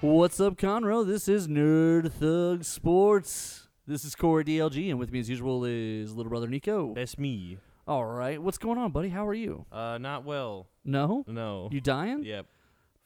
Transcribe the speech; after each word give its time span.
What's 0.00 0.38
up, 0.38 0.56
Conroe? 0.56 1.04
This 1.04 1.28
is 1.28 1.48
Nerd 1.48 2.12
Thug 2.12 2.62
Sports. 2.64 3.66
This 3.86 4.04
is 4.04 4.14
Corey 4.14 4.44
DLG, 4.44 4.90
and 4.90 4.98
with 4.98 5.10
me 5.10 5.18
as 5.18 5.28
usual 5.28 5.64
is 5.64 6.14
little 6.14 6.30
brother 6.30 6.46
Nico. 6.46 6.94
That's 6.94 7.18
me. 7.18 7.58
All 7.86 8.04
right, 8.04 8.40
what's 8.40 8.58
going 8.58 8.78
on, 8.78 8.92
buddy? 8.92 9.08
How 9.08 9.26
are 9.26 9.34
you? 9.34 9.66
Uh, 9.72 9.98
not 9.98 10.24
well. 10.24 10.68
No, 10.84 11.24
No. 11.26 11.68
you 11.72 11.80
dying? 11.80 12.22
Yep. 12.22 12.46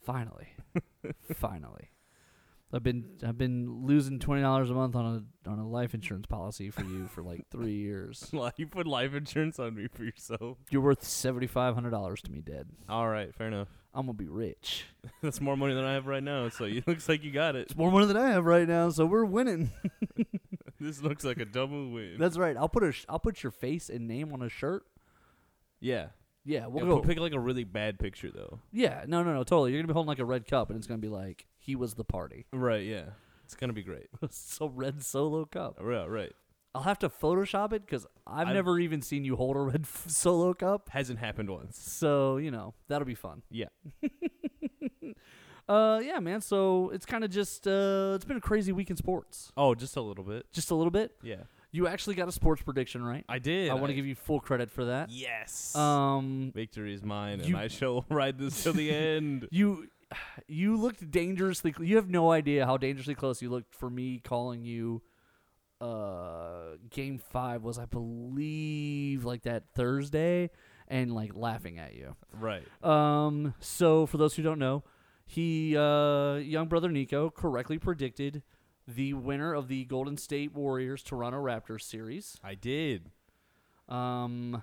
Finally, 0.05 0.49
finally. 1.35 1.89
I've 2.75 2.83
been 2.83 3.05
I've 3.27 3.39
been 3.39 3.85
losing 3.87 4.19
twenty 4.19 4.43
dollars 4.43 4.71
a 4.71 4.75
month 4.75 4.97
on 4.97 5.27
a 5.47 5.51
on 5.51 5.59
a 5.59 5.69
life 5.69 5.95
insurance 5.95 6.27
policy 6.27 6.71
for 6.71 6.83
you 6.85 7.07
for 7.07 7.23
like 7.23 7.47
three 7.51 7.75
years. 7.77 8.31
You 8.57 8.67
put 8.67 8.87
life 8.87 9.15
insurance 9.15 9.59
on 9.59 9.75
me 9.77 9.89
for 9.89 10.05
yourself. 10.05 10.57
You're 10.71 10.81
worth 10.83 11.05
seventy 11.05 11.47
five 11.47 11.75
hundred 11.75 11.91
dollars 11.91 12.21
to 12.23 12.33
me, 12.33 12.41
dead. 12.41 12.69
All 12.89 13.09
right, 13.09 13.33
fair 13.35 13.47
enough. 13.49 13.69
I'm 13.95 14.07
gonna 14.07 14.15
be 14.15 14.29
rich. 14.29 14.87
That's 15.23 15.41
more 15.41 15.57
money 15.57 15.75
than 15.75 15.85
I 15.85 15.93
have 15.93 16.07
right 16.07 16.23
now, 16.23 16.49
so 16.49 16.65
it 16.65 16.87
looks 16.89 17.09
like 17.09 17.23
you 17.25 17.31
got 17.31 17.57
it. 17.57 17.63
It's 17.63 17.77
more 17.77 17.91
money 17.91 18.07
than 18.07 18.17
I 18.17 18.31
have 18.31 18.45
right 18.45 18.67
now, 18.67 18.89
so 18.91 19.07
we're 19.07 19.25
winning. 19.25 19.71
This 20.81 21.01
looks 21.01 21.23
like 21.23 21.39
a 21.39 21.45
double 21.45 21.91
win. 21.91 22.17
That's 22.19 22.37
right. 22.37 22.57
I'll 22.57 22.69
put 22.69 22.83
a 22.83 22.91
sh- 22.91 23.05
I'll 23.09 23.21
put 23.21 23.45
your 23.45 23.53
face 23.53 23.89
and 23.89 24.09
name 24.09 24.33
on 24.33 24.43
a 24.43 24.49
shirt. 24.49 24.85
yeah. 25.81 26.09
Yeah, 26.45 26.67
we'll 26.67 26.83
yeah 26.85 26.91
go. 26.91 27.01
pick 27.03 27.21
like 27.21 27.35
a 27.35 27.39
really 27.39 27.63
bad 27.63 28.01
picture 28.01 28.29
though. 28.33 28.59
Yeah, 28.73 29.05
no, 29.07 29.23
no, 29.23 29.33
no, 29.33 29.45
totally. 29.45 29.71
You're 29.71 29.81
gonna 29.81 29.93
be 29.93 29.95
holding 29.95 30.09
like 30.09 30.19
a 30.19 30.25
red 30.25 30.49
cup, 30.49 30.71
and 30.71 30.77
it's 30.77 30.89
gonna 30.89 30.99
be 30.99 31.07
like 31.09 31.47
he 31.57 31.77
was 31.77 31.95
the 31.95 32.03
party. 32.03 32.47
Right. 32.53 32.85
Yeah. 32.85 33.11
It's 33.45 33.55
gonna 33.55 33.73
be 33.73 33.85
great. 33.85 34.09
so 34.31 34.67
red 34.67 35.05
solo 35.05 35.45
cup. 35.45 35.79
Right. 35.81 36.05
Right. 36.09 36.33
I'll 36.75 36.83
have 36.83 36.99
to 37.01 37.09
Photoshop 37.11 37.73
it 37.75 37.85
because 37.85 38.07
I've, 38.27 38.47
I've- 38.49 38.55
never 38.55 38.79
even 38.81 39.03
seen 39.03 39.25
you 39.25 39.37
hold 39.37 39.57
a 39.57 39.61
red 39.61 39.83
f- 39.83 40.05
solo 40.09 40.55
cup. 40.55 40.89
Hasn't 40.91 41.19
happened 41.19 41.51
once. 41.51 41.79
So 41.79 42.39
you 42.39 42.51
know 42.51 42.75
that'll 42.89 43.07
be 43.07 43.15
fun. 43.15 43.43
Yeah. 43.51 43.67
Uh, 45.69 46.01
yeah, 46.03 46.19
man. 46.19 46.41
So 46.41 46.91
it's 46.91 47.07
kind 47.07 47.23
of 47.23 47.31
just 47.31 47.67
uh, 47.69 48.13
it's 48.17 48.25
been 48.25 48.37
a 48.37 48.41
crazy 48.41 48.73
week 48.73 48.91
in 48.91 48.97
sports. 48.97 49.53
Oh, 49.57 49.75
just 49.77 49.97
a 49.97 50.01
little 50.03 50.25
bit. 50.25 50.45
Just 50.53 50.71
a 50.73 50.75
little 50.75 50.91
bit. 50.91 51.13
Yeah. 51.23 51.37
You 51.71 51.87
actually 51.87 52.17
got 52.17 52.29
a 52.29 52.33
sports 52.33 52.61
prediction 52.63 53.03
right. 53.03 53.25
I 53.29 53.39
did. 53.39 53.71
I 53.71 53.75
want 53.75 53.87
to 53.87 53.95
give 53.95 54.05
you 54.05 54.17
full 54.17 54.41
credit 54.41 54.71
for 54.71 54.87
that. 54.87 55.09
Yes. 55.11 55.75
Um, 55.77 56.51
Victory 56.55 56.93
is 56.93 57.03
mine, 57.05 57.41
and 57.41 57.49
you- 57.49 57.57
I 57.57 57.69
shall 57.69 58.05
ride 58.11 58.39
this 58.39 58.61
till 58.63 58.73
the 58.73 58.93
end. 58.93 59.47
you 59.53 59.87
you 60.49 60.77
looked 60.77 61.11
dangerously. 61.11 61.73
Cl- 61.73 61.89
you 61.89 61.97
have 61.97 62.11
no 62.11 62.33
idea 62.33 62.67
how 62.67 62.77
dangerously 62.77 63.15
close 63.15 63.41
you 63.41 63.49
looked 63.49 63.75
for 63.75 63.89
me 63.89 64.19
calling 64.19 64.65
you. 64.65 65.01
Uh, 65.83 66.77
game 66.91 67.19
five 67.19 67.65
was 67.65 67.77
I 67.77 67.87
believe 67.87 69.25
like 69.25 69.43
that 69.43 69.65
Thursday, 69.75 70.51
and 70.87 71.13
like 71.13 71.33
laughing 71.35 71.81
at 71.81 71.95
you. 71.95 72.15
Right. 72.39 72.63
Um, 72.85 73.55
so 73.59 74.07
for 74.07 74.17
those 74.17 74.37
who 74.37 74.45
don't 74.45 74.61
know, 74.61 74.85
he 75.27 75.77
uh, 75.77 76.37
young 76.37 76.69
brother 76.69 76.89
Nico 76.89 77.31
correctly 77.31 77.79
predicted 77.79 78.43
the 78.87 79.15
winner 79.15 79.55
of 79.55 79.67
the 79.67 79.85
Golden 79.87 80.17
State 80.17 80.55
Warriors 80.55 81.03
Toronto 81.03 81.43
Raptors 81.43 81.83
series. 81.83 82.37
I 82.45 82.55
did. 82.55 83.11
Um, 83.89 84.63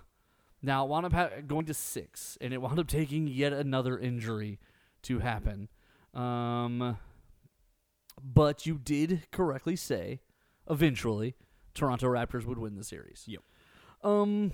now 0.61 0.86
it 0.86 0.89
wound 0.89 1.06
up 1.06 1.14
ha- 1.14 1.30
going 1.45 1.66
to 1.66 1.73
six, 1.73 2.38
and 2.39 2.54
it 2.54 2.61
wound 2.61 2.80
up 2.80 2.88
taking 2.88 3.28
yet 3.28 3.52
another 3.52 3.98
injury 3.98 4.59
to 5.04 5.20
happen. 5.20 5.67
Um, 6.14 6.98
but 8.23 8.66
you 8.66 8.78
did 8.78 9.28
correctly 9.31 9.76
say, 9.76 10.22
eventually, 10.70 11.36
Toronto 11.73 12.08
Raptors 12.08 12.45
would 12.45 12.58
win 12.58 12.75
the 12.75 12.84
series. 12.84 13.23
Yep. 13.28 13.42
Um, 14.03 14.52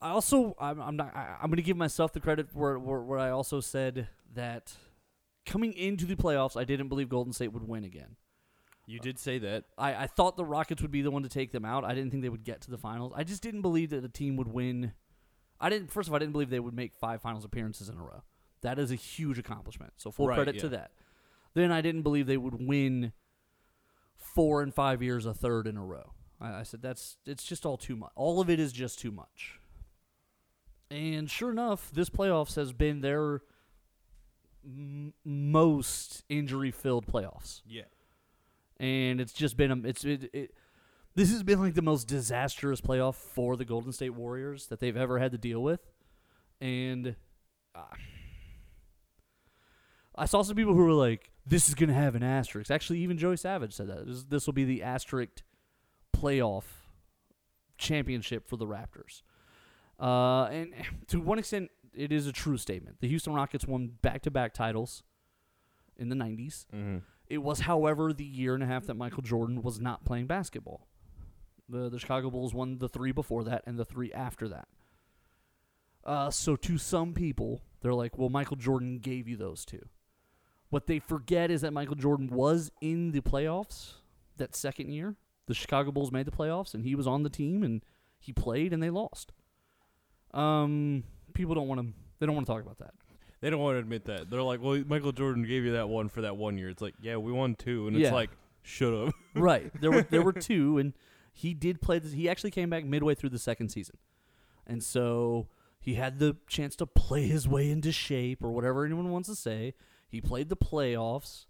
I 0.00 0.10
also 0.10 0.56
I'm, 0.58 0.80
I'm 0.80 0.96
not 0.96 1.14
I, 1.14 1.36
I'm 1.40 1.50
gonna 1.50 1.62
give 1.62 1.76
myself 1.76 2.12
the 2.12 2.20
credit 2.20 2.48
where, 2.52 2.78
where 2.78 3.00
where 3.00 3.18
I 3.18 3.30
also 3.30 3.60
said 3.60 4.08
that 4.34 4.72
coming 5.46 5.72
into 5.74 6.04
the 6.06 6.16
playoffs, 6.16 6.56
I 6.56 6.64
didn't 6.64 6.88
believe 6.88 7.08
Golden 7.08 7.32
State 7.32 7.52
would 7.52 7.66
win 7.66 7.84
again. 7.84 8.16
You 8.86 8.98
did 8.98 9.18
say 9.18 9.38
that. 9.38 9.64
I, 9.78 9.94
I 9.94 10.06
thought 10.08 10.36
the 10.36 10.44
Rockets 10.44 10.82
would 10.82 10.90
be 10.90 11.02
the 11.02 11.10
one 11.10 11.22
to 11.22 11.28
take 11.28 11.52
them 11.52 11.64
out. 11.64 11.84
I 11.84 11.94
didn't 11.94 12.10
think 12.10 12.24
they 12.24 12.28
would 12.28 12.44
get 12.44 12.62
to 12.62 12.70
the 12.70 12.78
finals. 12.78 13.12
I 13.14 13.22
just 13.22 13.40
didn't 13.40 13.62
believe 13.62 13.90
that 13.90 14.02
the 14.02 14.08
team 14.08 14.36
would 14.36 14.48
win. 14.48 14.92
I 15.60 15.70
didn't. 15.70 15.92
First 15.92 16.08
of 16.08 16.12
all, 16.12 16.16
I 16.16 16.18
didn't 16.18 16.32
believe 16.32 16.50
they 16.50 16.60
would 16.60 16.74
make 16.74 16.94
five 16.94 17.22
finals 17.22 17.44
appearances 17.44 17.88
in 17.88 17.96
a 17.96 18.02
row. 18.02 18.24
That 18.62 18.78
is 18.78 18.90
a 18.90 18.96
huge 18.96 19.38
accomplishment. 19.38 19.92
So 19.96 20.10
full 20.10 20.28
Right, 20.28 20.34
credit 20.34 20.58
to 20.60 20.68
that. 20.70 20.90
Then 21.54 21.70
I 21.70 21.80
didn't 21.80 22.02
believe 22.02 22.26
they 22.26 22.36
would 22.36 22.66
win 22.66 23.12
four 24.34 24.62
and 24.62 24.74
five 24.74 25.02
years 25.02 25.26
a 25.26 25.34
third 25.34 25.66
in 25.66 25.76
a 25.76 25.84
row. 25.84 26.12
I, 26.40 26.60
I 26.60 26.62
said 26.62 26.82
that's 26.82 27.16
it's 27.26 27.44
just 27.44 27.64
all 27.66 27.76
too 27.76 27.96
much. 27.96 28.10
All 28.16 28.40
of 28.40 28.48
it 28.50 28.58
is 28.60 28.72
just 28.72 28.98
too 28.98 29.10
much. 29.10 29.58
And 30.90 31.30
sure 31.30 31.50
enough, 31.50 31.90
this 31.92 32.10
playoffs 32.10 32.56
has 32.56 32.72
been 32.72 33.00
their 33.00 33.40
m- 34.64 35.14
most 35.24 36.22
injury-filled 36.28 37.06
playoffs 37.06 37.62
Yeah. 37.66 37.82
and 38.78 39.20
it's 39.20 39.32
just 39.32 39.56
been 39.56 39.70
a 39.70 39.88
it's 39.88 40.04
it, 40.04 40.30
it 40.34 40.54
this 41.14 41.30
has 41.30 41.42
been 41.42 41.60
like 41.60 41.74
the 41.74 41.82
most 41.82 42.08
disastrous 42.08 42.80
playoff 42.80 43.14
for 43.16 43.56
the 43.56 43.64
Golden 43.64 43.92
State 43.92 44.10
Warriors 44.14 44.66
that 44.68 44.80
they've 44.80 44.96
ever 44.96 45.18
had 45.18 45.32
to 45.32 45.38
deal 45.38 45.62
with, 45.62 45.80
and 46.60 47.16
uh, 47.74 47.80
I 50.14 50.26
saw 50.26 50.42
some 50.42 50.56
people 50.56 50.74
who 50.74 50.84
were 50.84 50.92
like, 50.92 51.30
"This 51.46 51.68
is 51.68 51.74
gonna 51.74 51.94
have 51.94 52.14
an 52.14 52.22
asterisk." 52.22 52.70
Actually, 52.70 53.00
even 53.00 53.18
Joey 53.18 53.36
Savage 53.36 53.72
said 53.72 53.88
that 53.88 54.06
this, 54.06 54.24
this 54.24 54.46
will 54.46 54.52
be 54.52 54.64
the 54.64 54.82
asterisk 54.82 55.42
playoff 56.14 56.64
championship 57.78 58.46
for 58.46 58.56
the 58.56 58.66
Raptors. 58.66 59.22
Uh, 59.98 60.44
and 60.46 60.74
to 61.08 61.20
one 61.20 61.38
extent, 61.38 61.70
it 61.94 62.12
is 62.12 62.26
a 62.26 62.32
true 62.32 62.56
statement. 62.56 62.98
The 63.00 63.08
Houston 63.08 63.34
Rockets 63.34 63.66
won 63.66 63.92
back-to-back 64.02 64.54
titles 64.54 65.02
in 65.96 66.08
the 66.08 66.16
'90s. 66.16 66.66
Mm-hmm. 66.74 66.98
It 67.28 67.38
was, 67.38 67.60
however, 67.60 68.12
the 68.12 68.24
year 68.24 68.54
and 68.54 68.62
a 68.62 68.66
half 68.66 68.86
that 68.86 68.94
Michael 68.94 69.22
Jordan 69.22 69.62
was 69.62 69.80
not 69.80 70.04
playing 70.04 70.26
basketball. 70.26 70.86
The 71.68 71.88
the 71.88 71.98
Chicago 71.98 72.30
Bulls 72.30 72.52
won 72.52 72.78
the 72.78 72.88
three 72.88 73.12
before 73.12 73.44
that 73.44 73.62
and 73.66 73.78
the 73.78 73.84
three 73.84 74.12
after 74.12 74.48
that. 74.48 74.68
Uh, 76.04 76.30
so 76.30 76.56
to 76.56 76.76
some 76.76 77.14
people, 77.14 77.62
they're 77.80 77.94
like, 77.94 78.18
"Well, 78.18 78.28
Michael 78.28 78.56
Jordan 78.56 78.98
gave 78.98 79.26
you 79.26 79.36
those 79.36 79.64
two. 79.64 79.88
What 80.72 80.86
they 80.86 81.00
forget 81.00 81.50
is 81.50 81.60
that 81.60 81.74
Michael 81.74 81.96
Jordan 81.96 82.28
was 82.30 82.70
in 82.80 83.12
the 83.12 83.20
playoffs 83.20 83.90
that 84.38 84.56
second 84.56 84.90
year. 84.90 85.16
The 85.46 85.52
Chicago 85.52 85.92
Bulls 85.92 86.10
made 86.10 86.24
the 86.24 86.30
playoffs, 86.30 86.72
and 86.72 86.82
he 86.82 86.94
was 86.94 87.06
on 87.06 87.24
the 87.24 87.28
team, 87.28 87.62
and 87.62 87.82
he 88.18 88.32
played, 88.32 88.72
and 88.72 88.82
they 88.82 88.88
lost. 88.88 89.32
Um, 90.32 91.04
people 91.34 91.54
don't 91.54 91.68
want 91.68 91.82
to. 91.82 91.86
They 92.18 92.24
don't 92.24 92.34
want 92.34 92.46
to 92.46 92.52
talk 92.54 92.62
about 92.62 92.78
that. 92.78 92.94
They 93.42 93.50
don't 93.50 93.60
want 93.60 93.74
to 93.74 93.80
admit 93.80 94.06
that. 94.06 94.30
They're 94.30 94.40
like, 94.40 94.62
well, 94.62 94.82
Michael 94.86 95.12
Jordan 95.12 95.42
gave 95.42 95.62
you 95.62 95.72
that 95.72 95.90
one 95.90 96.08
for 96.08 96.22
that 96.22 96.38
one 96.38 96.56
year. 96.56 96.70
It's 96.70 96.80
like, 96.80 96.94
yeah, 97.02 97.16
we 97.18 97.32
won 97.32 97.54
two, 97.54 97.86
and 97.88 97.94
Yeah. 97.94 98.06
it's 98.06 98.14
like, 98.14 98.30
shut 98.62 98.94
up. 98.94 99.12
right. 99.34 99.70
There 99.78 99.90
were 99.90 100.06
there 100.08 100.22
were 100.22 100.32
two, 100.48 100.78
and 100.78 100.94
he 101.34 101.52
did 101.52 101.82
play. 101.82 101.98
This, 101.98 102.12
he 102.12 102.30
actually 102.30 102.50
came 102.52 102.70
back 102.70 102.86
midway 102.86 103.14
through 103.14 103.28
the 103.30 103.38
second 103.38 103.68
season, 103.68 103.98
and 104.66 104.82
so 104.82 105.48
he 105.80 105.96
had 105.96 106.18
the 106.18 106.36
chance 106.48 106.76
to 106.76 106.86
play 106.86 107.26
his 107.26 107.46
way 107.46 107.70
into 107.70 107.92
shape 107.92 108.42
or 108.42 108.52
whatever 108.52 108.86
anyone 108.86 109.10
wants 109.10 109.28
to 109.28 109.34
say. 109.36 109.74
He 110.12 110.20
played 110.20 110.50
the 110.50 110.56
playoffs. 110.56 111.46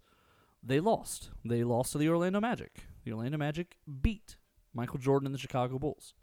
They 0.63 0.79
lost. 0.79 1.31
They 1.43 1.65
lost 1.65 1.91
to 1.91 1.97
the 1.97 2.07
Orlando 2.07 2.39
Magic. 2.39 2.87
The 3.03 3.11
Orlando 3.11 3.37
Magic 3.37 3.75
beat 4.01 4.37
Michael 4.73 4.99
Jordan 4.99 5.27
and 5.27 5.35
the 5.35 5.39
Chicago 5.39 5.77
Bulls. 5.77 6.13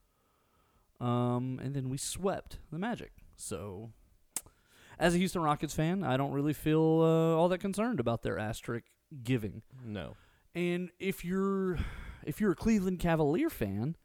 Um, 0.98 1.60
and 1.62 1.74
then 1.74 1.90
we 1.90 1.98
swept 1.98 2.56
the 2.72 2.78
Magic. 2.78 3.12
So, 3.36 3.90
as 4.98 5.14
a 5.14 5.18
Houston 5.18 5.42
Rockets 5.42 5.74
fan, 5.74 6.02
I 6.02 6.16
don't 6.16 6.32
really 6.32 6.54
feel 6.54 6.80
uh, 6.80 7.36
all 7.36 7.50
that 7.50 7.58
concerned 7.58 8.00
about 8.00 8.22
their 8.22 8.38
asterisk 8.38 8.86
giving. 9.22 9.60
No. 9.84 10.16
And 10.54 10.90
if 10.98 11.22
you're 11.22 11.78
if 12.24 12.40
you're 12.40 12.52
a 12.52 12.56
Cleveland 12.56 13.00
Cavalier 13.00 13.50
fan, 13.50 13.96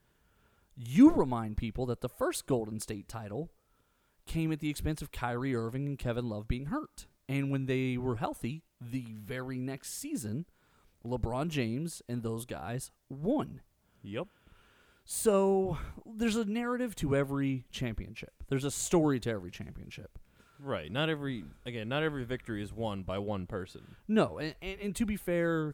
you 0.76 1.10
remind 1.10 1.56
people 1.56 1.86
that 1.86 2.02
the 2.02 2.10
first 2.10 2.48
Golden 2.48 2.82
State 2.82 3.08
title 3.08 3.50
came 4.26 4.52
at 4.52 4.60
the 4.60 4.70
expense 4.70 5.02
of 5.02 5.14
Kyrie 5.14 5.56
Irving 5.56 5.88
and 5.88 5.98
Kevin 5.98 6.28
Love 6.28 6.50
being 6.50 6.66
hurt. 6.66 7.08
And 7.28 7.50
when 7.52 7.66
they 7.66 7.98
were 7.98 8.18
healthy, 8.18 8.64
the 8.80 9.06
very 9.18 9.58
next 9.58 10.00
season, 10.00 10.46
LeBron 11.06 11.50
James 11.50 12.02
and 12.08 12.24
those 12.24 12.46
guys 12.46 12.92
won. 13.10 13.62
Yep. 14.04 14.28
So 15.06 15.78
there's 16.06 16.36
a 16.36 16.46
narrative 16.46 16.96
to 16.96 17.16
every 17.16 17.66
championship. 17.72 18.34
There's 18.48 18.64
a 18.64 18.72
story 18.72 19.20
to 19.22 19.30
every 19.30 19.52
championship. 19.52 20.18
Right. 20.60 20.92
Not 20.92 21.10
every 21.10 21.44
again, 21.66 21.90
not 21.90 22.04
every 22.04 22.24
victory 22.24 22.64
is 22.64 22.74
won 22.74 23.04
by 23.04 23.20
one 23.20 23.46
person. 23.46 23.96
No, 24.08 24.38
and, 24.40 24.56
and, 24.62 24.80
and 24.80 24.96
to 24.96 25.06
be 25.06 25.18
fair, 25.18 25.74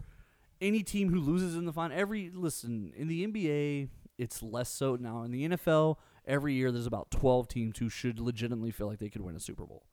any 0.59 0.83
team 0.83 1.09
who 1.09 1.19
loses 1.19 1.56
in 1.56 1.65
the 1.65 1.74
final, 1.74 1.97
every 1.97 2.30
listen 2.33 2.92
in 2.95 3.07
the 3.07 3.25
NBA, 3.25 3.89
it's 4.18 4.44
less 4.44 4.69
so 4.69 4.95
now. 4.95 5.24
In 5.24 5.31
the 5.31 5.50
NFL, 5.50 5.97
every 6.25 6.54
year 6.54 6.71
there's 6.71 6.88
about 6.88 7.12
12 7.12 7.47
teams 7.47 7.80
who 7.80 7.89
should 7.89 8.19
legitimately 8.19 8.71
feel 8.71 8.88
like 8.88 9.00
they 9.00 9.09
could 9.09 9.21
win 9.21 9.36
a 9.36 9.39
Super 9.39 9.65
Bowl, 9.65 9.83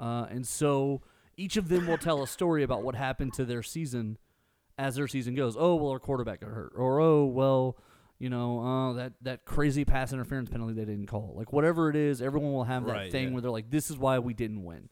uh, 0.00 0.26
and 0.30 0.46
so 0.46 1.02
each 1.36 1.56
of 1.56 1.68
them 1.68 1.86
will 1.86 1.98
tell 1.98 2.22
a 2.22 2.26
story 2.26 2.62
about 2.62 2.82
what 2.82 2.94
happened 2.94 3.32
to 3.34 3.44
their 3.44 3.62
season 3.62 4.18
as 4.78 4.96
their 4.96 5.06
season 5.08 5.34
goes. 5.34 5.56
Oh 5.58 5.74
well, 5.76 5.90
our 5.92 5.98
quarterback 5.98 6.40
got 6.40 6.50
hurt, 6.50 6.72
or 6.76 7.00
oh 7.00 7.24
well. 7.26 7.76
You 8.20 8.30
know, 8.30 8.60
uh, 8.60 8.92
that 8.94 9.12
that 9.22 9.44
crazy 9.44 9.84
pass 9.84 10.12
interference 10.12 10.48
penalty 10.48 10.72
they 10.74 10.84
didn't 10.84 11.06
call. 11.06 11.34
Like 11.36 11.52
whatever 11.52 11.90
it 11.90 11.96
is, 11.96 12.22
everyone 12.22 12.52
will 12.52 12.64
have 12.64 12.86
that 12.86 12.92
Right, 12.92 13.12
thing 13.12 13.28
yeah. 13.28 13.32
where 13.34 13.42
they're 13.42 13.50
like, 13.50 13.70
"This 13.70 13.90
is 13.90 13.98
why 13.98 14.18
we 14.20 14.32
didn't 14.34 14.62
win." 14.64 14.88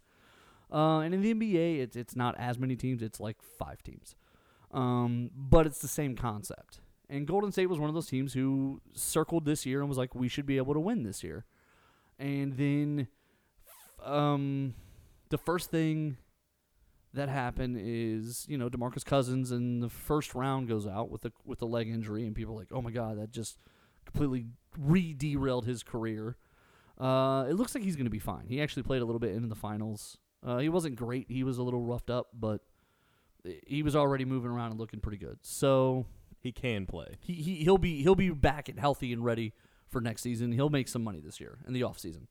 Uh, 0.70 0.98
and 1.00 1.14
in 1.14 1.22
the 1.22 1.32
NBA, 1.32 1.78
it's 1.80 1.96
it's 1.96 2.16
not 2.16 2.34
as 2.36 2.58
many 2.58 2.74
teams. 2.76 3.00
It's 3.00 3.20
like 3.20 3.36
five 3.40 3.82
teams, 3.82 4.16
um, 4.72 5.30
but 5.36 5.66
it's 5.66 5.78
the 5.80 5.88
same 5.88 6.16
concept. 6.16 6.80
And 7.08 7.26
Golden 7.26 7.52
State 7.52 7.66
was 7.68 7.78
one 7.78 7.88
of 7.88 7.94
those 7.94 8.08
teams 8.08 8.32
who 8.32 8.80
circled 8.92 9.44
this 9.44 9.64
year 9.66 9.80
and 9.80 9.88
was 9.88 9.98
like, 9.98 10.14
we 10.14 10.28
should 10.28 10.46
be 10.46 10.56
able 10.56 10.72
to 10.74 10.80
win 10.80 11.02
this 11.02 11.22
year. 11.22 11.44
And 12.18 12.54
then, 12.56 13.06
um, 14.02 14.74
the 15.32 15.38
first 15.38 15.70
thing 15.70 16.18
that 17.14 17.28
happened 17.28 17.78
is 17.80 18.46
you 18.48 18.56
know 18.56 18.68
Demarcus 18.68 19.04
Cousins 19.04 19.50
in 19.50 19.80
the 19.80 19.88
first 19.88 20.34
round 20.34 20.68
goes 20.68 20.86
out 20.86 21.10
with 21.10 21.24
a 21.24 21.32
with 21.44 21.60
a 21.62 21.66
leg 21.66 21.88
injury, 21.88 22.26
and 22.26 22.36
people 22.36 22.54
are 22.54 22.58
like, 22.58 22.68
oh 22.70 22.82
my 22.82 22.90
god, 22.90 23.18
that 23.18 23.32
just 23.32 23.58
completely 24.04 24.46
re 24.78 25.12
derailed 25.14 25.64
his 25.64 25.82
career. 25.82 26.36
Uh, 27.00 27.46
it 27.48 27.54
looks 27.54 27.74
like 27.74 27.82
he's 27.82 27.96
going 27.96 28.04
to 28.06 28.10
be 28.10 28.18
fine. 28.18 28.44
He 28.46 28.60
actually 28.60 28.82
played 28.84 29.02
a 29.02 29.04
little 29.06 29.18
bit 29.18 29.34
in 29.34 29.48
the 29.48 29.56
finals. 29.56 30.18
Uh, 30.46 30.58
he 30.58 30.68
wasn't 30.68 30.96
great. 30.96 31.26
He 31.28 31.42
was 31.42 31.56
a 31.58 31.62
little 31.62 31.80
roughed 31.80 32.10
up, 32.10 32.28
but 32.38 32.60
he 33.66 33.82
was 33.82 33.96
already 33.96 34.24
moving 34.24 34.50
around 34.50 34.72
and 34.72 34.78
looking 34.78 35.00
pretty 35.00 35.18
good. 35.18 35.38
So 35.42 36.06
He 36.40 36.52
can 36.52 36.86
play. 36.86 37.16
he, 37.20 37.34
he 37.34 37.54
he'll 37.56 37.78
be 37.78 38.02
he'll 38.02 38.14
be 38.14 38.30
back 38.30 38.68
and 38.68 38.78
healthy 38.78 39.12
and 39.12 39.24
ready 39.24 39.54
for 39.88 40.00
next 40.00 40.22
season. 40.22 40.52
He'll 40.52 40.68
make 40.68 40.88
some 40.88 41.02
money 41.02 41.20
this 41.20 41.40
year 41.40 41.58
in 41.66 41.72
the 41.72 41.82
off 41.82 41.98
season. 41.98 42.28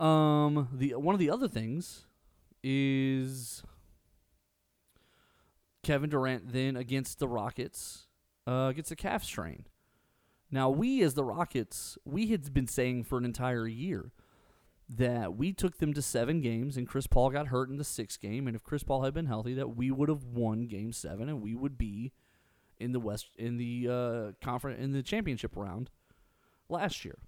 Um, 0.00 0.68
the 0.72 0.94
one 0.94 1.14
of 1.14 1.18
the 1.18 1.30
other 1.30 1.46
things 1.46 2.06
is 2.64 3.62
Kevin 5.82 6.08
Durant 6.08 6.52
then 6.52 6.74
against 6.74 7.18
the 7.18 7.28
Rockets 7.28 8.06
uh, 8.46 8.72
gets 8.72 8.90
a 8.90 8.96
calf 8.96 9.22
strain. 9.22 9.66
Now 10.50 10.70
we 10.70 11.02
as 11.02 11.14
the 11.14 11.24
Rockets, 11.24 11.98
we 12.04 12.28
had 12.28 12.52
been 12.52 12.66
saying 12.66 13.04
for 13.04 13.18
an 13.18 13.26
entire 13.26 13.68
year 13.68 14.10
that 14.88 15.36
we 15.36 15.52
took 15.52 15.78
them 15.78 15.92
to 15.92 16.02
seven 16.02 16.40
games 16.40 16.76
and 16.76 16.88
Chris 16.88 17.06
Paul 17.06 17.30
got 17.30 17.48
hurt 17.48 17.68
in 17.68 17.76
the 17.76 17.84
sixth 17.84 18.20
game, 18.20 18.46
and 18.46 18.56
if 18.56 18.64
Chris 18.64 18.82
Paul 18.82 19.02
had 19.02 19.14
been 19.14 19.26
healthy, 19.26 19.54
that 19.54 19.76
we 19.76 19.90
would 19.90 20.08
have 20.08 20.24
won 20.24 20.66
game 20.66 20.92
seven 20.92 21.28
and 21.28 21.42
we 21.42 21.54
would 21.54 21.76
be 21.76 22.12
in 22.78 22.92
the 22.92 23.00
West 23.00 23.28
in 23.36 23.58
the 23.58 23.86
uh, 23.88 24.32
conference 24.42 24.82
in 24.82 24.92
the 24.92 25.02
championship 25.02 25.54
round 25.54 25.90
last 26.70 27.04
year. 27.04 27.18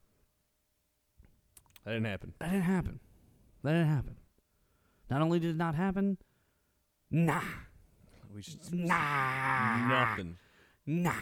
That 1.84 1.92
didn't 1.92 2.06
happen. 2.06 2.34
That 2.38 2.50
didn't 2.50 2.64
happen. 2.64 3.00
That 3.62 3.72
didn't 3.72 3.88
happen. 3.88 4.16
Not 5.10 5.20
only 5.22 5.38
did 5.38 5.50
it 5.50 5.56
not 5.56 5.74
happen, 5.74 6.16
nah, 7.10 7.42
We 8.34 8.42
should 8.42 8.60
nah, 8.72 9.88
nothing. 9.88 10.36
nah. 10.86 11.12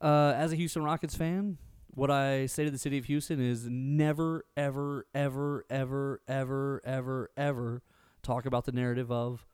Uh, 0.00 0.34
as 0.36 0.52
a 0.52 0.56
Houston 0.56 0.82
Rockets 0.84 1.14
fan, 1.16 1.58
what 1.94 2.10
I 2.10 2.46
say 2.46 2.64
to 2.64 2.70
the 2.70 2.78
city 2.78 2.98
of 2.98 3.06
Houston 3.06 3.40
is 3.40 3.66
never, 3.68 4.44
ever, 4.56 5.06
ever, 5.14 5.64
ever, 5.68 6.22
ever, 6.28 6.80
ever, 6.84 7.30
ever 7.36 7.82
talk 8.22 8.46
about 8.46 8.64
the 8.64 8.72
narrative 8.72 9.10
of, 9.10 9.46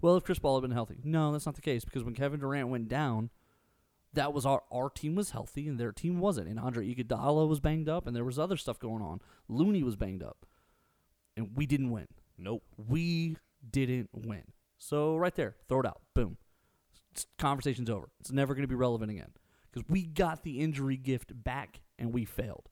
well, 0.00 0.16
if 0.16 0.24
Chris 0.24 0.38
Paul 0.38 0.56
had 0.56 0.62
been 0.62 0.70
healthy. 0.72 0.98
No, 1.02 1.32
that's 1.32 1.46
not 1.46 1.54
the 1.54 1.62
case 1.62 1.84
because 1.84 2.04
when 2.04 2.14
Kevin 2.14 2.40
Durant 2.40 2.68
went 2.68 2.88
down, 2.88 3.30
that 4.14 4.32
was 4.32 4.44
our 4.44 4.62
our 4.70 4.90
team 4.90 5.14
was 5.14 5.30
healthy 5.30 5.68
and 5.68 5.78
their 5.78 5.92
team 5.92 6.20
wasn't. 6.20 6.48
And 6.48 6.58
Andre 6.58 6.94
Iguodala 6.94 7.48
was 7.48 7.60
banged 7.60 7.88
up 7.88 8.06
and 8.06 8.14
there 8.14 8.24
was 8.24 8.38
other 8.38 8.56
stuff 8.56 8.78
going 8.78 9.02
on. 9.02 9.20
Looney 9.48 9.82
was 9.82 9.96
banged 9.96 10.22
up, 10.22 10.46
and 11.36 11.56
we 11.56 11.66
didn't 11.66 11.90
win. 11.90 12.08
Nope. 12.38 12.64
We 12.76 13.36
didn't 13.70 14.10
win. 14.12 14.44
So 14.78 15.16
right 15.16 15.34
there, 15.34 15.56
throw 15.68 15.80
it 15.80 15.86
out. 15.86 16.00
Boom. 16.14 16.38
Conversation's 17.38 17.90
over. 17.90 18.08
It's 18.20 18.32
never 18.32 18.54
going 18.54 18.62
to 18.62 18.68
be 18.68 18.74
relevant 18.74 19.10
again 19.10 19.30
because 19.70 19.88
we 19.88 20.02
got 20.02 20.42
the 20.42 20.60
injury 20.60 20.96
gift 20.96 21.30
back 21.44 21.80
and 21.98 22.12
we 22.12 22.24
failed. 22.24 22.68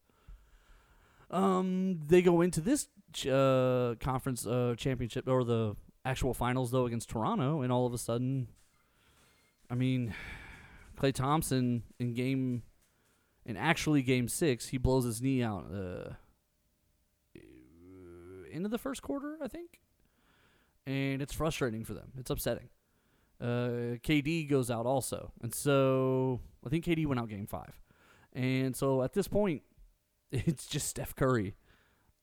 Um, 1.31 2.01
they 2.07 2.23
go 2.23 2.41
into 2.41 2.61
this 2.61 2.89
ch- 3.13 3.29
uh, 3.29 3.95
conference 4.01 4.47
uh, 4.47 4.75
championship 4.77 5.29
or 5.29 5.45
the 5.45 5.77
actual 6.05 6.35
finals 6.35 6.71
though 6.71 6.87
against 6.87 7.09
Toronto, 7.11 7.63
and 7.63 7.71
all 7.71 7.87
of 7.87 7.95
a 7.95 7.99
sudden, 7.99 8.49
I 9.71 9.75
mean, 9.75 10.15
Klay 11.01 11.15
Thompson 11.15 11.83
in 11.99 12.13
game, 12.15 12.63
in 13.47 13.57
actually 13.57 14.03
game 14.03 14.29
six, 14.29 14.69
he 14.69 14.77
blows 14.79 15.05
his 15.05 15.23
knee 15.23 15.43
out. 15.43 15.67
Uh, 15.73 16.13
into 18.51 18.69
the 18.69 18.79
first 18.79 19.03
quarter, 19.03 19.39
I 19.43 19.49
think. 19.49 19.81
And 20.87 21.23
it's 21.23 21.33
frustrating 21.33 21.85
for 21.85 21.95
them. 21.95 22.13
It's 22.19 22.31
upsetting. 22.31 22.69
Uh, 23.41 23.97
KD 24.03 24.49
goes 24.51 24.71
out 24.71 24.87
also. 24.87 25.33
And 25.43 25.55
so 25.55 26.41
I 26.67 26.69
think 26.69 26.85
KD 26.85 27.07
went 27.07 27.21
out 27.21 27.29
game 27.29 27.47
five. 27.47 27.79
And 28.33 28.75
so 28.77 29.03
at 29.03 29.13
this 29.13 29.29
point, 29.29 29.63
it's 30.33 30.67
just 30.67 30.89
Steph 30.89 31.15
Curry 31.15 31.55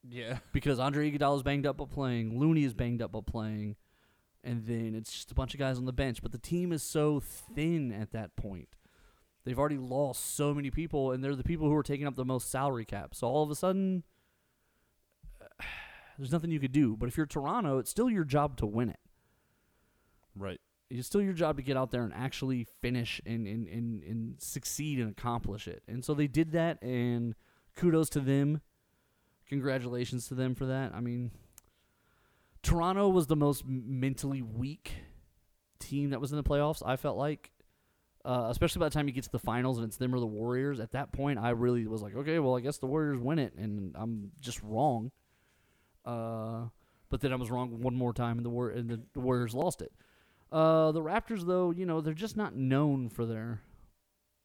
Yeah. 0.08 0.40
because 0.54 0.80
Andre 0.80 1.12
Iguodala 1.12 1.38
is 1.38 1.44
banged 1.44 1.66
up 1.66 1.78
but 1.78 1.90
playing, 1.90 2.38
Looney 2.40 2.64
is 2.66 2.74
banged 2.74 3.02
up 3.02 3.12
but 3.14 3.26
playing, 3.26 3.76
and 4.48 4.66
then 4.66 4.96
it's 4.96 5.12
just 5.12 5.30
a 5.30 5.36
bunch 5.36 5.54
of 5.54 5.60
guys 5.60 5.78
on 5.78 5.84
the 5.84 5.92
bench. 5.92 6.22
But 6.22 6.32
the 6.32 6.38
team 6.38 6.72
is 6.72 6.82
so 6.82 7.20
thin 7.20 7.92
at 7.92 8.14
that 8.14 8.38
point. 8.38 8.70
They've 9.44 9.60
already 9.60 9.78
lost 9.78 10.36
so 10.36 10.54
many 10.54 10.72
people, 10.72 11.12
and 11.12 11.22
they're 11.22 11.36
the 11.36 11.44
people 11.44 11.68
who 11.68 11.76
are 11.76 11.84
taking 11.84 12.08
up 12.08 12.16
the 12.16 12.26
most 12.26 12.50
salary 12.50 12.86
cap. 12.86 13.14
So 13.14 13.28
all 13.28 13.44
of 13.44 13.52
a 13.52 13.56
sudden, 13.56 14.04
there's 16.18 16.32
nothing 16.32 16.50
you 16.50 16.62
could 16.62 16.72
do. 16.72 16.96
But 16.96 17.10
if 17.10 17.18
you're 17.18 17.26
Toronto, 17.26 17.78
it's 17.78 17.90
still 17.90 18.10
your 18.10 18.24
job 18.24 18.56
to 18.58 18.66
win 18.66 18.90
it. 18.90 19.00
Right. 20.34 20.62
It's 20.90 21.08
still 21.08 21.22
your 21.22 21.34
job 21.34 21.58
to 21.58 21.64
get 21.64 21.76
out 21.76 21.92
there 21.92 22.04
and 22.04 22.14
actually 22.14 22.68
finish 22.82 23.20
and, 23.26 23.46
and, 23.46 23.68
and, 23.68 24.04
and 24.04 24.42
succeed 24.42 25.00
and 25.00 25.12
accomplish 25.12 25.68
it. 25.68 25.84
And 25.90 26.06
so 26.06 26.14
they 26.14 26.28
did 26.28 26.54
that, 26.54 26.82
and 26.82 27.36
kudos 27.76 28.10
to 28.12 28.22
them. 28.22 28.62
Congratulations 29.50 30.30
to 30.30 30.36
them 30.36 30.56
for 30.56 30.66
that. 30.68 30.94
I 30.94 31.02
mean, 31.02 31.32
Toronto 32.68 33.08
was 33.08 33.28
the 33.28 33.36
most 33.38 33.64
mentally 33.66 34.42
weak 34.42 34.92
team 35.80 36.10
that 36.10 36.20
was 36.20 36.32
in 36.32 36.38
the 36.38 36.44
playoffs, 36.44 36.84
I 36.86 36.98
felt 36.98 37.18
like. 37.18 37.52
Uh, 38.26 38.48
especially 38.50 38.82
by 38.82 38.88
the 38.88 38.94
time 38.94 39.08
you 39.08 39.14
get 39.14 39.24
to 39.24 39.32
the 39.32 39.40
finals 39.40 39.78
and 39.78 39.88
it's 39.88 39.96
them 39.96 40.14
or 40.14 40.20
the 40.20 40.26
Warriors. 40.26 40.82
At 40.82 40.92
that 40.92 41.14
point, 41.14 41.40
I 41.40 41.52
really 41.52 41.88
was 41.88 42.02
like, 42.02 42.14
okay, 42.14 42.40
well, 42.40 42.58
I 42.58 42.60
guess 42.60 42.78
the 42.78 42.86
Warriors 42.86 43.22
win 43.22 43.40
it, 43.40 43.54
and 43.56 43.96
I'm 43.98 44.32
just 44.42 44.62
wrong. 44.64 45.12
Uh, 46.04 46.66
but 47.10 47.22
then 47.22 47.32
I 47.32 47.38
was 47.38 47.50
wrong 47.50 47.80
one 47.80 47.96
more 47.96 48.12
time, 48.12 48.36
and 48.36 48.46
the, 48.46 48.50
War- 48.50 48.72
and 48.72 48.90
the, 49.14 49.20
Warriors 49.20 49.54
lost 49.54 49.82
it. 49.82 49.94
Uh, 50.52 50.92
the 50.92 51.02
Raptors, 51.02 51.48
though, 51.48 51.72
you 51.72 51.86
know, 51.86 52.02
they're 52.02 52.14
just 52.14 52.36
not 52.36 52.54
known 52.54 53.08
for 53.08 53.26
their. 53.26 53.62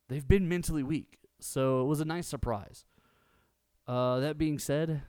They've 0.08 0.26
been 0.26 0.48
mentally 0.48 0.84
weak, 0.84 1.18
so 1.40 1.80
it 1.80 1.86
was 1.86 2.00
a 2.00 2.04
nice 2.04 2.28
surprise. 2.28 2.84
Uh, 3.88 4.20
that 4.20 4.38
being 4.38 4.60
said, 4.60 5.02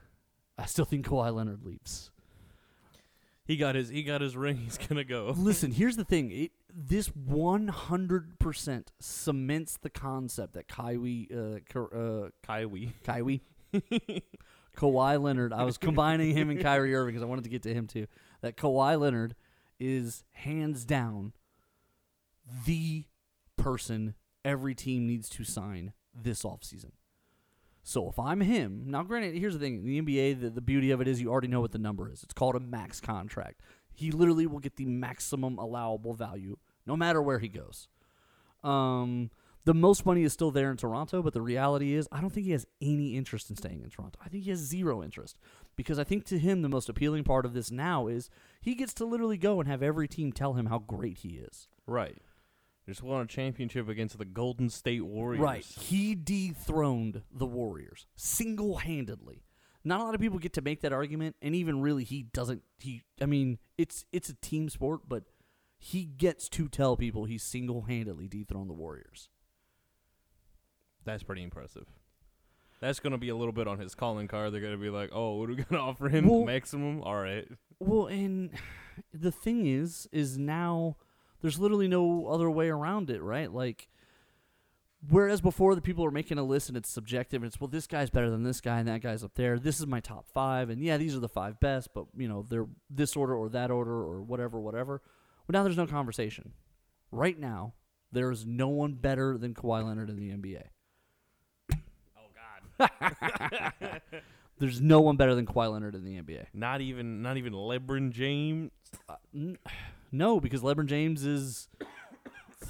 I 0.58 0.66
still 0.66 0.84
think 0.84 1.06
Kawhi 1.06 1.32
Leonard 1.32 1.64
leaves. 1.64 2.10
He 3.44 3.56
got 3.56 3.74
his 3.74 3.90
he 3.90 4.02
got 4.02 4.20
his 4.20 4.36
ring. 4.36 4.56
He's 4.64 4.78
gonna 4.78 5.04
go. 5.04 5.34
Listen, 5.36 5.70
here's 5.70 5.96
the 5.96 6.04
thing. 6.04 6.30
It, 6.30 6.52
this 6.72 7.08
100% 7.10 8.84
cements 8.98 9.78
the 9.80 9.90
concept 9.90 10.54
that 10.54 10.66
Kyrie, 10.66 11.28
uh, 11.30 11.58
Ky- 11.70 11.96
uh, 11.96 12.28
Kyrie. 12.42 12.94
Kyrie, 13.04 13.42
Kawhi 14.76 15.22
Leonard. 15.22 15.52
I 15.52 15.64
was 15.64 15.78
combining 15.78 16.34
him 16.36 16.50
and 16.50 16.60
Kyrie 16.60 16.94
Irving 16.96 17.14
because 17.14 17.22
I 17.22 17.26
wanted 17.26 17.44
to 17.44 17.50
get 17.50 17.62
to 17.64 17.74
him 17.74 17.86
too. 17.86 18.06
That 18.40 18.56
Kawhi 18.56 18.98
Leonard 18.98 19.34
is 19.78 20.24
hands 20.32 20.84
down 20.84 21.32
the 22.66 23.04
person 23.56 24.14
every 24.44 24.74
team 24.74 25.06
needs 25.06 25.28
to 25.30 25.44
sign 25.44 25.92
this 26.14 26.42
offseason. 26.42 26.92
So 27.86 28.08
if 28.08 28.18
I'm 28.18 28.40
him, 28.40 28.84
now 28.86 29.02
granted, 29.02 29.36
here's 29.36 29.52
the 29.52 29.60
thing: 29.60 29.84
the 29.84 30.00
NBA, 30.00 30.40
the, 30.40 30.50
the 30.50 30.62
beauty 30.62 30.90
of 30.90 31.02
it 31.02 31.06
is 31.06 31.20
you 31.20 31.30
already 31.30 31.48
know 31.48 31.60
what 31.60 31.72
the 31.72 31.78
number 31.78 32.10
is. 32.10 32.22
It's 32.22 32.32
called 32.32 32.56
a 32.56 32.60
max 32.60 32.98
contract. 32.98 33.60
He 33.92 34.10
literally 34.10 34.46
will 34.46 34.58
get 34.58 34.76
the 34.76 34.86
maximum 34.86 35.58
allowable 35.58 36.14
value, 36.14 36.56
no 36.86 36.96
matter 36.96 37.22
where 37.22 37.38
he 37.38 37.48
goes. 37.48 37.88
Um, 38.64 39.30
the 39.66 39.74
most 39.74 40.04
money 40.04 40.24
is 40.24 40.32
still 40.32 40.50
there 40.50 40.70
in 40.70 40.78
Toronto, 40.78 41.22
but 41.22 41.34
the 41.34 41.42
reality 41.42 41.94
is, 41.94 42.08
I 42.10 42.20
don't 42.20 42.30
think 42.30 42.46
he 42.46 42.52
has 42.52 42.66
any 42.80 43.16
interest 43.16 43.50
in 43.50 43.56
staying 43.56 43.82
in 43.82 43.90
Toronto. 43.90 44.18
I 44.24 44.28
think 44.28 44.44
he 44.44 44.50
has 44.50 44.58
zero 44.60 45.02
interest 45.02 45.38
because 45.76 45.98
I 45.98 46.04
think 46.04 46.24
to 46.26 46.38
him 46.38 46.62
the 46.62 46.68
most 46.68 46.88
appealing 46.88 47.24
part 47.24 47.44
of 47.44 47.52
this 47.52 47.70
now 47.70 48.06
is 48.06 48.30
he 48.60 48.74
gets 48.74 48.94
to 48.94 49.04
literally 49.04 49.38
go 49.38 49.60
and 49.60 49.68
have 49.68 49.82
every 49.82 50.08
team 50.08 50.32
tell 50.32 50.54
him 50.54 50.66
how 50.66 50.78
great 50.78 51.18
he 51.18 51.36
is. 51.36 51.68
Right. 51.86 52.18
Just 52.86 53.02
won 53.02 53.22
a 53.22 53.26
championship 53.26 53.88
against 53.88 54.18
the 54.18 54.26
Golden 54.26 54.68
State 54.68 55.04
Warriors. 55.04 55.40
Right. 55.42 55.64
He 55.64 56.14
dethroned 56.14 57.22
the 57.32 57.46
Warriors 57.46 58.06
single 58.14 58.76
handedly. 58.76 59.42
Not 59.84 60.00
a 60.00 60.04
lot 60.04 60.14
of 60.14 60.20
people 60.20 60.38
get 60.38 60.52
to 60.54 60.62
make 60.62 60.80
that 60.82 60.92
argument, 60.92 61.36
and 61.42 61.54
even 61.54 61.80
really, 61.80 62.04
he 62.04 62.22
doesn't. 62.22 62.62
He, 62.78 63.02
I 63.20 63.26
mean, 63.26 63.58
it's 63.78 64.04
it's 64.12 64.28
a 64.28 64.34
team 64.34 64.68
sport, 64.68 65.02
but 65.08 65.24
he 65.78 66.04
gets 66.04 66.48
to 66.50 66.68
tell 66.68 66.96
people 66.96 67.24
he 67.26 67.36
single 67.38 67.82
handedly 67.82 68.26
dethroned 68.28 68.68
the 68.70 68.74
Warriors. 68.74 69.28
That's 71.04 71.22
pretty 71.22 71.42
impressive. 71.42 71.86
That's 72.80 73.00
gonna 73.00 73.18
be 73.18 73.28
a 73.28 73.36
little 73.36 73.52
bit 73.52 73.68
on 73.68 73.78
his 73.78 73.94
calling 73.94 74.28
card. 74.28 74.52
They're 74.52 74.60
gonna 74.60 74.76
be 74.78 74.90
like, 74.90 75.10
"Oh, 75.12 75.36
what 75.36 75.50
are 75.50 75.54
we 75.54 75.62
gonna 75.64 75.82
offer 75.90 76.08
him? 76.08 76.28
Well- 76.28 76.44
Maximum? 76.44 77.02
All 77.02 77.16
right." 77.16 77.46
Well, 77.78 78.06
and 78.06 78.50
the 79.12 79.32
thing 79.32 79.66
is, 79.66 80.08
is 80.12 80.38
now 80.38 80.96
there's 81.44 81.58
literally 81.58 81.88
no 81.88 82.26
other 82.28 82.50
way 82.50 82.70
around 82.70 83.10
it, 83.10 83.20
right? 83.20 83.52
Like 83.52 83.86
Whereas 85.10 85.42
before, 85.42 85.74
the 85.74 85.82
people 85.82 86.02
are 86.06 86.10
making 86.10 86.38
a 86.38 86.42
list 86.42 86.68
and 86.68 86.78
it's 86.78 86.88
subjective. 86.88 87.42
And 87.42 87.48
it's 87.48 87.60
well, 87.60 87.68
this 87.68 87.86
guy's 87.86 88.08
better 88.08 88.30
than 88.30 88.44
this 88.44 88.62
guy, 88.62 88.78
and 88.78 88.88
that 88.88 89.02
guy's 89.02 89.22
up 89.22 89.34
there. 89.34 89.58
This 89.58 89.78
is 89.78 89.86
my 89.86 90.00
top 90.00 90.26
five, 90.32 90.70
and 90.70 90.80
yeah, 90.82 90.96
these 90.96 91.14
are 91.14 91.20
the 91.20 91.28
five 91.28 91.60
best. 91.60 91.90
But 91.92 92.06
you 92.16 92.28
know, 92.28 92.46
they're 92.48 92.64
this 92.88 93.14
order 93.14 93.36
or 93.36 93.50
that 93.50 93.70
order 93.70 93.92
or 93.92 94.22
whatever, 94.22 94.58
whatever. 94.58 95.02
Well, 95.46 95.52
now 95.52 95.62
there's 95.64 95.76
no 95.76 95.86
conversation. 95.86 96.52
Right 97.12 97.38
now, 97.38 97.74
there 98.10 98.30
is 98.30 98.46
no 98.46 98.68
one 98.68 98.94
better 98.94 99.36
than 99.36 99.52
Kawhi 99.52 99.84
Leonard 99.84 100.08
in 100.08 100.16
the 100.16 100.30
NBA. 100.30 100.62
Oh 102.16 102.88
God. 102.88 104.00
There's 104.58 104.80
no 104.80 105.00
one 105.00 105.16
better 105.16 105.34
than 105.34 105.46
Kawhi 105.46 105.70
Leonard 105.72 105.94
in 105.94 106.04
the 106.04 106.20
NBA. 106.20 106.46
not 106.54 106.80
even 106.80 107.22
not 107.22 107.36
even 107.36 107.52
LeBron 107.52 108.10
James. 108.10 108.70
Uh, 109.08 109.16
n- 109.34 109.58
no, 110.12 110.38
because 110.40 110.60
LeBron 110.62 110.86
James 110.86 111.24
is 111.26 111.68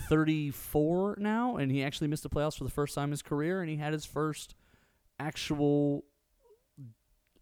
34 0.08 1.16
now, 1.18 1.56
and 1.56 1.70
he 1.70 1.82
actually 1.82 2.08
missed 2.08 2.22
the 2.22 2.28
playoffs 2.30 2.56
for 2.58 2.64
the 2.64 2.70
first 2.70 2.94
time 2.94 3.04
in 3.04 3.10
his 3.12 3.22
career, 3.22 3.60
and 3.60 3.70
he 3.70 3.76
had 3.76 3.92
his 3.92 4.04
first 4.04 4.54
actual 5.20 6.04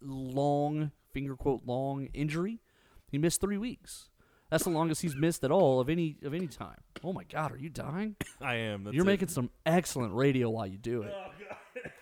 long, 0.01 0.91
finger 1.13 1.35
quote, 1.35 1.61
long 1.65 2.07
injury. 2.13 2.59
He 3.09 3.17
missed 3.17 3.41
three 3.41 3.57
weeks. 3.57 4.09
That's 4.49 4.65
the 4.65 4.69
longest 4.69 5.01
he's 5.01 5.15
missed 5.15 5.43
at 5.43 5.51
all 5.51 5.79
of 5.79 5.89
any 5.89 6.17
of 6.23 6.33
any 6.33 6.47
time. 6.47 6.77
Oh 7.03 7.11
my 7.13 7.23
God, 7.23 7.51
are 7.51 7.57
you 7.57 7.69
dying? 7.69 8.15
I 8.41 8.55
am. 8.55 8.83
That's 8.83 8.93
You're 8.95 9.03
it. 9.05 9.07
making 9.07 9.29
some 9.29 9.49
excellent 9.65 10.13
radio 10.13 10.49
while 10.49 10.67
you 10.67 10.77
do 10.77 11.01
it. 11.03 11.13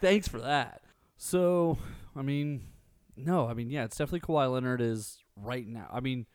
Thanks 0.01 0.27
for 0.27 0.39
that. 0.41 0.81
So, 1.17 1.77
I 2.15 2.21
mean, 2.21 2.67
no, 3.15 3.47
I 3.47 3.53
mean, 3.53 3.69
yeah, 3.69 3.83
it's 3.85 3.97
definitely 3.97 4.21
Kawhi 4.21 4.51
Leonard 4.51 4.81
is 4.81 5.19
right 5.35 5.67
now. 5.67 5.87
I 5.91 5.99
mean, 5.99 6.25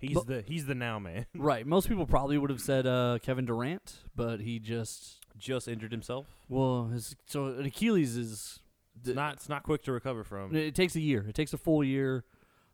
He's 0.00 0.14
But- 0.14 0.26
the 0.26 0.42
he's 0.42 0.66
the 0.66 0.74
now 0.74 0.98
man. 0.98 1.24
right. 1.34 1.66
Most 1.66 1.88
people 1.88 2.04
probably 2.06 2.36
would 2.36 2.50
have 2.50 2.60
said 2.60 2.86
uh, 2.86 3.18
Kevin 3.22 3.46
Durant, 3.46 4.00
but 4.14 4.40
he 4.40 4.58
just 4.58 5.24
Just 5.38 5.66
injured 5.66 5.92
himself. 5.92 6.26
well, 6.48 6.88
his 6.88 7.16
so 7.24 7.46
an 7.46 7.64
Achilles 7.64 8.14
is 8.16 8.60
It's 9.02 9.14
not 9.14 9.34
it's 9.34 9.48
not 9.48 9.62
quick 9.62 9.82
to 9.84 9.92
recover 9.92 10.22
from. 10.22 10.54
It 10.54 10.74
takes 10.74 10.94
a 10.94 11.00
year. 11.00 11.24
It 11.26 11.34
takes 11.34 11.54
a 11.54 11.58
full 11.58 11.82
year. 11.82 12.24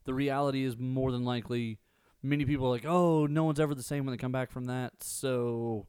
The 0.07 0.15
reality 0.15 0.65
is 0.65 0.77
more 0.77 1.13
than 1.13 1.25
likely, 1.25 1.79
many 2.21 2.45
people 2.47 2.67
are 2.67 2.71
like, 2.71 2.87
"Oh, 2.87 3.27
no 3.27 3.45
one's 3.45 3.61
ever 3.61 3.77
the 3.77 3.83
same 3.83 4.07
when 4.07 4.13
they 4.13 4.19
come 4.21 4.33
back 4.33 4.51
from 4.51 4.65
that." 4.65 4.95
So, 5.05 5.87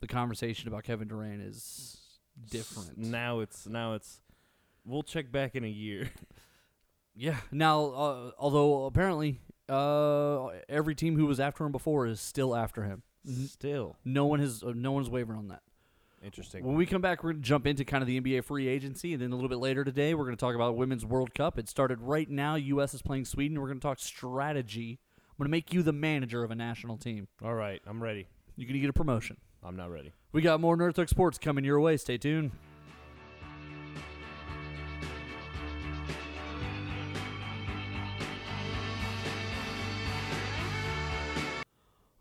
the 0.00 0.06
conversation 0.06 0.68
about 0.68 0.84
Kevin 0.84 1.08
Durant 1.08 1.42
is 1.42 1.98
different. 2.48 2.96
Now 2.98 3.40
it's 3.40 3.66
now 3.66 3.94
it's. 3.94 4.20
We'll 4.88 5.02
check 5.02 5.30
back 5.30 5.54
in 5.54 5.64
a 5.64 5.68
year. 5.68 6.10
Yeah. 7.20 7.38
Now, 7.50 7.84
uh, 7.86 8.30
although 8.38 8.84
apparently, 8.84 9.40
uh, 9.68 10.50
every 10.68 10.94
team 10.94 11.16
who 11.16 11.26
was 11.26 11.40
after 11.40 11.64
him 11.64 11.72
before 11.72 12.06
is 12.06 12.20
still 12.20 12.54
after 12.54 12.84
him. 12.84 13.02
Still 13.48 13.96
No 14.04 14.24
one 14.26 14.38
has. 14.38 14.62
Uh, 14.62 14.72
no 14.72 14.92
one's 14.92 15.10
wavering 15.10 15.36
on 15.36 15.48
that. 15.48 15.62
interesting. 16.22 16.64
When 16.64 16.76
we 16.76 16.86
come 16.86 17.00
back, 17.02 17.24
we're 17.24 17.32
going 17.32 17.42
to 17.42 17.48
jump 17.48 17.66
into 17.66 17.84
kind 17.84 18.02
of 18.02 18.06
the 18.06 18.20
NBA 18.20 18.44
free 18.44 18.68
agency, 18.68 19.14
and 19.14 19.20
then 19.20 19.32
a 19.32 19.34
little 19.34 19.48
bit 19.48 19.58
later 19.58 19.82
today, 19.82 20.14
we're 20.14 20.26
going 20.26 20.36
to 20.36 20.40
talk 20.40 20.54
about 20.54 20.76
Women's 20.76 21.04
World 21.04 21.34
Cup. 21.34 21.58
It 21.58 21.68
started 21.68 22.00
right 22.00 22.30
now. 22.30 22.54
U.S. 22.54 22.94
is 22.94 23.02
playing 23.02 23.24
Sweden. 23.24 23.60
We're 23.60 23.66
going 23.66 23.80
to 23.80 23.84
talk 23.84 23.98
strategy. 23.98 25.00
I'm 25.18 25.38
going 25.38 25.46
to 25.46 25.50
make 25.50 25.72
you 25.72 25.82
the 25.82 25.92
manager 25.92 26.44
of 26.44 26.52
a 26.52 26.54
national 26.54 26.98
team. 26.98 27.26
All 27.42 27.54
right, 27.54 27.82
I'm 27.84 28.00
ready. 28.00 28.28
You're 28.54 28.66
going 28.68 28.74
to 28.74 28.80
get 28.80 28.90
a 28.90 28.92
promotion. 28.92 29.38
I'm 29.64 29.74
not 29.74 29.90
ready. 29.90 30.12
We 30.30 30.40
got 30.40 30.60
more 30.60 30.76
Nerd 30.76 30.94
Thug 30.94 31.08
Sports 31.08 31.36
coming 31.36 31.64
your 31.64 31.80
way. 31.80 31.96
Stay 31.96 32.16
tuned. 32.16 32.52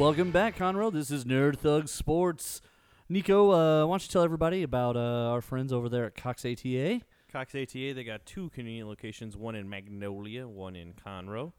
Welcome 0.00 0.30
back, 0.30 0.56
Conroe. 0.56 0.90
This 0.90 1.10
is 1.10 1.26
Nerd 1.26 1.58
Thug 1.58 1.86
Sports. 1.86 2.62
Nico, 3.10 3.50
uh, 3.50 3.84
why 3.86 3.92
don't 3.92 4.02
you 4.02 4.08
tell 4.08 4.22
everybody 4.22 4.62
about 4.62 4.96
uh, 4.96 5.28
our 5.30 5.42
friends 5.42 5.74
over 5.74 5.90
there 5.90 6.06
at 6.06 6.16
Cox 6.16 6.46
ATA? 6.46 7.02
Cox 7.30 7.54
ATA, 7.54 7.92
they 7.92 8.02
got 8.02 8.24
two 8.24 8.48
convenient 8.48 8.88
locations, 8.88 9.36
one 9.36 9.54
in 9.54 9.68
Magnolia, 9.68 10.48
one 10.48 10.74
in 10.74 10.94
Conroe. 10.94 11.52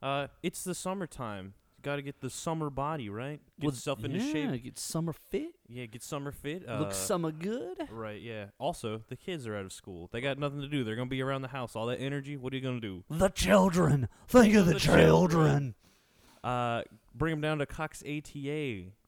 Uh, 0.00 0.28
it's 0.44 0.62
the 0.62 0.76
summertime. 0.76 1.54
Got 1.82 1.96
to 1.96 2.02
get 2.02 2.20
the 2.20 2.30
summer 2.30 2.70
body, 2.70 3.08
right? 3.08 3.40
Get 3.58 3.66
Well, 3.66 3.74
yourself 3.74 4.04
into 4.04 4.18
yeah, 4.18 4.32
shape. 4.52 4.62
Get 4.62 4.78
summer 4.78 5.12
fit. 5.12 5.56
Yeah, 5.68 5.86
get 5.86 6.04
summer 6.04 6.30
fit. 6.30 6.68
Uh, 6.68 6.78
Look 6.78 6.92
summer 6.92 7.32
good. 7.32 7.88
Right, 7.90 8.22
yeah. 8.22 8.46
Also, 8.60 9.02
the 9.08 9.16
kids 9.16 9.44
are 9.48 9.56
out 9.56 9.64
of 9.64 9.72
school. 9.72 10.08
They 10.12 10.20
got 10.20 10.38
nothing 10.38 10.60
to 10.60 10.68
do. 10.68 10.84
They're 10.84 10.94
going 10.94 11.08
to 11.08 11.10
be 11.10 11.20
around 11.20 11.42
the 11.42 11.48
house. 11.48 11.74
All 11.74 11.86
that 11.86 12.00
energy, 12.00 12.36
what 12.36 12.52
are 12.52 12.56
you 12.56 12.62
going 12.62 12.80
to 12.80 12.86
do? 12.86 13.02
The 13.10 13.28
children. 13.30 14.08
Think 14.28 14.54
of 14.54 14.66
the, 14.66 14.74
The 14.74 14.78
children. 14.78 15.74
Uh, 16.44 16.82
bring 17.14 17.32
them 17.32 17.40
down 17.40 17.58
to 17.58 17.66
Cox 17.66 18.02
ATA. 18.02 18.32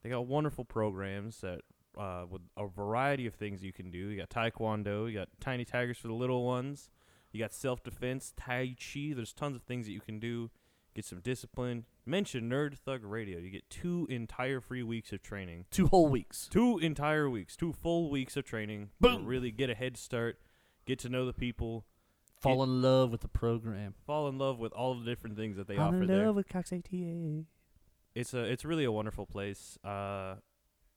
They 0.02 0.08
got 0.08 0.26
wonderful 0.26 0.64
programs 0.64 1.40
that 1.40 1.60
uh, 1.98 2.24
with 2.30 2.42
a 2.56 2.66
variety 2.66 3.26
of 3.26 3.34
things 3.34 3.62
you 3.62 3.72
can 3.72 3.90
do. 3.90 3.98
You 3.98 4.16
got 4.18 4.30
Taekwondo, 4.30 5.10
you 5.10 5.18
got 5.18 5.28
Tiny 5.40 5.64
Tigers 5.64 5.98
for 5.98 6.08
the 6.08 6.14
little 6.14 6.44
ones, 6.44 6.88
you 7.32 7.40
got 7.40 7.52
self 7.52 7.82
defense, 7.82 8.32
Tai 8.36 8.76
Chi. 8.78 9.12
There's 9.14 9.32
tons 9.32 9.56
of 9.56 9.62
things 9.62 9.86
that 9.86 9.92
you 9.92 10.00
can 10.00 10.18
do. 10.18 10.50
Get 10.94 11.04
some 11.04 11.20
discipline. 11.20 11.84
Mention 12.04 12.50
Nerd 12.50 12.76
Thug 12.76 13.04
Radio. 13.04 13.38
You 13.38 13.50
get 13.50 13.70
two 13.70 14.08
entire 14.10 14.60
free 14.60 14.82
weeks 14.82 15.12
of 15.12 15.22
training. 15.22 15.66
Two 15.70 15.86
whole 15.86 16.08
weeks. 16.08 16.48
Two 16.50 16.78
entire 16.78 17.30
weeks, 17.30 17.54
two 17.56 17.72
full 17.72 18.10
weeks 18.10 18.36
of 18.36 18.44
training. 18.44 18.90
to 19.00 19.08
Boom. 19.10 19.24
really 19.26 19.52
get 19.52 19.70
a 19.70 19.74
head 19.76 19.96
start, 19.96 20.40
get 20.86 20.98
to 21.00 21.08
know 21.08 21.26
the 21.26 21.32
people, 21.32 21.84
Fall 22.40 22.62
in 22.64 22.80
love 22.82 23.10
with 23.12 23.20
the 23.20 23.28
program. 23.28 23.94
fall 24.06 24.26
in 24.26 24.38
love 24.38 24.58
with 24.58 24.72
all 24.72 24.94
the 24.98 25.04
different 25.04 25.36
things 25.36 25.56
that 25.58 25.68
they 25.68 25.74
I'm 25.76 25.80
offer 25.88 26.00
in 26.02 26.06
there. 26.06 26.26
love 26.26 26.36
with 26.36 26.48
Cox 26.48 26.72
ATA. 26.72 27.44
It's 28.14 28.34
a 28.34 28.44
it's 28.44 28.64
really 28.64 28.84
a 28.84 28.92
wonderful 28.92 29.26
place. 29.26 29.78
Uh, 29.84 30.36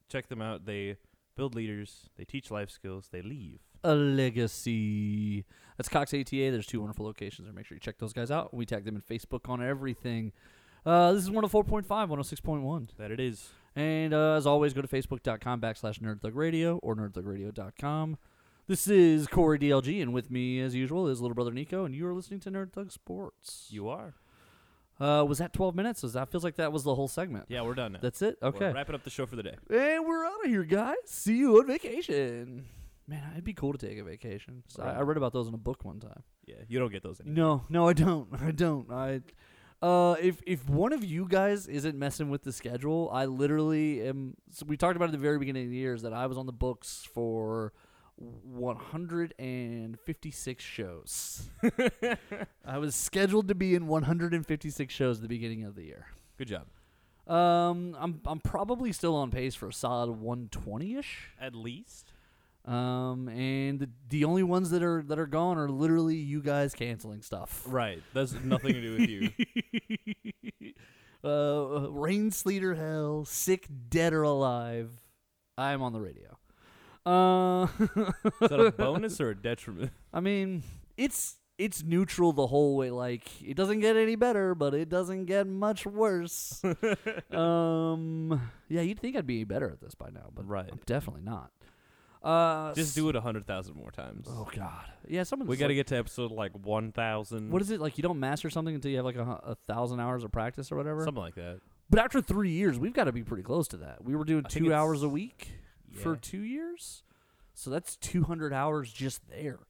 check 0.08 0.28
them 0.28 0.42
out. 0.42 0.66
They 0.66 0.96
build 1.36 1.54
leaders. 1.54 2.10
They 2.16 2.24
teach 2.24 2.50
life 2.50 2.70
skills. 2.70 3.08
They 3.10 3.22
leave. 3.22 3.60
A 3.82 3.94
legacy. 3.94 5.44
That's 5.76 5.88
Cox 5.88 6.14
ATA. 6.14 6.50
There's 6.50 6.66
two 6.66 6.80
wonderful 6.80 7.04
locations 7.04 7.46
there. 7.46 7.54
Make 7.54 7.66
sure 7.66 7.76
you 7.76 7.80
check 7.80 7.98
those 7.98 8.12
guys 8.12 8.30
out. 8.30 8.54
We 8.54 8.66
tag 8.66 8.84
them 8.84 8.96
in 8.96 9.02
Facebook 9.02 9.48
on 9.48 9.62
everything. 9.62 10.32
Uh, 10.86 11.12
this 11.12 11.24
is 11.24 11.30
104.5, 11.30 11.86
106.1. 11.86 12.88
That 12.98 13.10
it 13.10 13.20
is. 13.20 13.50
And 13.76 14.14
uh, 14.14 14.34
as 14.34 14.46
always, 14.46 14.72
go 14.72 14.82
to 14.82 14.88
facebook.com 14.88 15.60
backslash 15.60 15.98
nerdthugradio 15.98 16.78
or 16.82 16.94
nerdthugradio.com. 16.94 18.18
This 18.66 18.88
is 18.88 19.26
Corey 19.26 19.58
DLG, 19.58 20.00
and 20.00 20.14
with 20.14 20.30
me, 20.30 20.58
as 20.60 20.74
usual, 20.74 21.06
is 21.08 21.20
little 21.20 21.34
brother 21.34 21.52
Nico, 21.52 21.84
and 21.84 21.94
you 21.94 22.06
are 22.06 22.14
listening 22.14 22.40
to 22.40 22.50
Nerd 22.50 22.72
Thug 22.72 22.90
Sports. 22.92 23.66
You 23.68 23.88
are. 23.88 24.14
Uh, 25.00 25.24
was 25.26 25.38
that 25.38 25.52
12 25.52 25.74
minutes? 25.74 26.02
Was 26.02 26.12
that 26.12 26.30
feels 26.30 26.44
like 26.44 26.56
that 26.56 26.72
was 26.72 26.84
the 26.84 26.94
whole 26.94 27.08
segment? 27.08 27.46
Yeah, 27.48 27.62
we're 27.62 27.74
done 27.74 27.92
now. 27.92 27.98
That's 28.00 28.22
it? 28.22 28.38
We're 28.40 28.48
Okay. 28.48 28.72
wrapping 28.72 28.94
up 28.94 29.02
the 29.02 29.10
show 29.10 29.26
for 29.26 29.34
the 29.36 29.42
day. 29.42 29.56
And 29.70 30.06
we're 30.06 30.24
out 30.24 30.44
of 30.44 30.50
here, 30.50 30.62
guys. 30.64 30.94
See 31.06 31.36
you 31.36 31.58
on 31.58 31.66
vacation. 31.66 32.66
Man, 33.08 33.22
it'd 33.32 33.44
be 33.44 33.52
cool 33.54 33.72
to 33.72 33.78
take 33.86 33.98
a 33.98 34.04
vacation. 34.04 34.62
So 34.68 34.82
I, 34.82 34.92
I 34.92 35.00
read 35.00 35.16
about 35.16 35.32
those 35.32 35.48
in 35.48 35.54
a 35.54 35.58
book 35.58 35.84
one 35.84 36.00
time. 36.00 36.22
Yeah, 36.46 36.56
you 36.68 36.78
don't 36.78 36.92
get 36.92 37.02
those 37.02 37.20
anymore. 37.20 37.62
No, 37.68 37.82
no, 37.82 37.88
I 37.88 37.92
don't. 37.92 38.28
I 38.40 38.50
don't. 38.50 38.90
I 38.90 39.20
uh 39.82 40.14
if 40.22 40.40
if 40.46 40.66
one 40.70 40.92
of 40.94 41.04
you 41.04 41.26
guys 41.28 41.66
isn't 41.66 41.98
messing 41.98 42.30
with 42.30 42.42
the 42.44 42.52
schedule, 42.52 43.10
I 43.12 43.26
literally 43.26 44.06
am 44.06 44.34
so 44.50 44.64
we 44.66 44.76
talked 44.78 44.96
about 44.96 45.06
at 45.06 45.12
the 45.12 45.18
very 45.18 45.38
beginning 45.38 45.64
of 45.64 45.70
the 45.70 45.76
years 45.76 46.02
that 46.02 46.14
I 46.14 46.26
was 46.26 46.38
on 46.38 46.46
the 46.46 46.52
books 46.52 47.06
for 47.12 47.72
156 48.16 50.64
shows. 50.64 51.50
I 52.64 52.78
was 52.78 52.94
scheduled 52.94 53.48
to 53.48 53.54
be 53.54 53.74
in 53.74 53.86
156 53.86 54.94
shows 54.94 55.18
at 55.18 55.22
the 55.22 55.28
beginning 55.28 55.64
of 55.64 55.74
the 55.74 55.84
year. 55.84 56.06
Good 56.38 56.48
job. 56.48 56.66
Um 57.26 57.96
I'm 57.98 58.20
I'm 58.26 58.40
probably 58.40 58.92
still 58.92 59.16
on 59.16 59.30
pace 59.30 59.54
for 59.54 59.68
a 59.68 59.72
solid 59.72 60.20
120ish. 60.20 61.06
At 61.40 61.54
least. 61.54 62.12
Um 62.64 63.28
and 63.28 63.80
the 63.80 63.90
the 64.08 64.24
only 64.24 64.42
ones 64.42 64.70
that 64.70 64.82
are 64.82 65.04
that 65.08 65.18
are 65.18 65.26
gone 65.26 65.58
are 65.58 65.68
literally 65.68 66.16
you 66.16 66.40
guys 66.42 66.74
canceling 66.74 67.20
stuff. 67.22 67.62
Right. 67.66 68.02
That's 68.12 68.34
nothing 68.44 68.74
to 68.74 68.80
do 68.80 68.98
with 68.98 69.08
you. 69.08 69.30
uh, 71.24 71.90
rain, 71.90 72.30
sleet, 72.30 72.62
or 72.62 72.74
hell, 72.74 73.24
sick, 73.24 73.66
dead, 73.88 74.12
or 74.12 74.22
alive, 74.22 74.90
I'm 75.56 75.82
on 75.82 75.92
the 75.92 76.00
radio. 76.00 76.38
Uh, 77.06 77.66
Is 78.42 78.48
that 78.50 78.60
a 78.60 78.72
bonus 78.76 79.20
or 79.20 79.30
a 79.30 79.34
detriment? 79.34 79.92
I 80.12 80.20
mean, 80.20 80.62
it's 80.96 81.36
it's 81.58 81.82
neutral 81.84 82.32
the 82.32 82.46
whole 82.46 82.76
way. 82.76 82.90
Like 82.90 83.28
it 83.42 83.54
doesn't 83.56 83.80
get 83.80 83.96
any 83.96 84.16
better, 84.16 84.54
but 84.54 84.74
it 84.74 84.88
doesn't 84.88 85.26
get 85.26 85.46
much 85.46 85.86
worse. 85.86 86.62
um, 87.30 88.50
yeah, 88.68 88.80
you'd 88.80 88.98
think 89.00 89.16
I'd 89.16 89.26
be 89.26 89.44
better 89.44 89.70
at 89.70 89.80
this 89.80 89.94
by 89.94 90.10
now, 90.10 90.30
but 90.34 90.46
Right. 90.48 90.68
I'm 90.70 90.80
definitely 90.86 91.22
not. 91.22 91.50
Uh, 92.22 92.72
Just 92.72 92.94
do 92.94 93.06
it 93.10 93.16
a 93.16 93.20
hundred 93.20 93.46
thousand 93.46 93.76
more 93.76 93.90
times. 93.90 94.26
Oh 94.30 94.48
God, 94.56 94.86
yeah. 95.06 95.24
We 95.44 95.58
got 95.58 95.66
to 95.68 95.74
get 95.74 95.88
to 95.88 95.96
episode 95.98 96.30
like 96.32 96.52
one 96.52 96.90
thousand. 96.90 97.50
What 97.50 97.60
is 97.60 97.70
it 97.70 97.80
like? 97.80 97.98
You 97.98 98.02
don't 98.02 98.18
master 98.18 98.48
something 98.48 98.74
until 98.74 98.90
you 98.90 98.96
have 98.96 99.04
like 99.04 99.16
a, 99.16 99.40
a 99.44 99.56
thousand 99.68 100.00
hours 100.00 100.24
of 100.24 100.32
practice 100.32 100.72
or 100.72 100.76
whatever. 100.76 101.04
something 101.04 101.22
like 101.22 101.34
that? 101.34 101.60
But 101.90 102.00
after 102.00 102.22
three 102.22 102.48
years, 102.52 102.78
we've 102.78 102.94
got 102.94 103.04
to 103.04 103.12
be 103.12 103.22
pretty 103.22 103.42
close 103.42 103.68
to 103.68 103.76
that. 103.76 104.02
We 104.02 104.16
were 104.16 104.24
doing 104.24 104.46
I 104.46 104.48
two 104.48 104.72
hours 104.72 105.02
a 105.02 105.06
it's- 105.06 105.14
week 105.94 106.02
for 106.02 106.16
two 106.16 106.42
years, 106.42 107.02
so 107.54 107.70
that's 107.70 107.96
two 107.96 108.24
hundred 108.24 108.52
hours 108.52 108.92
just 108.92 109.28
there. 109.28 109.60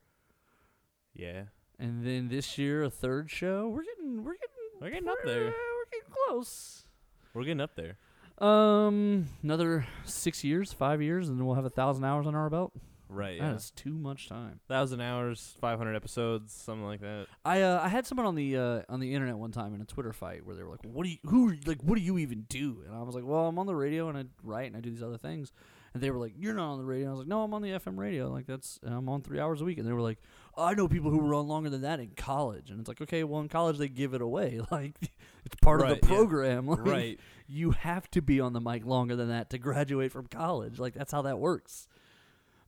Yeah, 1.14 1.44
And 1.78 2.04
then 2.04 2.28
this 2.28 2.58
year, 2.58 2.82
a 2.82 2.90
third 2.90 3.30
show. 3.30 3.68
We're 3.68 3.84
getting, 3.84 4.24
we're 4.24 4.34
getting, 4.34 4.80
we're 4.80 4.90
getting 4.90 5.08
up 5.08 5.18
there. 5.24 5.44
we're 5.44 5.90
getting 5.92 6.12
close. 6.26 6.84
We're 7.32 7.44
getting 7.44 7.60
up 7.60 7.76
there. 7.76 7.98
Um, 8.44 9.26
another 9.44 9.86
six 10.04 10.42
years, 10.42 10.72
five 10.72 11.00
years, 11.00 11.28
and 11.28 11.38
then 11.38 11.46
we'll 11.46 11.54
have 11.54 11.64
a 11.64 11.70
thousand 11.70 12.04
hours 12.04 12.26
on 12.26 12.34
our 12.34 12.50
belt. 12.50 12.72
Right. 13.08 13.36
Yeah. 13.36 13.54
is 13.54 13.70
too 13.70 13.92
much 13.92 14.28
time. 14.28 14.58
Thousand 14.66 15.00
hours, 15.00 15.56
five 15.60 15.78
hundred 15.78 15.94
episodes, 15.94 16.52
something 16.52 16.84
like 16.84 17.00
that. 17.02 17.26
I 17.44 17.60
uh, 17.62 17.80
I 17.80 17.88
had 17.88 18.06
someone 18.06 18.26
on 18.26 18.34
the 18.34 18.56
uh, 18.56 18.82
on 18.88 18.98
the 18.98 19.14
internet 19.14 19.36
one 19.36 19.52
time 19.52 19.72
in 19.72 19.80
a 19.80 19.84
Twitter 19.84 20.12
fight 20.12 20.44
where 20.44 20.56
they 20.56 20.64
were 20.64 20.70
like, 20.70 20.82
"What 20.82 21.04
do 21.04 21.10
you 21.10 21.18
who 21.26 21.50
are- 21.50 21.56
like 21.64 21.80
what 21.82 21.94
do 21.96 22.00
you 22.00 22.18
even 22.18 22.46
do?" 22.48 22.82
And 22.84 22.92
I 22.96 23.02
was 23.02 23.14
like, 23.14 23.24
"Well, 23.24 23.46
I'm 23.46 23.58
on 23.60 23.66
the 23.66 23.76
radio 23.76 24.08
and 24.08 24.18
I 24.18 24.24
write 24.42 24.66
and 24.66 24.76
I 24.76 24.80
do 24.80 24.90
these 24.90 25.02
other 25.02 25.18
things." 25.18 25.52
And 25.94 26.02
they 26.02 26.10
were 26.10 26.18
like, 26.18 26.32
"You're 26.36 26.54
not 26.54 26.72
on 26.72 26.78
the 26.78 26.84
radio." 26.84 27.08
I 27.08 27.10
was 27.12 27.18
like, 27.20 27.28
"No, 27.28 27.42
I'm 27.42 27.54
on 27.54 27.62
the 27.62 27.70
FM 27.70 27.96
radio. 27.96 28.28
Like 28.28 28.46
that's 28.46 28.80
I'm 28.84 29.08
on 29.08 29.22
three 29.22 29.38
hours 29.38 29.60
a 29.60 29.64
week." 29.64 29.78
And 29.78 29.86
they 29.86 29.92
were 29.92 30.00
like, 30.00 30.18
"I 30.56 30.74
know 30.74 30.88
people 30.88 31.10
who 31.12 31.18
were 31.18 31.34
on 31.34 31.46
longer 31.46 31.70
than 31.70 31.82
that 31.82 32.00
in 32.00 32.10
college." 32.16 32.68
And 32.70 32.80
it's 32.80 32.88
like, 32.88 33.00
okay, 33.00 33.22
well 33.22 33.40
in 33.40 33.48
college 33.48 33.78
they 33.78 33.88
give 33.88 34.12
it 34.12 34.20
away. 34.20 34.60
Like 34.72 34.94
it's 35.44 35.54
part 35.62 35.80
of 35.82 35.88
Right, 35.88 36.00
the 36.00 36.08
yeah. 36.08 36.14
program. 36.14 36.66
Like, 36.68 36.78
Right. 36.86 37.20
You 37.46 37.70
have 37.72 38.10
to 38.12 38.22
be 38.22 38.40
on 38.40 38.54
the 38.54 38.60
mic 38.60 38.84
longer 38.84 39.14
than 39.14 39.28
that 39.28 39.50
to 39.50 39.58
graduate 39.58 40.10
from 40.10 40.26
college. 40.26 40.78
Like 40.80 40.94
that's 40.94 41.12
how 41.12 41.22
that 41.22 41.38
works. 41.38 41.86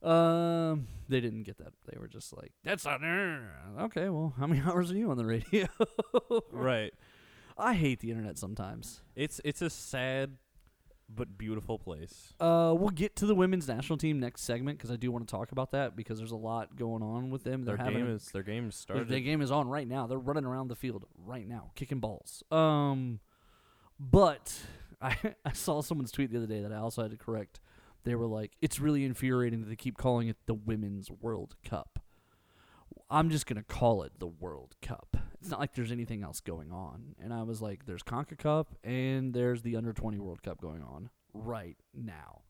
Um, 0.03 0.87
they 1.09 1.19
didn't 1.19 1.43
get 1.43 1.57
that. 1.57 1.73
They 1.91 1.97
were 1.99 2.07
just 2.07 2.35
like, 2.37 2.51
"That's 2.63 2.85
not 2.85 3.01
okay." 3.79 4.09
Well, 4.09 4.35
how 4.39 4.47
many 4.47 4.61
hours 4.65 4.91
are 4.91 4.95
you 4.95 5.09
on 5.11 5.17
the 5.17 5.25
radio? 5.25 5.67
right. 6.51 6.93
I 7.57 7.73
hate 7.73 7.99
the 7.99 8.11
internet 8.11 8.37
sometimes. 8.37 9.01
It's 9.15 9.41
it's 9.43 9.61
a 9.63 9.69
sad 9.69 10.37
but 11.09 11.37
beautiful 11.37 11.79
place. 11.79 12.33
Uh, 12.39 12.73
we'll 12.77 12.89
get 12.89 13.15
to 13.17 13.25
the 13.25 13.35
women's 13.35 13.67
national 13.67 13.97
team 13.97 14.19
next 14.19 14.41
segment 14.41 14.77
because 14.77 14.91
I 14.91 14.95
do 14.97 15.11
want 15.11 15.27
to 15.27 15.31
talk 15.31 15.51
about 15.51 15.71
that 15.71 15.95
because 15.95 16.17
there's 16.17 16.31
a 16.31 16.35
lot 16.37 16.75
going 16.75 17.01
on 17.01 17.29
with 17.29 17.43
them. 17.43 17.63
They're 17.63 17.77
Their 17.77 17.91
game 17.91 18.07
is 18.09 18.25
their 18.27 18.43
game 18.43 18.63
their, 18.65 18.71
started. 18.71 19.07
their 19.07 19.19
game 19.21 19.41
is 19.41 19.51
on 19.51 19.67
right 19.69 19.87
now. 19.87 20.07
They're 20.07 20.19
running 20.19 20.45
around 20.45 20.67
the 20.67 20.75
field 20.75 21.05
right 21.25 21.47
now, 21.47 21.71
kicking 21.75 21.99
balls. 21.99 22.43
Um, 22.51 23.19
but 23.99 24.59
I 25.01 25.15
I 25.45 25.53
saw 25.53 25.81
someone's 25.81 26.11
tweet 26.11 26.31
the 26.31 26.37
other 26.37 26.47
day 26.47 26.61
that 26.61 26.71
I 26.71 26.77
also 26.77 27.01
had 27.03 27.11
to 27.11 27.17
correct. 27.17 27.59
They 28.03 28.15
were 28.15 28.27
like, 28.27 28.53
"It's 28.61 28.79
really 28.79 29.03
infuriating 29.03 29.61
that 29.61 29.67
they 29.67 29.75
keep 29.75 29.97
calling 29.97 30.27
it 30.27 30.37
the 30.45 30.53
Women's 30.53 31.09
World 31.11 31.55
Cup." 31.63 31.96
I'm 33.09 33.29
just 33.29 33.45
gonna 33.45 33.63
call 33.63 34.03
it 34.03 34.13
the 34.19 34.27
World 34.27 34.75
Cup. 34.81 35.17
It's 35.39 35.49
not 35.49 35.59
like 35.59 35.73
there's 35.73 35.91
anything 35.91 36.23
else 36.23 36.39
going 36.41 36.71
on. 36.71 37.15
And 37.21 37.33
I 37.33 37.43
was 37.43 37.61
like, 37.61 37.85
"There's 37.85 38.03
Conca 38.03 38.35
Cup 38.37 38.75
and 38.83 39.33
there's 39.33 39.61
the 39.61 39.75
Under 39.75 39.93
20 39.93 40.17
World 40.19 40.41
Cup 40.43 40.59
going 40.59 40.81
on 40.81 41.09
right 41.33 41.77
now." 41.93 42.41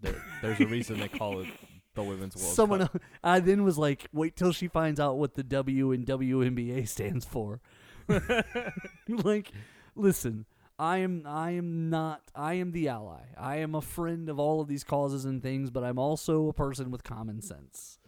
There, 0.00 0.22
there's 0.42 0.60
a 0.60 0.66
reason 0.66 0.98
they 0.98 1.08
call 1.08 1.40
it 1.40 1.48
the 1.94 2.02
Women's 2.02 2.34
World 2.36 2.54
Someone, 2.54 2.80
Cup. 2.80 2.96
el- 2.96 3.00
I 3.32 3.40
then 3.40 3.62
was 3.64 3.78
like, 3.78 4.08
"Wait 4.12 4.36
till 4.36 4.52
she 4.52 4.68
finds 4.68 4.98
out 4.98 5.16
what 5.16 5.34
the 5.34 5.44
W 5.44 5.92
and 5.92 6.04
WNBA 6.04 6.86
stands 6.88 7.24
for." 7.24 7.60
like, 9.08 9.52
listen, 9.94 10.44
I 10.78 10.98
am, 10.98 11.22
I 11.26 11.52
am 11.52 11.88
not, 11.90 12.22
I 12.34 12.54
am 12.54 12.72
the 12.72 12.88
ally. 12.88 13.26
I 13.38 13.56
am 13.56 13.74
a 13.74 13.80
friend 13.80 14.28
of 14.28 14.38
all 14.38 14.60
of 14.60 14.68
these 14.68 14.84
causes 14.84 15.24
and 15.24 15.40
things, 15.42 15.70
but 15.70 15.84
I'm 15.84 15.98
also 15.98 16.48
a 16.48 16.52
person 16.52 16.90
with 16.90 17.04
common 17.04 17.40
sense. 17.42 17.98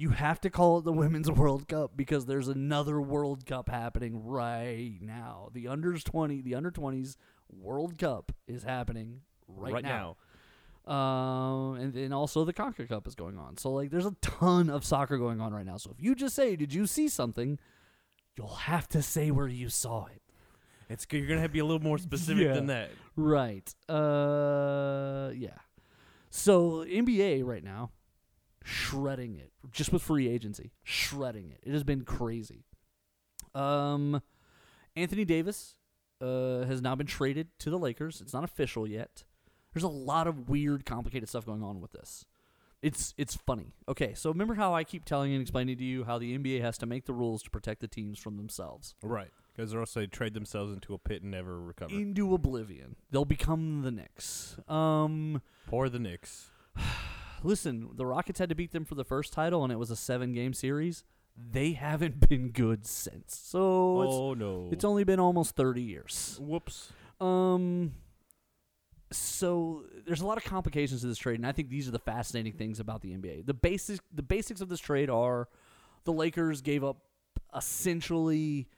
You 0.00 0.10
have 0.10 0.40
to 0.40 0.50
call 0.50 0.78
it 0.78 0.84
the 0.84 0.92
Women's 0.92 1.30
World 1.42 1.68
Cup 1.68 1.92
because 1.94 2.24
there's 2.26 2.48
another 2.48 3.00
World 3.00 3.44
Cup 3.44 3.68
happening 3.68 4.24
right 4.24 4.96
now. 5.00 5.50
The 5.52 5.66
unders 5.66 6.02
twenty, 6.02 6.40
the 6.40 6.54
under 6.54 6.70
twenties 6.70 7.16
World 7.52 7.98
Cup 7.98 8.32
is 8.46 8.62
happening 8.62 9.20
right, 9.46 9.74
right 9.74 9.84
now. 9.84 10.16
um, 10.86 11.74
and 11.76 11.92
then 11.92 12.12
also 12.14 12.44
the 12.44 12.52
Conca 12.54 12.86
Cup 12.88 13.06
is 13.06 13.14
going 13.14 13.36
on. 13.36 13.58
So 13.58 13.70
like, 13.72 13.90
there's 13.90 14.06
a 14.06 14.16
ton 14.22 14.70
of 14.70 14.84
soccer 14.84 15.18
going 15.18 15.40
on 15.40 15.52
right 15.52 15.66
now. 15.66 15.76
So 15.76 15.90
if 15.96 16.02
you 16.02 16.14
just 16.14 16.34
say, 16.34 16.56
"Did 16.56 16.72
you 16.72 16.86
see 16.86 17.08
something?" 17.08 17.58
You'll 18.38 18.54
have 18.54 18.88
to 18.90 19.02
say 19.02 19.30
where 19.30 19.48
you 19.48 19.68
saw 19.68 20.06
it. 20.06 20.22
It's. 20.88 21.06
You're 21.12 21.26
gonna 21.26 21.40
have 21.40 21.50
to 21.50 21.52
be 21.52 21.58
a 21.58 21.64
little 21.64 21.82
more 21.82 21.98
specific 21.98 22.44
Yeah. 22.46 22.54
than 22.54 22.66
that. 22.68 22.90
Right. 23.16 23.68
Uh, 23.86 25.30
yeah. 25.34 25.58
So 26.30 26.84
NBA 26.86 27.42
right 27.44 27.62
now, 27.62 27.90
shredding 28.64 29.36
it 29.36 29.52
just 29.72 29.92
with 29.92 30.02
free 30.02 30.28
agency, 30.28 30.72
shredding 30.82 31.50
it. 31.50 31.60
It 31.62 31.72
has 31.72 31.84
been 31.84 32.02
crazy. 32.04 32.64
Um, 33.54 34.22
Anthony 34.96 35.24
Davis 35.24 35.76
uh, 36.20 36.64
has 36.64 36.80
now 36.82 36.94
been 36.94 37.06
traded 37.06 37.48
to 37.60 37.70
the 37.70 37.78
Lakers. 37.78 38.20
It's 38.20 38.32
not 38.32 38.44
official 38.44 38.86
yet. 38.86 39.24
There's 39.72 39.84
a 39.84 39.88
lot 39.88 40.26
of 40.26 40.48
weird, 40.48 40.84
complicated 40.84 41.28
stuff 41.28 41.46
going 41.46 41.62
on 41.62 41.80
with 41.80 41.92
this. 41.92 42.24
It's 42.82 43.14
it's 43.18 43.36
funny. 43.36 43.74
Okay, 43.88 44.14
so 44.14 44.30
remember 44.30 44.54
how 44.54 44.74
I 44.74 44.84
keep 44.84 45.04
telling 45.04 45.32
and 45.32 45.42
explaining 45.42 45.76
to 45.78 45.84
you 45.84 46.04
how 46.04 46.18
the 46.18 46.36
NBA 46.38 46.62
has 46.62 46.78
to 46.78 46.86
make 46.86 47.04
the 47.04 47.12
rules 47.12 47.42
to 47.42 47.50
protect 47.50 47.80
the 47.82 47.88
teams 47.88 48.18
from 48.18 48.36
themselves 48.38 48.94
Right. 49.02 49.30
Because 49.54 49.70
they're 49.72 49.80
also 49.80 50.00
they 50.00 50.06
trade 50.06 50.32
themselves 50.32 50.72
into 50.72 50.94
a 50.94 50.98
pit 50.98 51.20
and 51.22 51.30
never 51.30 51.60
recover. 51.60 51.92
into 51.94 52.32
oblivion. 52.34 52.96
They'll 53.10 53.26
become 53.26 53.82
the 53.82 53.90
Knicks. 53.90 54.56
Um, 54.66 55.42
Poor 55.66 55.90
the 55.90 55.98
Knicks. 55.98 56.49
Listen, 57.42 57.88
the 57.94 58.06
Rockets 58.06 58.38
had 58.38 58.48
to 58.48 58.54
beat 58.54 58.72
them 58.72 58.84
for 58.84 58.94
the 58.94 59.04
first 59.04 59.32
title, 59.32 59.64
and 59.64 59.72
it 59.72 59.76
was 59.76 59.90
a 59.90 59.96
seven-game 59.96 60.52
series. 60.52 61.04
They 61.36 61.72
haven't 61.72 62.28
been 62.28 62.50
good 62.50 62.86
since. 62.86 63.36
So 63.36 64.02
it's, 64.02 64.14
oh 64.14 64.34
no. 64.34 64.68
it's 64.70 64.84
only 64.84 65.04
been 65.04 65.20
almost 65.20 65.56
thirty 65.56 65.82
years. 65.82 66.38
Whoops. 66.40 66.92
Um. 67.20 67.92
So 69.12 69.84
there's 70.06 70.20
a 70.20 70.26
lot 70.26 70.38
of 70.38 70.44
complications 70.44 71.00
to 71.00 71.08
this 71.08 71.18
trade, 71.18 71.40
and 71.40 71.46
I 71.46 71.50
think 71.50 71.68
these 71.68 71.88
are 71.88 71.90
the 71.90 71.98
fascinating 71.98 72.52
things 72.52 72.78
about 72.78 73.02
the 73.02 73.10
NBA. 73.10 73.44
The 73.44 73.54
basics, 73.54 74.00
the 74.14 74.22
basics 74.22 74.60
of 74.60 74.68
this 74.68 74.78
trade 74.78 75.10
are, 75.10 75.48
the 76.04 76.12
Lakers 76.12 76.60
gave 76.60 76.84
up 76.84 76.98
essentially 77.56 78.68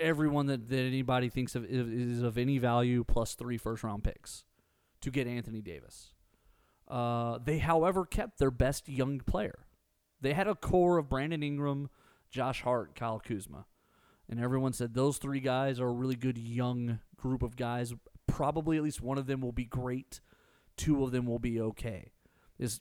everyone 0.00 0.46
that, 0.46 0.68
that 0.68 0.80
anybody 0.80 1.28
thinks 1.28 1.54
of 1.54 1.64
is 1.64 1.88
is 1.88 2.22
of 2.22 2.38
any 2.38 2.58
value 2.58 3.04
plus 3.04 3.34
three 3.34 3.58
first 3.58 3.84
round 3.84 4.02
picks 4.02 4.44
to 5.02 5.10
get 5.10 5.26
Anthony 5.26 5.60
Davis. 5.60 6.14
Uh, 6.90 7.38
they, 7.42 7.58
however, 7.58 8.04
kept 8.04 8.38
their 8.38 8.50
best 8.50 8.88
young 8.88 9.20
player. 9.20 9.60
They 10.20 10.34
had 10.34 10.48
a 10.48 10.54
core 10.54 10.98
of 10.98 11.08
Brandon 11.08 11.42
Ingram, 11.42 11.88
Josh 12.30 12.62
Hart, 12.62 12.94
Kyle 12.96 13.20
Kuzma. 13.20 13.66
And 14.28 14.40
everyone 14.40 14.72
said 14.72 14.94
those 14.94 15.18
three 15.18 15.40
guys 15.40 15.80
are 15.80 15.88
a 15.88 15.92
really 15.92 16.16
good 16.16 16.36
young 16.36 16.98
group 17.16 17.42
of 17.42 17.56
guys. 17.56 17.94
Probably 18.26 18.76
at 18.76 18.82
least 18.82 19.00
one 19.00 19.18
of 19.18 19.26
them 19.26 19.40
will 19.40 19.52
be 19.52 19.64
great. 19.64 20.20
Two 20.76 21.04
of 21.04 21.12
them 21.12 21.26
will 21.26 21.38
be 21.38 21.60
okay. 21.60 22.10
Is 22.58 22.80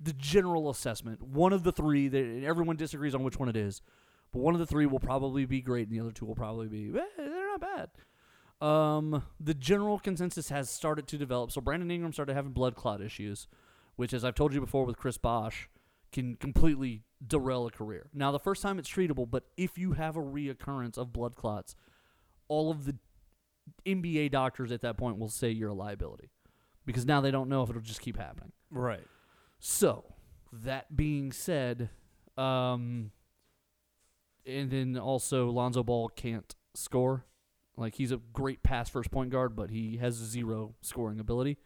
the 0.00 0.12
general 0.12 0.70
assessment. 0.70 1.22
One 1.22 1.52
of 1.52 1.62
the 1.62 1.72
three, 1.72 2.08
that 2.08 2.42
everyone 2.44 2.76
disagrees 2.76 3.14
on 3.14 3.22
which 3.22 3.38
one 3.38 3.48
it 3.48 3.56
is, 3.56 3.82
but 4.32 4.40
one 4.40 4.54
of 4.54 4.60
the 4.60 4.66
three 4.66 4.86
will 4.86 5.00
probably 5.00 5.44
be 5.44 5.60
great, 5.60 5.88
and 5.88 5.96
the 5.96 6.00
other 6.00 6.12
two 6.12 6.26
will 6.26 6.34
probably 6.34 6.68
be 6.68 6.90
eh, 6.98 7.02
they're 7.16 7.46
not 7.50 7.60
bad. 7.60 7.90
Um, 8.62 9.24
the 9.40 9.54
general 9.54 9.98
consensus 9.98 10.48
has 10.50 10.70
started 10.70 11.08
to 11.08 11.18
develop. 11.18 11.50
So 11.50 11.60
Brandon 11.60 11.90
Ingram 11.90 12.12
started 12.12 12.34
having 12.34 12.52
blood 12.52 12.76
clot 12.76 13.00
issues, 13.00 13.48
which, 13.96 14.14
as 14.14 14.24
I've 14.24 14.36
told 14.36 14.54
you 14.54 14.60
before 14.60 14.84
with 14.84 14.96
Chris 14.96 15.18
Bosh, 15.18 15.68
can 16.12 16.36
completely 16.36 17.02
derail 17.26 17.66
a 17.66 17.70
career. 17.72 18.08
Now, 18.14 18.30
the 18.30 18.38
first 18.38 18.62
time 18.62 18.78
it's 18.78 18.88
treatable, 18.88 19.28
but 19.28 19.44
if 19.56 19.76
you 19.76 19.92
have 19.92 20.16
a 20.16 20.20
reoccurrence 20.20 20.96
of 20.96 21.12
blood 21.12 21.34
clots, 21.34 21.74
all 22.46 22.70
of 22.70 22.84
the 22.84 22.94
NBA 23.84 24.30
doctors 24.30 24.70
at 24.70 24.80
that 24.82 24.96
point 24.96 25.18
will 25.18 25.28
say 25.28 25.50
you're 25.50 25.70
a 25.70 25.74
liability 25.74 26.30
because 26.86 27.04
now 27.04 27.20
they 27.20 27.32
don't 27.32 27.48
know 27.48 27.62
if 27.62 27.70
it'll 27.70 27.82
just 27.82 28.00
keep 28.00 28.16
happening. 28.16 28.52
Right. 28.70 29.06
So, 29.58 30.04
that 30.52 30.96
being 30.96 31.32
said, 31.32 31.90
um, 32.36 33.10
and 34.46 34.70
then 34.70 34.96
also 34.98 35.48
Lonzo 35.48 35.82
Ball 35.82 36.08
can't 36.10 36.54
score. 36.74 37.24
Like 37.76 37.94
he's 37.94 38.12
a 38.12 38.18
great 38.32 38.62
pass 38.62 38.88
first 38.88 39.10
point 39.10 39.30
guard, 39.30 39.56
but 39.56 39.70
he 39.70 39.96
has 39.96 40.14
zero 40.14 40.74
scoring 40.82 41.18
ability. 41.20 41.58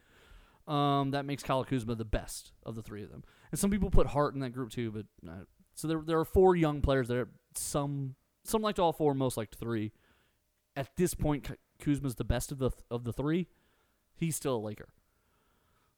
Um, 0.68 1.12
that 1.12 1.24
makes 1.24 1.42
Kyle 1.42 1.64
Kuzma 1.64 1.94
the 1.94 2.04
best 2.04 2.52
of 2.64 2.74
the 2.74 2.82
three 2.82 3.02
of 3.02 3.10
them. 3.10 3.22
And 3.50 3.58
some 3.58 3.70
people 3.70 3.90
put 3.90 4.08
Hart 4.08 4.34
in 4.34 4.40
that 4.40 4.50
group 4.50 4.70
too, 4.70 4.90
but 4.90 5.06
uh, 5.28 5.44
so 5.74 5.86
there 5.88 6.00
there 6.04 6.18
are 6.18 6.24
four 6.24 6.56
young 6.56 6.80
players 6.80 7.08
that 7.08 7.16
are 7.16 7.28
some 7.54 8.14
some 8.44 8.62
liked 8.62 8.78
all 8.78 8.92
four, 8.92 9.14
most 9.14 9.36
liked 9.36 9.54
three. 9.56 9.92
At 10.76 10.94
this 10.96 11.14
point, 11.14 11.48
Kuzma's 11.80 12.16
the 12.16 12.24
best 12.24 12.52
of 12.52 12.58
the 12.58 12.70
of 12.90 13.04
the 13.04 13.12
three. 13.12 13.48
He's 14.14 14.36
still 14.36 14.56
a 14.56 14.58
Laker. 14.58 14.88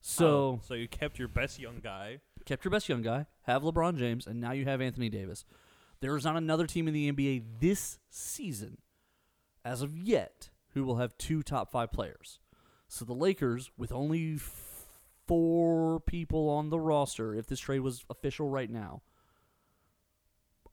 So 0.01 0.27
Oh, 0.27 0.59
so 0.63 0.73
you 0.73 0.87
kept 0.87 1.19
your 1.19 1.27
best 1.27 1.59
young 1.59 1.79
guy. 1.83 2.19
kept 2.45 2.63
your 2.63 2.71
best 2.71 2.87
young 2.89 3.01
guy, 3.01 3.25
have 3.43 3.63
LeBron 3.63 3.97
James, 3.97 4.25
and 4.27 4.39
now 4.39 4.51
you 4.51 4.65
have 4.65 4.81
Anthony 4.81 5.09
Davis. 5.09 5.45
There 6.01 6.15
is 6.15 6.23
not 6.23 6.37
another 6.37 6.65
team 6.65 6.87
in 6.87 6.93
the 6.93 7.11
NBA 7.11 7.43
this 7.59 7.99
season, 8.09 8.77
as 9.63 9.81
of 9.81 9.95
yet, 9.95 10.49
who 10.73 10.83
will 10.83 10.97
have 10.97 11.17
two 11.17 11.43
top 11.43 11.71
five 11.71 11.91
players. 11.91 12.39
So 12.87 13.05
the 13.05 13.13
Lakers, 13.13 13.71
with 13.77 13.91
only 13.91 14.37
four 15.27 15.99
people 15.99 16.49
on 16.49 16.69
the 16.69 16.79
roster, 16.79 17.35
if 17.35 17.47
this 17.47 17.59
trade 17.59 17.81
was 17.81 18.03
official 18.09 18.49
right 18.49 18.69
now, 18.69 19.01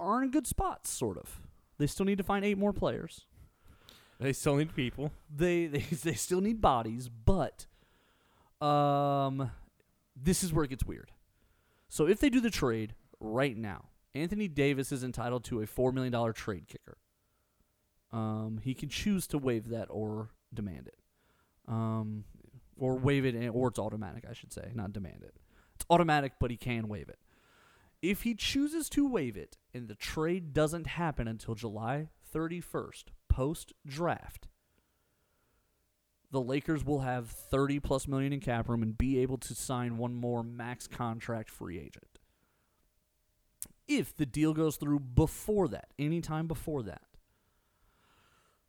are 0.00 0.22
in 0.22 0.30
good 0.30 0.46
spots, 0.46 0.90
sort 0.90 1.18
of. 1.18 1.40
They 1.78 1.86
still 1.86 2.06
need 2.06 2.18
to 2.18 2.24
find 2.24 2.44
eight 2.44 2.58
more 2.58 2.72
players. 2.72 3.26
They 4.18 4.32
still 4.32 4.56
need 4.56 4.74
people. 4.74 5.12
They 5.34 5.66
they, 5.66 5.80
they 5.80 6.14
still 6.14 6.40
need 6.40 6.60
bodies, 6.60 7.08
but 7.08 7.66
um, 8.60 9.50
this 10.14 10.42
is 10.42 10.52
where 10.52 10.64
it 10.64 10.70
gets 10.70 10.84
weird. 10.84 11.12
So 11.88 12.06
if 12.06 12.18
they 12.18 12.30
do 12.30 12.40
the 12.40 12.50
trade 12.50 12.94
right 13.20 13.56
now, 13.56 13.86
Anthony 14.14 14.48
Davis 14.48 14.90
is 14.90 15.04
entitled 15.04 15.44
to 15.44 15.60
a 15.60 15.66
four 15.66 15.92
million 15.92 16.12
dollar 16.12 16.32
trade 16.32 16.66
kicker. 16.66 16.96
Um, 18.12 18.60
he 18.62 18.74
can 18.74 18.88
choose 18.88 19.26
to 19.28 19.38
waive 19.38 19.68
that 19.68 19.86
or 19.90 20.30
demand 20.54 20.88
it, 20.88 20.98
um, 21.68 22.24
or 22.78 22.96
waive 22.96 23.24
it, 23.24 23.48
or 23.48 23.68
it's 23.68 23.78
automatic. 23.78 24.24
I 24.28 24.32
should 24.32 24.52
say, 24.52 24.70
not 24.74 24.92
demand 24.92 25.22
it. 25.22 25.34
It's 25.74 25.86
automatic, 25.90 26.34
but 26.40 26.50
he 26.50 26.56
can 26.56 26.88
waive 26.88 27.08
it. 27.08 27.18
If 28.02 28.22
he 28.22 28.34
chooses 28.34 28.88
to 28.90 29.08
waive 29.08 29.36
it 29.36 29.56
and 29.74 29.88
the 29.88 29.94
trade 29.94 30.52
doesn't 30.52 30.86
happen 30.86 31.26
until 31.26 31.54
July 31.54 32.08
31st, 32.34 33.04
post 33.28 33.72
draft, 33.86 34.48
the 36.30 36.40
Lakers 36.40 36.84
will 36.84 37.00
have 37.00 37.30
30 37.30 37.80
plus 37.80 38.06
million 38.06 38.32
in 38.32 38.40
cap 38.40 38.68
room 38.68 38.82
and 38.82 38.96
be 38.96 39.18
able 39.18 39.38
to 39.38 39.54
sign 39.54 39.96
one 39.96 40.14
more 40.14 40.42
max 40.42 40.86
contract 40.86 41.50
free 41.50 41.78
agent. 41.78 42.18
If 43.88 44.16
the 44.16 44.26
deal 44.26 44.52
goes 44.52 44.76
through 44.76 45.00
before 45.00 45.68
that, 45.68 45.88
anytime 45.98 46.46
before 46.46 46.82
that, 46.84 47.02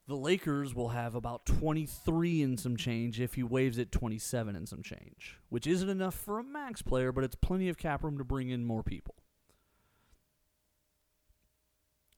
the 0.07 0.15
Lakers 0.15 0.73
will 0.73 0.89
have 0.89 1.15
about 1.15 1.45
23 1.45 2.41
and 2.41 2.59
some 2.59 2.77
change 2.77 3.19
if 3.19 3.33
he 3.33 3.43
waves 3.43 3.77
it 3.77 3.91
27 3.91 4.55
and 4.55 4.67
some 4.67 4.81
change, 4.81 5.37
which 5.49 5.67
isn't 5.67 5.89
enough 5.89 6.15
for 6.15 6.39
a 6.39 6.43
max 6.43 6.81
player, 6.81 7.11
but 7.11 7.25
it's 7.25 7.35
plenty 7.35 7.67
of 7.67 7.77
cap 7.77 8.03
room 8.03 8.17
to 8.17 8.23
bring 8.23 8.49
in 8.49 8.65
more 8.65 8.83
people. 8.83 9.15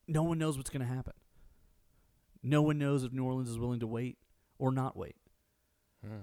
No 0.06 0.22
one 0.22 0.38
knows 0.38 0.56
what's 0.56 0.70
going 0.70 0.86
to 0.86 0.92
happen. 0.92 1.14
No 2.42 2.62
one 2.62 2.78
knows 2.78 3.02
if 3.02 3.12
New 3.12 3.24
Orleans 3.24 3.50
is 3.50 3.58
willing 3.58 3.80
to 3.80 3.86
wait 3.86 4.18
or 4.58 4.72
not 4.72 4.96
wait 4.96 5.16
hmm. 6.04 6.16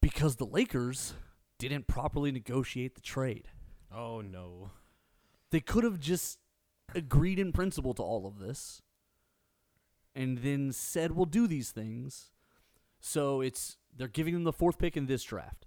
because 0.00 0.36
the 0.36 0.46
Lakers 0.46 1.14
didn't 1.58 1.86
properly 1.86 2.32
negotiate 2.32 2.94
the 2.94 3.00
trade. 3.00 3.48
Oh 3.94 4.20
no. 4.20 4.70
They 5.50 5.60
could 5.60 5.84
have 5.84 5.98
just 5.98 6.38
agreed 6.94 7.38
in 7.38 7.52
principle 7.52 7.94
to 7.94 8.02
all 8.02 8.26
of 8.26 8.38
this 8.38 8.82
and 10.14 10.38
then 10.38 10.72
said 10.72 11.12
we'll 11.12 11.26
do 11.26 11.46
these 11.46 11.70
things. 11.70 12.30
So 13.00 13.40
it's 13.40 13.76
they're 13.96 14.08
giving 14.08 14.34
them 14.34 14.44
the 14.44 14.52
fourth 14.52 14.78
pick 14.78 14.96
in 14.96 15.06
this 15.06 15.22
draft. 15.22 15.66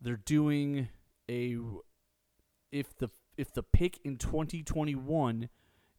They're 0.00 0.16
doing 0.16 0.88
a 1.30 1.58
if 2.70 2.96
the 2.96 3.10
if 3.36 3.52
the 3.52 3.62
pick 3.62 3.98
in 4.04 4.16
2021 4.16 5.48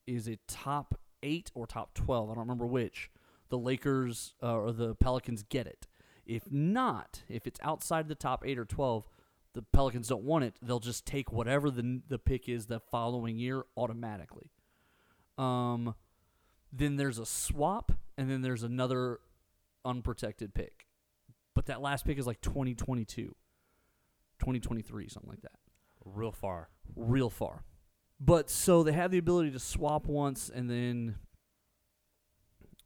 is 0.05 0.27
a 0.27 0.37
top 0.47 0.99
8 1.23 1.51
or 1.55 1.65
top 1.65 1.93
12, 1.93 2.29
I 2.29 2.33
don't 2.33 2.41
remember 2.41 2.65
which, 2.65 3.09
the 3.49 3.57
Lakers 3.57 4.35
uh, 4.43 4.53
or 4.53 4.71
the 4.71 4.95
Pelicans 4.95 5.43
get 5.43 5.65
it. 5.65 5.87
If 6.25 6.51
not, 6.51 7.23
if 7.29 7.47
it's 7.47 7.59
outside 7.63 8.07
the 8.07 8.15
top 8.15 8.43
8 8.45 8.59
or 8.59 8.65
12, 8.65 9.07
the 9.53 9.61
Pelicans 9.61 10.07
don't 10.07 10.23
want 10.23 10.43
it, 10.43 10.55
they'll 10.61 10.79
just 10.79 11.05
take 11.05 11.31
whatever 11.31 11.69
the 11.69 12.01
the 12.07 12.17
pick 12.17 12.49
is 12.49 12.65
the 12.65 12.79
following 12.79 13.37
year 13.37 13.63
automatically. 13.77 14.51
Um, 15.37 15.95
then 16.75 16.95
there's 16.97 17.19
a 17.19 17.25
swap, 17.25 17.91
and 18.17 18.29
then 18.29 18.41
there's 18.41 18.63
another 18.63 19.19
unprotected 19.85 20.53
pick. 20.53 20.87
But 21.53 21.67
that 21.67 21.81
last 21.81 22.05
pick 22.05 22.17
is 22.17 22.25
like 22.25 22.41
2022, 22.41 23.35
2023, 24.39 25.07
something 25.07 25.29
like 25.29 25.41
that. 25.41 25.51
Real 26.03 26.31
far. 26.31 26.69
Real 26.95 27.29
far. 27.29 27.63
But 28.19 28.49
so 28.49 28.83
they 28.83 28.93
have 28.93 29.11
the 29.11 29.17
ability 29.17 29.51
to 29.51 29.59
swap 29.59 30.07
once, 30.07 30.49
and 30.53 30.69
then 30.69 31.15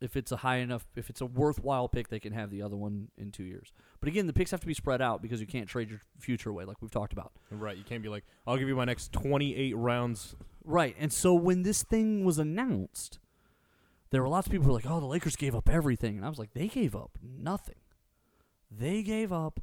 if 0.01 0.15
it's 0.15 0.31
a 0.31 0.37
high 0.37 0.57
enough, 0.57 0.85
if 0.95 1.09
it's 1.09 1.21
a 1.21 1.25
worthwhile 1.25 1.87
pick, 1.87 2.09
they 2.09 2.19
can 2.19 2.33
have 2.33 2.49
the 2.49 2.61
other 2.61 2.75
one 2.75 3.07
in 3.17 3.31
two 3.31 3.43
years. 3.43 3.71
But 3.99 4.09
again, 4.09 4.27
the 4.27 4.33
picks 4.33 4.51
have 4.51 4.59
to 4.61 4.67
be 4.67 4.73
spread 4.73 5.01
out 5.01 5.21
because 5.21 5.39
you 5.39 5.47
can't 5.47 5.67
trade 5.67 5.89
your 5.89 6.01
future 6.19 6.49
away, 6.49 6.65
like 6.65 6.81
we've 6.81 6.91
talked 6.91 7.13
about. 7.13 7.31
Right. 7.49 7.77
You 7.77 7.83
can't 7.83 8.03
be 8.03 8.09
like, 8.09 8.25
I'll 8.45 8.57
give 8.57 8.67
you 8.67 8.75
my 8.75 8.85
next 8.85 9.11
28 9.13 9.75
rounds. 9.75 10.35
Right. 10.63 10.95
And 10.99 11.11
so 11.11 11.33
when 11.33 11.63
this 11.63 11.83
thing 11.83 12.25
was 12.25 12.37
announced, 12.37 13.19
there 14.09 14.21
were 14.21 14.29
lots 14.29 14.47
of 14.47 14.51
people 14.51 14.65
who 14.65 14.71
were 14.71 14.77
like, 14.77 14.89
oh, 14.89 14.99
the 14.99 15.05
Lakers 15.05 15.35
gave 15.35 15.55
up 15.55 15.69
everything. 15.69 16.17
And 16.17 16.25
I 16.25 16.29
was 16.29 16.39
like, 16.39 16.53
they 16.53 16.67
gave 16.67 16.95
up 16.95 17.17
nothing. 17.21 17.79
They 18.71 19.03
gave 19.03 19.33
up 19.33 19.59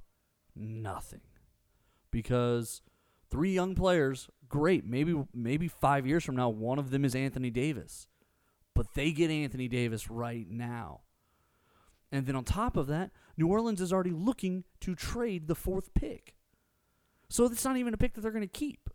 nothing. 0.54 1.22
Because 2.10 2.82
three 3.30 3.52
young 3.52 3.74
players, 3.74 4.28
great. 4.48 4.84
Maybe 4.84 5.14
maybe 5.32 5.68
five 5.68 6.06
years 6.06 6.24
from 6.24 6.36
now, 6.36 6.48
one 6.48 6.78
of 6.78 6.90
them 6.90 7.04
is 7.04 7.14
Anthony 7.14 7.50
Davis. 7.50 8.06
But 8.74 8.94
they 8.94 9.12
get 9.12 9.30
Anthony 9.30 9.68
Davis 9.68 10.10
right 10.10 10.48
now. 10.48 11.00
And 12.12 12.26
then 12.26 12.36
on 12.36 12.44
top 12.44 12.76
of 12.76 12.86
that, 12.88 13.10
New 13.36 13.48
Orleans 13.48 13.80
is 13.80 13.92
already 13.92 14.10
looking 14.10 14.64
to 14.80 14.94
trade 14.94 15.48
the 15.48 15.54
fourth 15.54 15.94
pick. 15.94 16.34
So 17.28 17.44
it's 17.46 17.64
not 17.64 17.76
even 17.76 17.94
a 17.94 17.96
pick 17.96 18.14
that 18.14 18.20
they're 18.20 18.30
going 18.30 18.42
to 18.42 18.46
keep 18.46 18.90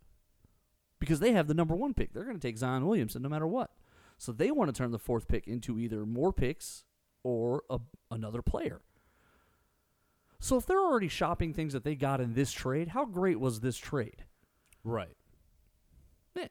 because 1.00 1.20
they 1.20 1.34
have 1.34 1.48
the 1.48 1.54
number 1.54 1.76
one 1.76 1.94
pick. 1.94 2.14
They're 2.14 2.24
going 2.24 2.40
to 2.40 2.48
take 2.48 2.58
Zion 2.58 2.86
Williamson 2.86 3.22
no 3.22 3.30
matter 3.30 3.48
what. 3.48 3.72
So 4.20 4.34
they 4.34 4.52
want 4.52 4.68
to 4.68 4.78
turn 4.78 4.92
the 4.92 5.00
fourth 5.00 5.28
pick 5.28 5.48
into 5.48 5.80
either 5.80 6.06
more 6.06 6.34
picks 6.34 6.84
or 7.24 7.64
a, 7.70 7.80
another 8.12 8.42
player. 8.42 8.82
So 10.42 10.58
if 10.58 10.66
they're 10.66 10.78
already 10.78 11.08
shopping 11.08 11.54
things 11.54 11.72
that 11.72 11.86
they 11.86 11.96
got 11.96 12.22
in 12.22 12.34
this 12.34 12.52
trade, 12.52 12.90
how 12.90 13.06
great 13.06 13.40
was 13.40 13.62
this 13.62 13.78
trade? 13.78 14.26
Right. 14.84 15.16
Eh, 16.38 16.48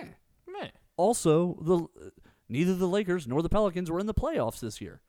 eh. 0.00 0.04
Meh. 0.46 0.68
Also, 0.98 1.58
the 1.62 2.10
neither 2.48 2.74
the 2.74 2.86
Lakers 2.86 3.26
nor 3.26 3.42
the 3.42 3.48
Pelicans 3.48 3.90
were 3.90 4.00
in 4.00 4.06
the 4.06 4.14
playoffs 4.14 4.60
this 4.60 4.80
year. 4.80 5.00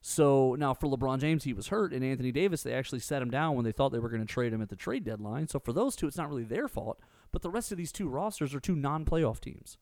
So 0.00 0.54
now 0.56 0.72
for 0.72 0.88
LeBron 0.88 1.18
James, 1.18 1.42
he 1.42 1.52
was 1.52 1.68
hurt, 1.68 1.92
and 1.92 2.04
Anthony 2.04 2.30
Davis, 2.30 2.62
they 2.62 2.72
actually 2.72 3.00
set 3.00 3.22
him 3.22 3.30
down 3.30 3.56
when 3.56 3.64
they 3.64 3.72
thought 3.72 3.90
they 3.90 3.98
were 3.98 4.08
going 4.08 4.24
to 4.24 4.32
trade 4.32 4.52
him 4.52 4.62
at 4.62 4.68
the 4.68 4.76
trade 4.76 5.04
deadline. 5.04 5.48
So 5.48 5.58
for 5.58 5.72
those 5.72 5.96
two, 5.96 6.06
it's 6.06 6.16
not 6.16 6.28
really 6.28 6.44
their 6.44 6.68
fault. 6.68 7.00
But 7.32 7.42
the 7.42 7.50
rest 7.50 7.72
of 7.72 7.78
these 7.78 7.90
two 7.90 8.08
rosters 8.08 8.54
are 8.54 8.60
two 8.60 8.76
non-playoff 8.76 9.40
teams. 9.40 9.76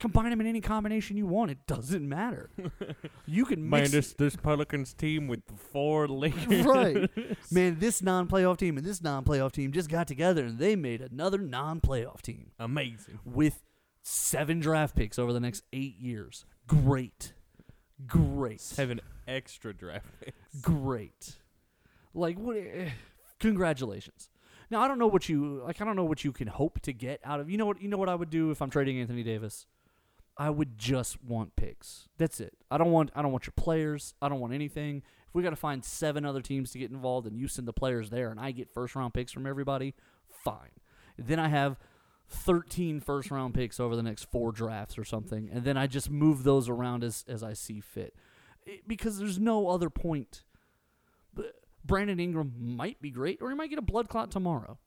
Combine 0.00 0.30
them 0.30 0.40
in 0.40 0.46
any 0.46 0.60
combination 0.60 1.16
you 1.16 1.26
want; 1.26 1.50
it 1.50 1.58
doesn't 1.66 2.06
matter. 2.08 2.50
you 3.26 3.44
can 3.44 3.68
Man, 3.68 3.82
mix 3.82 3.92
this 3.92 4.12
this 4.14 4.36
Pelicans 4.36 4.92
team 4.92 5.28
with 5.28 5.40
four 5.72 6.08
Lakers. 6.08 6.64
right, 6.66 7.08
man. 7.50 7.78
This 7.78 8.02
non-playoff 8.02 8.56
team 8.58 8.76
and 8.76 8.84
this 8.86 9.00
non-playoff 9.02 9.52
team 9.52 9.72
just 9.72 9.88
got 9.88 10.06
together, 10.08 10.44
and 10.44 10.58
they 10.58 10.76
made 10.76 11.00
another 11.00 11.38
non-playoff 11.38 12.20
team 12.22 12.50
Amazing. 12.58 13.20
with 13.24 13.62
seven 14.02 14.60
draft 14.60 14.94
picks 14.96 15.18
over 15.18 15.32
the 15.32 15.40
next 15.40 15.62
eight 15.72 15.96
years. 15.98 16.44
Great, 16.66 17.32
great, 18.06 18.60
Seven 18.60 19.00
extra 19.28 19.72
draft 19.72 20.06
picks. 20.20 20.36
great. 20.60 21.36
Like 22.12 22.36
what? 22.38 22.56
eh, 22.56 22.90
Congratulations. 23.40 24.28
Now 24.70 24.80
I 24.80 24.88
don't 24.88 24.98
know 24.98 25.06
what 25.06 25.28
you 25.28 25.62
like. 25.64 25.80
I 25.80 25.84
don't 25.84 25.96
know 25.96 26.04
what 26.04 26.24
you 26.24 26.32
can 26.32 26.48
hope 26.48 26.80
to 26.80 26.92
get 26.92 27.20
out 27.24 27.38
of. 27.40 27.48
You 27.50 27.58
know 27.58 27.66
what? 27.66 27.80
You 27.82 27.88
know 27.88 27.98
what 27.98 28.08
I 28.08 28.14
would 28.14 28.30
do 28.30 28.50
if 28.50 28.60
I'm 28.62 28.70
trading 28.70 28.98
Anthony 29.00 29.22
Davis. 29.22 29.66
I 30.36 30.50
would 30.50 30.76
just 30.78 31.22
want 31.22 31.54
picks. 31.56 32.08
That's 32.18 32.40
it. 32.40 32.54
I 32.70 32.76
don't 32.78 32.90
want. 32.90 33.10
I 33.14 33.22
don't 33.22 33.30
want 33.32 33.46
your 33.46 33.54
players. 33.56 34.14
I 34.20 34.28
don't 34.28 34.40
want 34.40 34.52
anything. 34.52 35.02
If 35.28 35.34
we 35.34 35.42
got 35.42 35.50
to 35.50 35.56
find 35.56 35.84
seven 35.84 36.24
other 36.24 36.40
teams 36.42 36.72
to 36.72 36.78
get 36.78 36.90
involved, 36.90 37.26
and 37.26 37.38
you 37.38 37.46
send 37.48 37.68
the 37.68 37.72
players 37.72 38.10
there, 38.10 38.30
and 38.30 38.40
I 38.40 38.50
get 38.50 38.68
first 38.72 38.94
round 38.96 39.14
picks 39.14 39.30
from 39.32 39.46
everybody, 39.46 39.94
fine. 40.28 40.70
Then 41.16 41.38
I 41.38 41.48
have 41.48 41.78
13 42.28 43.00
first 43.00 43.30
round 43.30 43.54
picks 43.54 43.78
over 43.78 43.94
the 43.94 44.02
next 44.02 44.24
four 44.24 44.50
drafts 44.50 44.98
or 44.98 45.04
something, 45.04 45.48
and 45.52 45.62
then 45.64 45.76
I 45.76 45.86
just 45.86 46.10
move 46.10 46.42
those 46.42 46.68
around 46.68 47.04
as 47.04 47.24
as 47.28 47.42
I 47.44 47.52
see 47.52 47.80
fit, 47.80 48.14
It- 48.66 48.88
because 48.88 49.18
there's 49.18 49.38
no 49.38 49.68
other 49.68 49.90
point. 49.90 50.42
Brandon 51.86 52.18
Ingram 52.18 52.54
might 52.58 53.00
be 53.02 53.10
great, 53.10 53.42
or 53.42 53.50
he 53.50 53.56
might 53.56 53.68
get 53.68 53.78
a 53.78 53.82
blood 53.82 54.08
clot 54.08 54.30
tomorrow. 54.30 54.78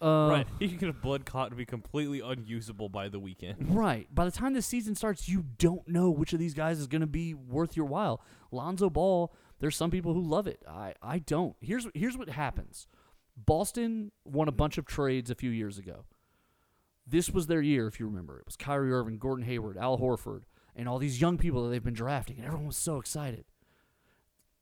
Uh, 0.00 0.28
right. 0.30 0.46
He 0.58 0.68
can 0.68 0.78
get 0.78 0.88
a 0.88 0.94
blood 0.94 1.26
clot 1.26 1.48
and 1.48 1.58
be 1.58 1.66
completely 1.66 2.20
unusable 2.20 2.88
by 2.88 3.08
the 3.08 3.18
weekend. 3.18 3.56
Right. 3.80 4.12
By 4.14 4.24
the 4.24 4.30
time 4.30 4.54
the 4.54 4.62
season 4.62 4.94
starts, 4.94 5.28
you 5.28 5.44
don't 5.58 5.86
know 5.86 6.10
which 6.10 6.32
of 6.32 6.38
these 6.38 6.54
guys 6.54 6.78
is 6.78 6.86
going 6.86 7.00
to 7.00 7.06
be 7.06 7.34
worth 7.34 7.76
your 7.76 7.86
while. 7.86 8.22
Lonzo 8.50 8.90
Ball, 8.90 9.32
there's 9.60 9.76
some 9.76 9.90
people 9.90 10.12
who 10.14 10.22
love 10.22 10.46
it. 10.46 10.62
I, 10.68 10.94
I 11.02 11.18
don't. 11.18 11.54
Here's 11.60 11.86
here's 11.94 12.16
what 12.16 12.28
happens. 12.30 12.86
Boston 13.36 14.12
won 14.24 14.48
a 14.48 14.52
bunch 14.52 14.78
of 14.78 14.86
trades 14.86 15.30
a 15.30 15.34
few 15.34 15.50
years 15.50 15.78
ago. 15.78 16.04
This 17.06 17.30
was 17.30 17.46
their 17.46 17.62
year, 17.62 17.86
if 17.86 17.98
you 17.98 18.06
remember. 18.06 18.38
It 18.38 18.46
was 18.46 18.56
Kyrie 18.56 18.92
Irving, 18.92 19.18
Gordon 19.18 19.44
Hayward, 19.44 19.76
Al 19.76 19.98
Horford, 19.98 20.42
and 20.76 20.88
all 20.88 20.98
these 20.98 21.20
young 21.20 21.38
people 21.38 21.64
that 21.64 21.70
they've 21.70 21.82
been 21.82 21.94
drafting, 21.94 22.36
and 22.36 22.46
everyone 22.46 22.66
was 22.68 22.76
so 22.76 22.98
excited. 22.98 23.44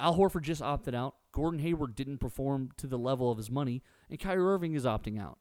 Al 0.01 0.17
Horford 0.17 0.43
just 0.43 0.63
opted 0.63 0.95
out. 0.95 1.17
Gordon 1.33 1.61
Hayward 1.61 1.95
didn't 1.95 2.19
perform 2.19 2.71
to 2.77 2.87
the 2.87 2.99
level 2.99 3.31
of 3.31 3.39
his 3.39 3.51
money, 3.51 3.83
and 4.11 4.19
Kyrie 4.19 4.43
Irving 4.45 4.75
is 4.75 4.85
opting 4.85 5.21
out. 5.21 5.39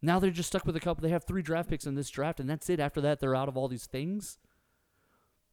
Now 0.00 0.18
they're 0.18 0.30
just 0.30 0.48
stuck 0.48 0.64
with 0.64 0.76
a 0.76 0.80
couple. 0.80 1.02
They 1.02 1.08
have 1.10 1.24
three 1.24 1.42
draft 1.42 1.68
picks 1.68 1.86
in 1.86 1.94
this 1.94 2.10
draft, 2.10 2.38
and 2.40 2.48
that's 2.48 2.70
it. 2.70 2.78
After 2.80 3.00
that, 3.00 3.20
they're 3.20 3.34
out 3.34 3.48
of 3.48 3.56
all 3.56 3.68
these 3.68 3.86
things. 3.86 4.38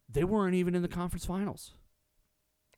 They 0.08 0.22
weren't 0.24 0.54
even 0.54 0.74
in 0.74 0.82
the 0.82 0.88
conference 0.88 1.24
finals. 1.24 1.72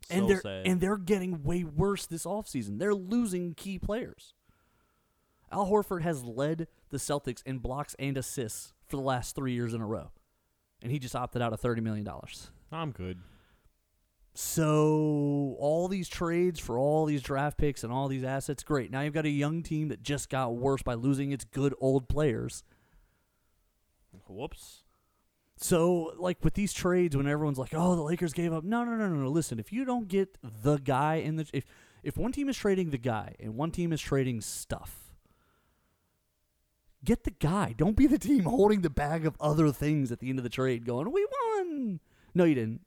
So 0.09 0.15
and 0.15 0.29
they're 0.31 0.41
sad. 0.41 0.67
and 0.67 0.81
they're 0.81 0.97
getting 0.97 1.43
way 1.43 1.65
worse 1.65 2.07
this 2.07 2.25
offseason. 2.25 2.79
They're 2.79 2.95
losing 2.95 3.53
key 3.55 3.79
players. 3.79 4.33
Al 5.53 5.67
Horford 5.67 6.03
has 6.03 6.23
led 6.25 6.69
the 6.91 6.99
Celtics 6.99 7.43
in 7.45 7.59
blocks 7.59 7.95
and 7.99 8.17
assists 8.17 8.73
for 8.87 8.97
the 8.97 9.03
last 9.03 9.35
three 9.35 9.53
years 9.53 9.75
in 9.75 9.81
a 9.81 9.87
row, 9.87 10.11
and 10.83 10.91
he 10.93 10.99
just 10.99 11.17
opted 11.17 11.43
out 11.43 11.53
of 11.53 11.61
thirty 11.61 11.81
million 11.83 12.05
dollars. 12.05 12.51
I'm 12.73 12.93
good. 12.93 13.19
So 14.41 15.57
all 15.59 15.89
these 15.89 16.09
trades 16.09 16.61
for 16.61 16.79
all 16.79 17.07
these 17.07 17.23
draft 17.23 17.59
picks 17.59 17.83
and 17.83 17.93
all 17.93 18.07
these 18.07 18.23
assets, 18.23 18.63
great. 18.63 18.89
Now 18.89 19.01
you've 19.01 19.13
got 19.13 19.25
a 19.25 19.31
young 19.31 19.65
team 19.65 19.89
that 19.89 20.01
just 20.01 20.31
got 20.31 20.55
worse 20.55 20.81
by 20.81 20.95
losing 20.95 21.33
its 21.33 21.43
good 21.43 21.75
old 21.81 22.09
players. 22.09 22.63
Whoops. 24.29 24.85
So, 25.57 26.15
like 26.19 26.45
with 26.45 26.55
these 26.55 26.73
trades, 26.73 27.17
when 27.17 27.27
everyone's 27.27 27.59
like, 27.59 27.75
"Oh, 27.75 27.97
the 27.97 28.03
Lakers 28.03 28.33
gave 28.33 28.53
up," 28.53 28.63
no, 28.63 28.85
no, 28.85 28.95
no, 28.95 29.09
no, 29.09 29.17
no. 29.17 29.29
Listen, 29.29 29.59
if 29.59 29.73
you 29.73 29.85
don't 29.85 30.07
get 30.07 30.39
the 30.41 30.77
guy 30.77 31.17
in 31.17 31.35
the 31.35 31.51
if 31.53 31.67
if 32.05 32.17
one 32.17 32.31
team 32.31 32.49
is 32.49 32.57
trading 32.57 32.91
the 32.91 32.97
guy 32.97 33.35
and 33.41 33.57
one 33.57 33.73
team 33.73 33.93
is 33.93 34.01
trading 34.01 34.41
stuff, 34.41 35.17
get 37.05 37.25
the 37.25 37.33
guy. 37.33 37.75
Don't 37.77 37.97
be 37.97 38.07
the 38.07 38.21
team 38.21 38.45
holding 38.45 38.83
the 38.83 38.89
bag 38.89 39.27
of 39.27 39.37
other 39.41 39.73
things 39.73 40.13
at 40.13 40.21
the 40.21 40.31
end 40.31 40.39
of 40.39 40.45
the 40.45 40.49
trade, 40.49 40.87
going, 40.87 41.11
"We 41.11 41.27
won." 41.27 41.99
No, 42.37 42.45
you 42.45 42.55
didn't. 42.55 42.83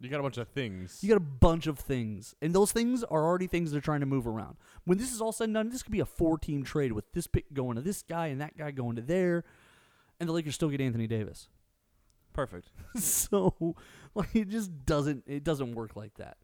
You 0.00 0.10
got 0.10 0.20
a 0.20 0.22
bunch 0.22 0.36
of 0.36 0.48
things. 0.48 0.98
You 1.00 1.08
got 1.08 1.16
a 1.16 1.20
bunch 1.20 1.66
of 1.66 1.78
things, 1.78 2.34
and 2.42 2.54
those 2.54 2.70
things 2.70 3.02
are 3.04 3.24
already 3.24 3.46
things 3.46 3.72
they're 3.72 3.80
trying 3.80 4.00
to 4.00 4.06
move 4.06 4.26
around. 4.26 4.56
When 4.84 4.98
this 4.98 5.12
is 5.12 5.20
all 5.22 5.32
said 5.32 5.44
and 5.44 5.54
done, 5.54 5.70
this 5.70 5.82
could 5.82 5.92
be 5.92 6.00
a 6.00 6.06
four-team 6.06 6.64
trade 6.64 6.92
with 6.92 7.12
this 7.12 7.26
pick 7.26 7.52
going 7.54 7.76
to 7.76 7.82
this 7.82 8.02
guy 8.02 8.26
and 8.26 8.40
that 8.40 8.58
guy 8.58 8.72
going 8.72 8.96
to 8.96 9.02
there, 9.02 9.44
and 10.20 10.28
the 10.28 10.32
Lakers 10.34 10.54
still 10.54 10.68
get 10.68 10.80
Anthony 10.82 11.06
Davis. 11.06 11.48
Perfect. 12.34 12.68
so 12.96 13.76
like 14.14 14.36
it 14.36 14.48
just 14.48 14.84
doesn't 14.84 15.24
it 15.26 15.42
doesn't 15.42 15.74
work 15.74 15.96
like 15.96 16.14
that. 16.16 16.36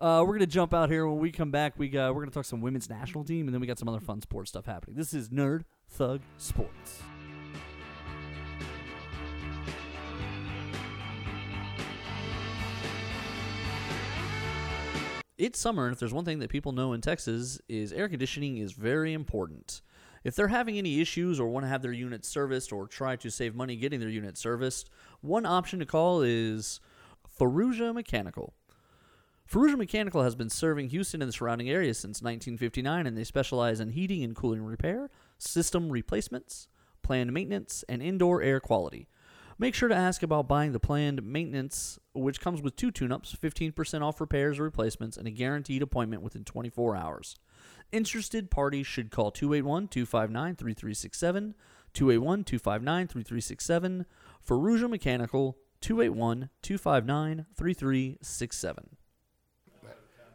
Uh, 0.00 0.24
we're 0.26 0.32
gonna 0.32 0.46
jump 0.46 0.72
out 0.72 0.90
here 0.90 1.06
when 1.06 1.18
we 1.18 1.30
come 1.30 1.50
back. 1.50 1.74
We 1.76 1.88
got 1.88 2.14
we're 2.14 2.22
gonna 2.22 2.32
talk 2.32 2.46
some 2.46 2.62
women's 2.62 2.88
national 2.88 3.24
team, 3.24 3.46
and 3.46 3.54
then 3.54 3.60
we 3.60 3.66
got 3.66 3.78
some 3.78 3.88
other 3.88 4.00
fun 4.00 4.22
sports 4.22 4.50
stuff 4.50 4.64
happening. 4.64 4.96
This 4.96 5.12
is 5.12 5.28
Nerd 5.28 5.64
Thug 5.90 6.22
Sports. 6.38 7.02
It's 15.36 15.58
summer, 15.58 15.86
and 15.86 15.92
if 15.92 15.98
there's 15.98 16.14
one 16.14 16.24
thing 16.24 16.38
that 16.38 16.50
people 16.50 16.70
know 16.70 16.92
in 16.92 17.00
Texas 17.00 17.60
is 17.68 17.92
air 17.92 18.08
conditioning 18.08 18.58
is 18.58 18.70
very 18.70 19.12
important. 19.12 19.82
If 20.22 20.36
they're 20.36 20.46
having 20.46 20.78
any 20.78 21.00
issues 21.00 21.40
or 21.40 21.48
want 21.48 21.64
to 21.64 21.68
have 21.68 21.82
their 21.82 21.92
unit 21.92 22.24
serviced 22.24 22.72
or 22.72 22.86
try 22.86 23.16
to 23.16 23.30
save 23.30 23.52
money 23.52 23.74
getting 23.74 23.98
their 23.98 24.08
unit 24.08 24.38
serviced, 24.38 24.90
one 25.22 25.44
option 25.44 25.80
to 25.80 25.86
call 25.86 26.22
is 26.22 26.78
Faruja 27.36 27.92
Mechanical. 27.92 28.54
Faruja 29.50 29.76
Mechanical 29.76 30.22
has 30.22 30.36
been 30.36 30.48
serving 30.48 30.90
Houston 30.90 31.20
and 31.20 31.28
the 31.28 31.32
surrounding 31.32 31.68
areas 31.68 31.98
since 31.98 32.22
1959, 32.22 33.04
and 33.04 33.18
they 33.18 33.24
specialize 33.24 33.80
in 33.80 33.90
heating 33.90 34.22
and 34.22 34.36
cooling 34.36 34.62
repair, 34.62 35.10
system 35.36 35.90
replacements, 35.90 36.68
planned 37.02 37.32
maintenance, 37.32 37.84
and 37.88 38.00
indoor 38.00 38.40
air 38.40 38.60
quality. 38.60 39.08
Make 39.56 39.74
sure 39.74 39.88
to 39.88 39.94
ask 39.94 40.22
about 40.24 40.48
buying 40.48 40.72
the 40.72 40.80
planned 40.80 41.22
maintenance, 41.22 41.98
which 42.12 42.40
comes 42.40 42.60
with 42.60 42.74
two 42.74 42.90
tune 42.90 43.12
ups, 43.12 43.36
15% 43.40 44.02
off 44.02 44.20
repairs 44.20 44.58
or 44.58 44.64
replacements, 44.64 45.16
and 45.16 45.28
a 45.28 45.30
guaranteed 45.30 45.80
appointment 45.80 46.22
within 46.22 46.44
24 46.44 46.96
hours. 46.96 47.36
Interested 47.92 48.50
parties 48.50 48.86
should 48.86 49.12
call 49.12 49.30
281 49.30 49.88
259 49.88 50.56
3367, 50.56 51.54
281 51.92 52.44
259 52.44 53.06
3367, 53.06 54.06
Faruja 54.44 54.90
Mechanical, 54.90 55.56
281 55.80 56.50
259 56.62 57.46
3367. 57.56 58.96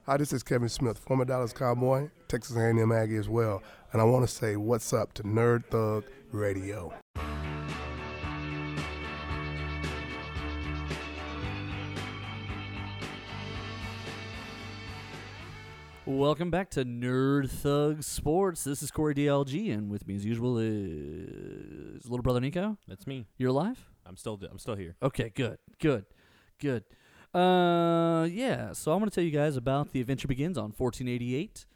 Hi, 0.05 0.17
this 0.17 0.32
is 0.32 0.43
Kevin 0.43 0.69
Smith, 0.69 0.97
former 0.97 1.25
Dallas 1.25 1.51
Cowboy, 1.51 2.10
Texas 2.29 2.55
A&M 2.55 2.91
Aggie 2.91 3.17
as 3.17 3.27
well, 3.27 3.62
and 3.91 4.01
I 4.01 4.05
want 4.05 4.27
to 4.27 4.34
say 4.34 4.55
what's 4.55 4.93
up 4.93 5.13
to 5.15 5.23
Nerd 5.23 5.65
Thug 5.65 6.05
Radio. 6.32 6.93
Welcome 16.09 16.49
back 16.49 16.71
to 16.71 16.83
Nerd 16.83 17.51
Thug 17.51 18.01
Sports. 18.01 18.63
This 18.63 18.81
is 18.81 18.89
Corey 18.89 19.13
DLG, 19.13 19.71
and 19.71 19.91
with 19.91 20.07
me 20.07 20.15
as 20.15 20.25
usual 20.25 20.57
is 20.57 22.09
little 22.09 22.23
brother 22.23 22.39
Nico. 22.39 22.79
That's 22.87 23.05
me. 23.05 23.27
You're 23.37 23.51
alive? 23.51 23.87
I'm 24.07 24.17
still. 24.17 24.39
I'm 24.49 24.57
still 24.57 24.73
here. 24.73 24.95
Okay, 25.03 25.29
good, 25.29 25.59
good, 25.79 26.05
good. 26.59 26.83
Uh, 27.31 28.27
yeah. 28.27 28.73
So 28.73 28.91
I'm 28.91 28.97
going 28.97 29.11
to 29.11 29.13
tell 29.13 29.23
you 29.23 29.29
guys 29.29 29.55
about 29.55 29.91
the 29.91 30.01
Adventure 30.01 30.27
Begins 30.27 30.57
on 30.57 30.73
1488. 30.75 31.67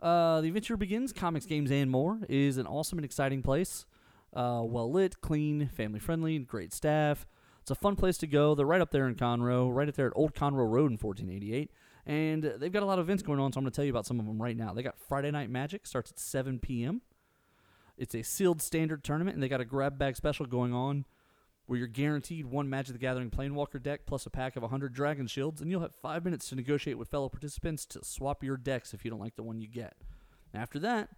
Uh, 0.00 0.40
the 0.40 0.46
Adventure 0.46 0.76
Begins, 0.76 1.12
comics, 1.12 1.44
games, 1.44 1.72
and 1.72 1.90
more 1.90 2.20
is 2.28 2.58
an 2.58 2.68
awesome 2.68 2.96
and 2.96 3.04
exciting 3.04 3.42
place. 3.42 3.86
Uh, 4.32 4.62
well 4.64 4.88
lit, 4.92 5.20
clean, 5.20 5.66
family 5.66 5.98
friendly, 5.98 6.38
great 6.38 6.72
staff. 6.72 7.26
It's 7.60 7.72
a 7.72 7.74
fun 7.74 7.96
place 7.96 8.18
to 8.18 8.28
go. 8.28 8.54
They're 8.54 8.64
right 8.64 8.80
up 8.80 8.92
there 8.92 9.08
in 9.08 9.16
Conroe, 9.16 9.68
right 9.74 9.88
up 9.88 9.96
there 9.96 10.06
at 10.06 10.12
Old 10.14 10.32
Conroe 10.32 10.70
Road 10.70 10.92
in 10.92 10.96
1488. 10.96 11.72
And 12.10 12.42
they've 12.42 12.72
got 12.72 12.82
a 12.82 12.86
lot 12.86 12.98
of 12.98 13.04
events 13.04 13.22
going 13.22 13.38
on, 13.38 13.52
so 13.52 13.58
I'm 13.58 13.62
going 13.62 13.70
to 13.70 13.76
tell 13.76 13.84
you 13.84 13.92
about 13.92 14.04
some 14.04 14.18
of 14.18 14.26
them 14.26 14.42
right 14.42 14.56
now. 14.56 14.74
They 14.74 14.82
got 14.82 14.98
Friday 14.98 15.30
Night 15.30 15.48
Magic, 15.48 15.86
starts 15.86 16.10
at 16.10 16.18
7 16.18 16.58
p.m. 16.58 17.02
It's 17.96 18.16
a 18.16 18.22
sealed 18.22 18.60
standard 18.60 19.04
tournament, 19.04 19.36
and 19.36 19.42
they 19.42 19.48
got 19.48 19.60
a 19.60 19.64
grab 19.64 19.96
bag 19.96 20.16
special 20.16 20.44
going 20.44 20.74
on 20.74 21.04
where 21.66 21.78
you're 21.78 21.86
guaranteed 21.86 22.46
one 22.46 22.68
Magic 22.68 22.94
the 22.94 22.98
Gathering 22.98 23.30
Planeswalker 23.30 23.80
deck 23.80 24.06
plus 24.06 24.26
a 24.26 24.30
pack 24.30 24.56
of 24.56 24.62
100 24.62 24.92
Dragon 24.92 25.28
Shields, 25.28 25.60
and 25.60 25.70
you'll 25.70 25.82
have 25.82 25.94
five 25.94 26.24
minutes 26.24 26.48
to 26.48 26.56
negotiate 26.56 26.98
with 26.98 27.06
fellow 27.06 27.28
participants 27.28 27.86
to 27.86 28.04
swap 28.04 28.42
your 28.42 28.56
decks 28.56 28.92
if 28.92 29.04
you 29.04 29.10
don't 29.12 29.20
like 29.20 29.36
the 29.36 29.44
one 29.44 29.60
you 29.60 29.68
get. 29.68 29.94
After 30.52 30.80
that, 30.80 31.10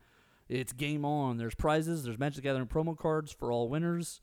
it's 0.51 0.75
game 0.75 1.07
on. 1.07 1.39
There's 1.39 1.55
prizes. 1.55 2.05
There's 2.05 2.19
Magic 2.19 2.37
the 2.37 2.43
Gathering 2.43 2.67
promo 2.67 2.99
cards 2.99 3.33
for 3.33 3.51
all 3.51 3.71
winners. 3.71 4.21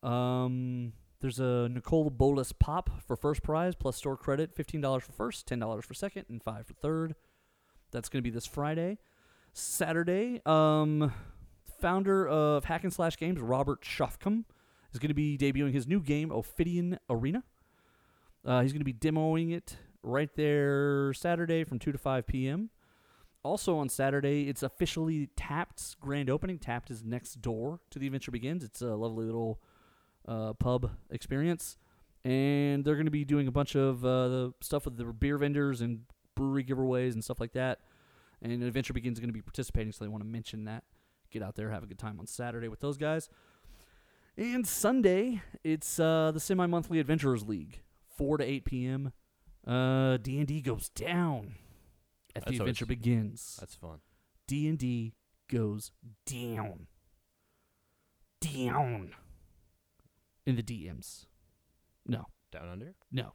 Um, 0.00 0.92
there's 1.24 1.40
a 1.40 1.70
Nicol 1.70 2.10
Bolas 2.10 2.52
pop 2.52 3.00
for 3.00 3.16
first 3.16 3.42
prize 3.42 3.74
plus 3.74 3.96
store 3.96 4.14
credit, 4.14 4.54
$15 4.54 5.00
for 5.00 5.12
first, 5.12 5.48
$10 5.48 5.82
for 5.82 5.94
second, 5.94 6.26
and 6.28 6.42
5 6.42 6.66
for 6.66 6.74
third. 6.74 7.14
That's 7.92 8.10
going 8.10 8.22
to 8.22 8.22
be 8.22 8.28
this 8.28 8.44
Friday. 8.44 8.98
Saturday, 9.54 10.42
um, 10.44 11.14
founder 11.80 12.28
of 12.28 12.66
Hack 12.66 12.84
and 12.84 12.92
Slash 12.92 13.16
Games, 13.16 13.40
Robert 13.40 13.80
Schofcom, 13.80 14.44
is 14.92 14.98
going 14.98 15.08
to 15.08 15.14
be 15.14 15.38
debuting 15.38 15.72
his 15.72 15.86
new 15.86 16.02
game, 16.02 16.30
Ophidian 16.30 16.98
Arena. 17.08 17.42
Uh, 18.44 18.60
he's 18.60 18.74
going 18.74 18.84
to 18.84 18.84
be 18.84 18.92
demoing 18.92 19.50
it 19.50 19.78
right 20.02 20.28
there 20.36 21.14
Saturday 21.14 21.64
from 21.64 21.78
2 21.78 21.90
to 21.90 21.96
5 21.96 22.26
p.m. 22.26 22.68
Also 23.42 23.78
on 23.78 23.88
Saturday, 23.88 24.50
it's 24.50 24.62
officially 24.62 25.30
Tapped's 25.36 25.96
grand 25.98 26.28
opening. 26.28 26.58
Tapped 26.58 26.90
is 26.90 27.02
next 27.02 27.40
door 27.40 27.80
to 27.88 27.98
the 27.98 28.08
Adventure 28.08 28.30
Begins. 28.30 28.62
It's 28.62 28.82
a 28.82 28.94
lovely 28.94 29.24
little 29.24 29.58
uh, 30.26 30.52
pub 30.54 30.90
experience. 31.10 31.76
And 32.24 32.84
they're 32.84 32.94
going 32.94 33.04
to 33.06 33.10
be 33.10 33.24
doing 33.24 33.46
a 33.48 33.52
bunch 33.52 33.74
of 33.74 34.04
uh, 34.04 34.28
the 34.28 34.54
stuff 34.62 34.86
with 34.86 34.96
the 34.96 35.04
beer 35.04 35.36
vendors 35.36 35.80
and 35.82 36.00
brewery 36.34 36.64
giveaways 36.64 37.12
and 37.12 37.22
stuff 37.22 37.38
like 37.38 37.52
that. 37.52 37.80
And 38.40 38.62
Adventure 38.62 38.92
Begins 38.92 39.16
is 39.16 39.20
going 39.20 39.28
to 39.28 39.34
be 39.34 39.42
participating, 39.42 39.92
so 39.92 40.04
they 40.04 40.08
want 40.08 40.22
to 40.22 40.28
mention 40.28 40.64
that. 40.64 40.84
Get 41.30 41.42
out 41.42 41.54
there, 41.54 41.70
have 41.70 41.82
a 41.82 41.86
good 41.86 41.98
time 41.98 42.18
on 42.20 42.26
Saturday 42.26 42.68
with 42.68 42.80
those 42.80 42.96
guys. 42.96 43.28
And 44.36 44.66
Sunday, 44.66 45.42
it's 45.62 45.98
uh, 46.00 46.30
the 46.32 46.40
semi-monthly 46.40 46.98
Adventurers 46.98 47.46
League, 47.46 47.80
4 48.16 48.38
to 48.38 48.44
8 48.44 48.64
p.m. 48.64 49.12
Uh, 49.66 50.16
D&D 50.18 50.60
goes 50.60 50.88
down 50.90 51.54
at 52.34 52.42
the 52.44 52.48
always- 52.50 52.60
Adventure 52.60 52.86
Begins. 52.86 53.56
That's 53.60 53.74
fun. 53.74 54.00
D&D 54.46 55.14
goes 55.48 55.90
down. 56.26 56.86
Down. 58.40 59.10
In 60.46 60.56
the 60.56 60.62
DMs. 60.62 61.26
No, 62.06 62.26
Down 62.52 62.68
under. 62.68 62.94
no. 63.10 63.32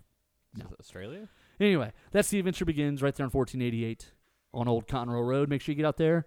No. 0.56 0.66
Australia. 0.80 1.28
Anyway, 1.60 1.92
that's 2.12 2.30
the 2.30 2.40
adventure 2.40 2.66
begins 2.66 3.04
right 3.04 3.14
there 3.14 3.24
on 3.26 3.30
1488 3.30 4.12
on 4.52 4.68
Old 4.68 4.88
Conroe 4.88 5.24
Road. 5.24 5.48
Make 5.48 5.62
sure 5.62 5.74
you 5.74 5.78
get 5.78 5.86
out 5.86 5.98
there. 5.98 6.26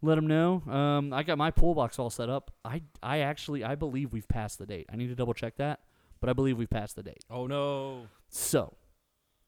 Let 0.00 0.14
them 0.14 0.28
know. 0.28 0.62
Um, 0.70 1.12
I 1.12 1.24
got 1.24 1.38
my 1.38 1.50
pool 1.50 1.74
box 1.74 1.98
all 1.98 2.10
set 2.10 2.28
up. 2.30 2.52
I, 2.64 2.82
I 3.02 3.18
actually, 3.20 3.64
I 3.64 3.74
believe 3.74 4.12
we've 4.12 4.28
passed 4.28 4.58
the 4.60 4.66
date. 4.66 4.86
I 4.92 4.96
need 4.96 5.08
to 5.08 5.16
double 5.16 5.34
check 5.34 5.56
that, 5.56 5.80
but 6.20 6.30
I 6.30 6.34
believe 6.34 6.56
we've 6.56 6.70
passed 6.70 6.94
the 6.94 7.02
date. 7.02 7.24
Oh 7.28 7.48
no. 7.48 8.02
So, 8.28 8.76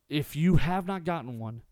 if 0.08 0.34
you 0.34 0.56
have 0.56 0.86
not 0.88 1.04
gotten 1.04 1.38
one, 1.38 1.62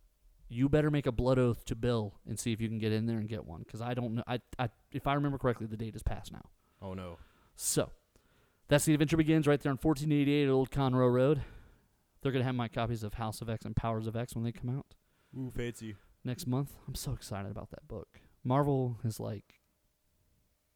you 0.49 0.69
better 0.69 0.91
make 0.93 1.07
a 1.07 1.13
blood 1.13 1.39
oath 1.41 1.65
to 1.65 1.75
Bill 1.75 2.15
and 2.29 2.39
see 2.39 2.53
if 2.53 2.61
you 2.61 2.69
can 2.69 2.79
get 2.79 2.93
in 2.93 3.07
there 3.07 3.19
and 3.19 3.29
get 3.29 3.45
one. 3.45 3.63
Because 3.65 3.81
I 3.81 3.95
don't 3.95 4.15
know. 4.15 4.23
I, 4.29 4.39
I, 4.61 4.69
if 4.93 5.07
I 5.09 5.15
remember 5.15 5.39
correctly, 5.39 5.67
the 5.67 5.77
date 5.77 5.97
is 5.97 6.03
passed 6.05 6.31
now. 6.31 6.45
Oh 6.81 6.95
no. 6.95 7.17
So, 7.57 7.91
that's 8.69 8.85
the 8.85 8.95
adventure 8.95 9.17
begins 9.17 9.47
right 9.47 9.61
there 9.61 9.71
on 9.71 9.79
1488 9.81 10.45
at 10.45 10.51
Old 10.51 10.71
Conroe 10.71 11.13
Road. 11.13 11.43
They're 12.23 12.33
gonna 12.33 12.45
have 12.45 12.55
my 12.55 12.69
copies 12.69 13.03
of 13.03 13.15
House 13.15 13.41
of 13.41 13.51
X 13.51 13.65
and 13.65 13.77
Powers 13.77 14.07
of 14.07 14.17
X 14.17 14.35
when 14.35 14.45
they 14.45 14.53
come 14.53 14.71
out 14.71 14.95
Ooh, 15.37 15.51
fancy. 15.55 15.97
next 16.25 16.47
month. 16.47 16.73
I'm 16.89 16.95
so 16.95 17.13
excited 17.13 17.51
about 17.51 17.71
that 17.71 17.87
book. 17.87 18.21
Marvel 18.43 18.99
is 19.05 19.21
like 19.21 19.61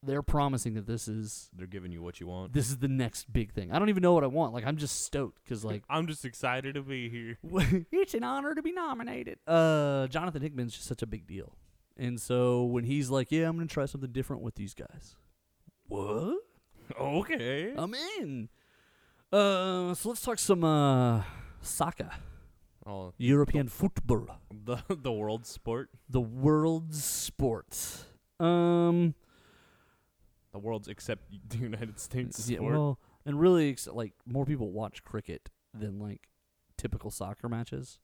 they're 0.02 0.22
promising 0.22 0.74
that 0.74 0.86
this 0.86 1.08
is 1.08 1.50
They're 1.56 1.66
giving 1.66 1.90
you 1.90 2.00
what 2.02 2.20
you 2.20 2.26
want. 2.28 2.52
this 2.52 2.68
is 2.68 2.78
the 2.78 2.86
next 2.88 3.32
big 3.32 3.52
thing. 3.52 3.72
I 3.72 3.78
don't 3.80 3.88
even 3.88 4.02
know 4.02 4.12
what 4.12 4.22
I 4.24 4.28
want. 4.28 4.52
Like 4.54 4.66
I'm 4.66 4.76
just 4.76 5.04
stoked 5.04 5.42
because 5.42 5.64
like 5.64 5.82
I'm 5.90 6.06
just 6.06 6.24
excited 6.24 6.74
to 6.74 6.82
be 6.82 7.08
here. 7.08 7.38
it's 7.92 8.14
an 8.14 8.22
honor 8.24 8.54
to 8.54 8.62
be 8.62 8.72
nominated. 8.72 9.38
Uh, 9.46 10.06
Jonathan 10.08 10.42
Hickman's 10.42 10.74
just 10.74 10.86
such 10.86 11.02
a 11.02 11.06
big 11.06 11.26
deal, 11.26 11.56
and 11.96 12.20
so 12.20 12.64
when 12.64 12.84
he's 12.84 13.08
like, 13.10 13.32
"Yeah, 13.32 13.48
I'm 13.48 13.56
gonna 13.56 13.66
try 13.66 13.86
something 13.86 14.12
different 14.12 14.42
with 14.42 14.54
these 14.54 14.74
guys," 14.74 15.16
what? 15.88 16.36
Okay. 16.98 17.72
I'm 17.76 17.94
in. 18.20 18.48
Uh, 19.32 19.94
so 19.94 20.08
let's 20.10 20.22
talk 20.22 20.38
some 20.38 20.64
uh 20.64 21.22
soccer, 21.60 22.10
Oh, 22.86 23.12
European 23.18 23.68
football, 23.68 24.26
the 24.50 24.78
the 24.88 25.12
world 25.12 25.46
sport, 25.46 25.90
the 26.08 26.20
world's 26.20 27.02
sport. 27.04 27.76
Um, 28.40 29.14
the 30.52 30.58
world's 30.58 30.88
except 30.88 31.24
the 31.50 31.58
United 31.58 32.00
States 32.00 32.48
yeah, 32.48 32.58
sport. 32.58 32.72
well, 32.74 32.98
and 33.26 33.38
really, 33.38 33.70
ex- 33.70 33.86
like 33.86 34.14
more 34.24 34.46
people 34.46 34.70
watch 34.70 35.02
cricket 35.04 35.50
than 35.74 35.98
like 35.98 36.22
typical 36.78 37.10
soccer 37.10 37.48
matches. 37.48 37.98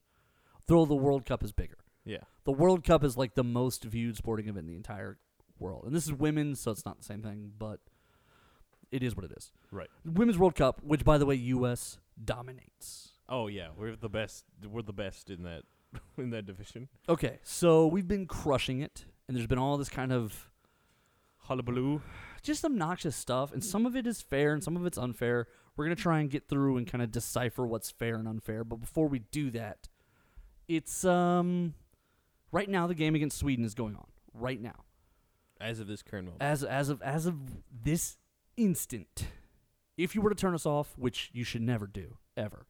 Though 0.66 0.84
the 0.84 0.94
World 0.94 1.24
Cup 1.26 1.42
is 1.42 1.52
bigger. 1.52 1.78
yeah. 2.04 2.24
The 2.44 2.52
World 2.52 2.84
Cup 2.84 3.02
is 3.04 3.16
like 3.16 3.34
the 3.34 3.44
most 3.44 3.84
viewed 3.84 4.16
sporting 4.18 4.48
event 4.48 4.64
in 4.66 4.72
the 4.72 4.76
entire 4.76 5.18
world. 5.58 5.84
And 5.86 5.94
this 5.94 6.04
is 6.04 6.12
women's, 6.12 6.60
so 6.60 6.70
it's 6.70 6.84
not 6.84 6.98
the 6.98 7.04
same 7.04 7.22
thing, 7.22 7.52
but 7.58 7.80
it 8.94 9.02
is 9.02 9.16
what 9.16 9.24
it 9.24 9.33
is. 9.37 9.50
Right. 9.72 9.88
Women's 10.04 10.38
World 10.38 10.54
Cup, 10.54 10.80
which 10.85 11.04
by 11.04 11.18
the 11.18 11.26
way, 11.26 11.35
US 11.35 11.98
dominates. 12.22 13.11
Oh 13.28 13.48
yeah, 13.48 13.68
we're 13.76 13.96
the 13.96 14.09
best. 14.09 14.44
We're 14.64 14.83
the 14.83 14.92
best 14.92 15.30
in 15.30 15.42
that 15.42 15.62
in 16.18 16.30
that 16.30 16.46
division. 16.46 16.88
Okay, 17.09 17.40
so 17.42 17.88
we've 17.88 18.07
been 18.07 18.26
crushing 18.26 18.80
it, 18.80 19.04
and 19.26 19.37
there's 19.37 19.48
been 19.48 19.59
all 19.59 19.76
this 19.76 19.88
kind 19.88 20.12
of 20.12 20.48
Hullabaloo. 21.38 22.02
just 22.42 22.64
obnoxious 22.64 23.16
stuff, 23.16 23.52
and 23.52 23.64
some 23.64 23.85
of 23.85 23.96
it 23.96 24.07
is 24.07 24.22
fair 24.22 24.52
and 24.52 24.62
some 24.62 24.76
of 24.76 24.87
it's 24.87 24.96
unfair. 24.96 25.48
We're 25.76 25.87
gonna 25.87 25.96
try 25.96 26.20
and 26.20 26.30
get 26.30 26.48
through 26.48 26.76
and 26.76 26.87
kind 26.87 27.02
of 27.02 27.11
decipher 27.11 27.66
what's 27.66 27.90
fair 27.90 28.14
and 28.14 28.28
unfair. 28.28 28.62
But 28.62 28.76
before 28.76 29.09
we 29.09 29.18
do 29.18 29.50
that, 29.50 29.88
it's 30.68 31.04
um 31.04 31.74
right 32.52 32.68
now 32.68 32.87
the 32.87 32.94
game 32.94 33.16
against 33.16 33.38
Sweden 33.38 33.64
is 33.64 33.74
going 33.74 33.96
on. 33.96 34.07
Right 34.33 34.61
now. 34.61 34.85
As 35.61 35.80
of 35.80 35.87
this 35.87 36.02
current 36.02 36.26
moment. 36.26 36.42
as 36.42 36.62
as 36.62 36.90
of 36.90 37.02
as 37.02 37.26
of 37.26 37.37
this 37.83 38.18
instant, 38.56 39.26
if 39.96 40.14
you 40.14 40.20
were 40.20 40.30
to 40.30 40.36
turn 40.36 40.54
us 40.54 40.66
off, 40.66 40.94
which 40.96 41.30
you 41.32 41.44
should 41.44 41.62
never 41.62 41.86
do 41.86 42.18
ever, 42.36 42.66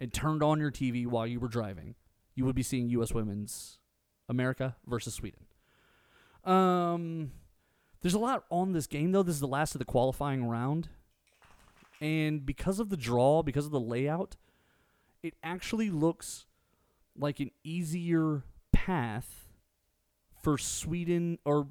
and 0.00 0.12
turned 0.12 0.42
on 0.42 0.60
your 0.60 0.70
TV 0.70 1.06
while 1.06 1.26
you 1.26 1.40
were 1.40 1.48
driving, 1.48 1.94
you 2.34 2.44
would 2.44 2.54
be 2.54 2.62
seeing 2.62 2.88
U.S. 2.90 3.12
Women's 3.12 3.78
America 4.28 4.76
versus 4.86 5.14
Sweden. 5.14 5.40
Um, 6.44 7.32
there's 8.02 8.14
a 8.14 8.18
lot 8.18 8.44
on 8.50 8.72
this 8.72 8.86
game 8.86 9.12
though. 9.12 9.22
This 9.22 9.36
is 9.36 9.40
the 9.40 9.46
last 9.46 9.74
of 9.74 9.78
the 9.78 9.84
qualifying 9.84 10.46
round, 10.46 10.88
and 12.00 12.44
because 12.44 12.80
of 12.80 12.90
the 12.90 12.96
draw, 12.96 13.42
because 13.42 13.66
of 13.66 13.72
the 13.72 13.80
layout, 13.80 14.36
it 15.22 15.34
actually 15.42 15.90
looks 15.90 16.46
like 17.16 17.40
an 17.40 17.50
easier 17.62 18.42
path 18.72 19.48
for 20.42 20.58
Sweden 20.58 21.38
or 21.44 21.68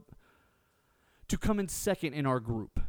to 1.27 1.38
come 1.38 1.60
in 1.60 1.67
second 1.67 2.13
in 2.13 2.25
our 2.25 2.39
group. 2.39 2.79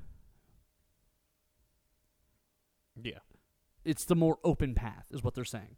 Yeah. 3.03 3.19
It's 3.85 4.05
the 4.05 4.17
more 4.17 4.39
open 4.45 4.75
path, 4.75 5.07
is 5.11 5.23
what 5.23 5.35
they're 5.35 5.45
saying. 5.45 5.77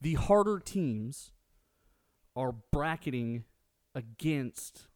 The 0.00 0.14
harder 0.14 0.58
teams 0.58 1.32
are 2.34 2.52
bracketing 2.72 3.44
against 3.94 4.88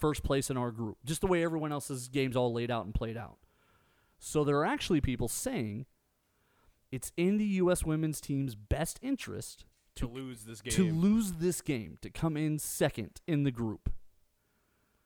first 0.00 0.22
place 0.22 0.50
in 0.50 0.56
our 0.56 0.70
group, 0.70 0.98
just 1.04 1.20
the 1.20 1.26
way 1.26 1.44
everyone 1.44 1.72
else's 1.72 2.08
games 2.08 2.36
all 2.36 2.52
laid 2.52 2.70
out 2.70 2.84
and 2.86 2.94
played 2.94 3.16
out. 3.16 3.38
So 4.18 4.44
there 4.44 4.56
are 4.56 4.66
actually 4.66 5.00
people 5.00 5.28
saying 5.28 5.86
it's 6.90 7.12
in 7.16 7.38
the 7.38 7.44
U.S. 7.44 7.84
women's 7.84 8.20
team's 8.20 8.54
best 8.54 8.98
interest 9.02 9.64
To 9.96 10.06
lose 10.06 10.44
this 10.44 10.60
game, 10.60 10.72
to 10.72 10.90
lose 10.90 11.32
this 11.32 11.60
game, 11.60 11.98
to 12.02 12.10
come 12.10 12.36
in 12.36 12.58
second 12.58 13.20
in 13.26 13.44
the 13.44 13.50
group, 13.50 13.90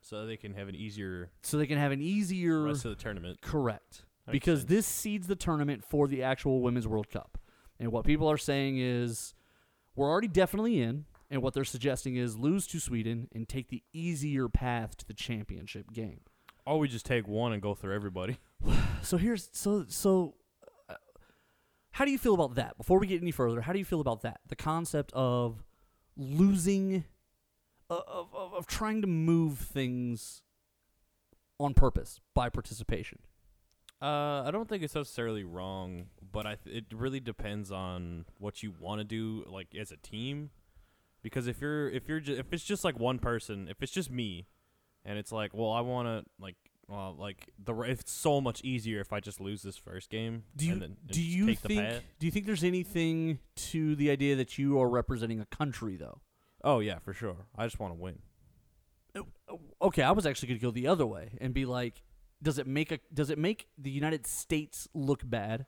so 0.00 0.26
they 0.26 0.36
can 0.36 0.54
have 0.54 0.68
an 0.68 0.74
easier 0.74 1.30
so 1.42 1.58
they 1.58 1.66
can 1.66 1.78
have 1.78 1.92
an 1.92 2.00
easier 2.00 2.62
rest 2.62 2.84
of 2.84 2.96
the 2.96 3.02
tournament. 3.02 3.40
Correct. 3.40 4.04
Because 4.30 4.60
sense. 4.60 4.70
this 4.70 4.86
seeds 4.86 5.26
the 5.26 5.36
tournament 5.36 5.84
for 5.84 6.08
the 6.08 6.22
actual 6.22 6.62
Women's 6.62 6.88
World 6.88 7.10
Cup. 7.10 7.38
And 7.78 7.92
what 7.92 8.04
people 8.04 8.30
are 8.30 8.38
saying 8.38 8.78
is 8.78 9.34
we're 9.94 10.08
already 10.08 10.28
definitely 10.28 10.80
in. 10.80 11.04
And 11.30 11.42
what 11.42 11.54
they're 11.54 11.64
suggesting 11.64 12.16
is 12.16 12.38
lose 12.38 12.66
to 12.68 12.78
Sweden 12.78 13.28
and 13.34 13.48
take 13.48 13.68
the 13.68 13.82
easier 13.92 14.48
path 14.48 14.96
to 14.98 15.06
the 15.06 15.14
championship 15.14 15.90
game. 15.92 16.20
Or 16.66 16.78
we 16.78 16.88
just 16.88 17.06
take 17.06 17.26
one 17.26 17.52
and 17.52 17.60
go 17.60 17.74
through 17.74 17.94
everybody. 17.94 18.38
So 19.02 19.18
here's 19.18 19.50
so 19.52 19.84
so. 19.88 20.34
Uh, 20.88 20.94
how 21.90 22.06
do 22.06 22.10
you 22.10 22.16
feel 22.16 22.32
about 22.32 22.54
that? 22.54 22.78
Before 22.78 22.98
we 22.98 23.06
get 23.06 23.20
any 23.20 23.32
further, 23.32 23.60
how 23.60 23.74
do 23.74 23.78
you 23.78 23.84
feel 23.84 24.00
about 24.00 24.22
that? 24.22 24.40
The 24.48 24.56
concept 24.56 25.12
of 25.12 25.62
losing, 26.16 27.04
uh, 27.90 28.00
of, 28.08 28.34
of 28.34 28.54
of 28.54 28.66
trying 28.66 29.02
to 29.02 29.06
move 29.06 29.58
things 29.58 30.40
on 31.60 31.74
purpose 31.74 32.18
by 32.32 32.48
participation. 32.48 33.18
Uh, 34.04 34.44
I 34.46 34.50
don't 34.50 34.68
think 34.68 34.82
it's 34.82 34.94
necessarily 34.94 35.44
wrong, 35.44 36.06
but 36.30 36.44
I 36.44 36.56
th- 36.56 36.76
it 36.76 36.84
really 36.94 37.20
depends 37.20 37.72
on 37.72 38.26
what 38.38 38.62
you 38.62 38.74
want 38.78 39.00
to 39.00 39.04
do, 39.04 39.44
like 39.48 39.68
as 39.74 39.90
a 39.90 39.96
team. 39.96 40.50
Because 41.22 41.46
if 41.46 41.58
you're 41.62 41.88
if 41.88 42.06
you're 42.06 42.20
ju- 42.20 42.36
if 42.36 42.52
it's 42.52 42.64
just 42.64 42.84
like 42.84 42.98
one 42.98 43.18
person, 43.18 43.66
if 43.66 43.82
it's 43.82 43.92
just 43.92 44.10
me, 44.10 44.46
and 45.06 45.18
it's 45.18 45.32
like, 45.32 45.54
well, 45.54 45.70
I 45.70 45.80
want 45.80 46.06
to 46.06 46.30
like, 46.38 46.56
well, 46.86 47.16
like 47.18 47.48
the 47.58 47.72
r- 47.74 47.86
it's 47.86 48.12
so 48.12 48.42
much 48.42 48.60
easier 48.62 49.00
if 49.00 49.10
I 49.10 49.20
just 49.20 49.40
lose 49.40 49.62
this 49.62 49.78
first 49.78 50.10
game. 50.10 50.42
Do 50.54 50.66
you 50.66 50.72
and 50.72 50.82
then 50.82 50.96
do 51.06 51.22
you 51.22 51.54
think 51.54 51.80
do 52.18 52.26
you 52.26 52.30
think 52.30 52.44
there's 52.44 52.64
anything 52.64 53.38
to 53.72 53.96
the 53.96 54.10
idea 54.10 54.36
that 54.36 54.58
you 54.58 54.78
are 54.82 54.88
representing 54.90 55.40
a 55.40 55.46
country 55.46 55.96
though? 55.96 56.20
Oh 56.62 56.80
yeah, 56.80 56.98
for 56.98 57.14
sure. 57.14 57.46
I 57.56 57.64
just 57.64 57.80
want 57.80 57.94
to 57.94 57.98
win. 57.98 58.18
Okay, 59.80 60.02
I 60.02 60.10
was 60.10 60.26
actually 60.26 60.48
going 60.48 60.60
to 60.60 60.66
go 60.66 60.70
the 60.70 60.88
other 60.88 61.06
way 61.06 61.38
and 61.40 61.54
be 61.54 61.64
like, 61.64 62.02
does 62.44 62.58
it 62.58 62.66
make 62.66 62.92
a 62.92 62.98
does 63.12 63.30
it 63.30 63.38
make 63.38 63.66
the 63.76 63.90
United 63.90 64.26
States 64.26 64.86
look 64.94 65.22
bad 65.24 65.66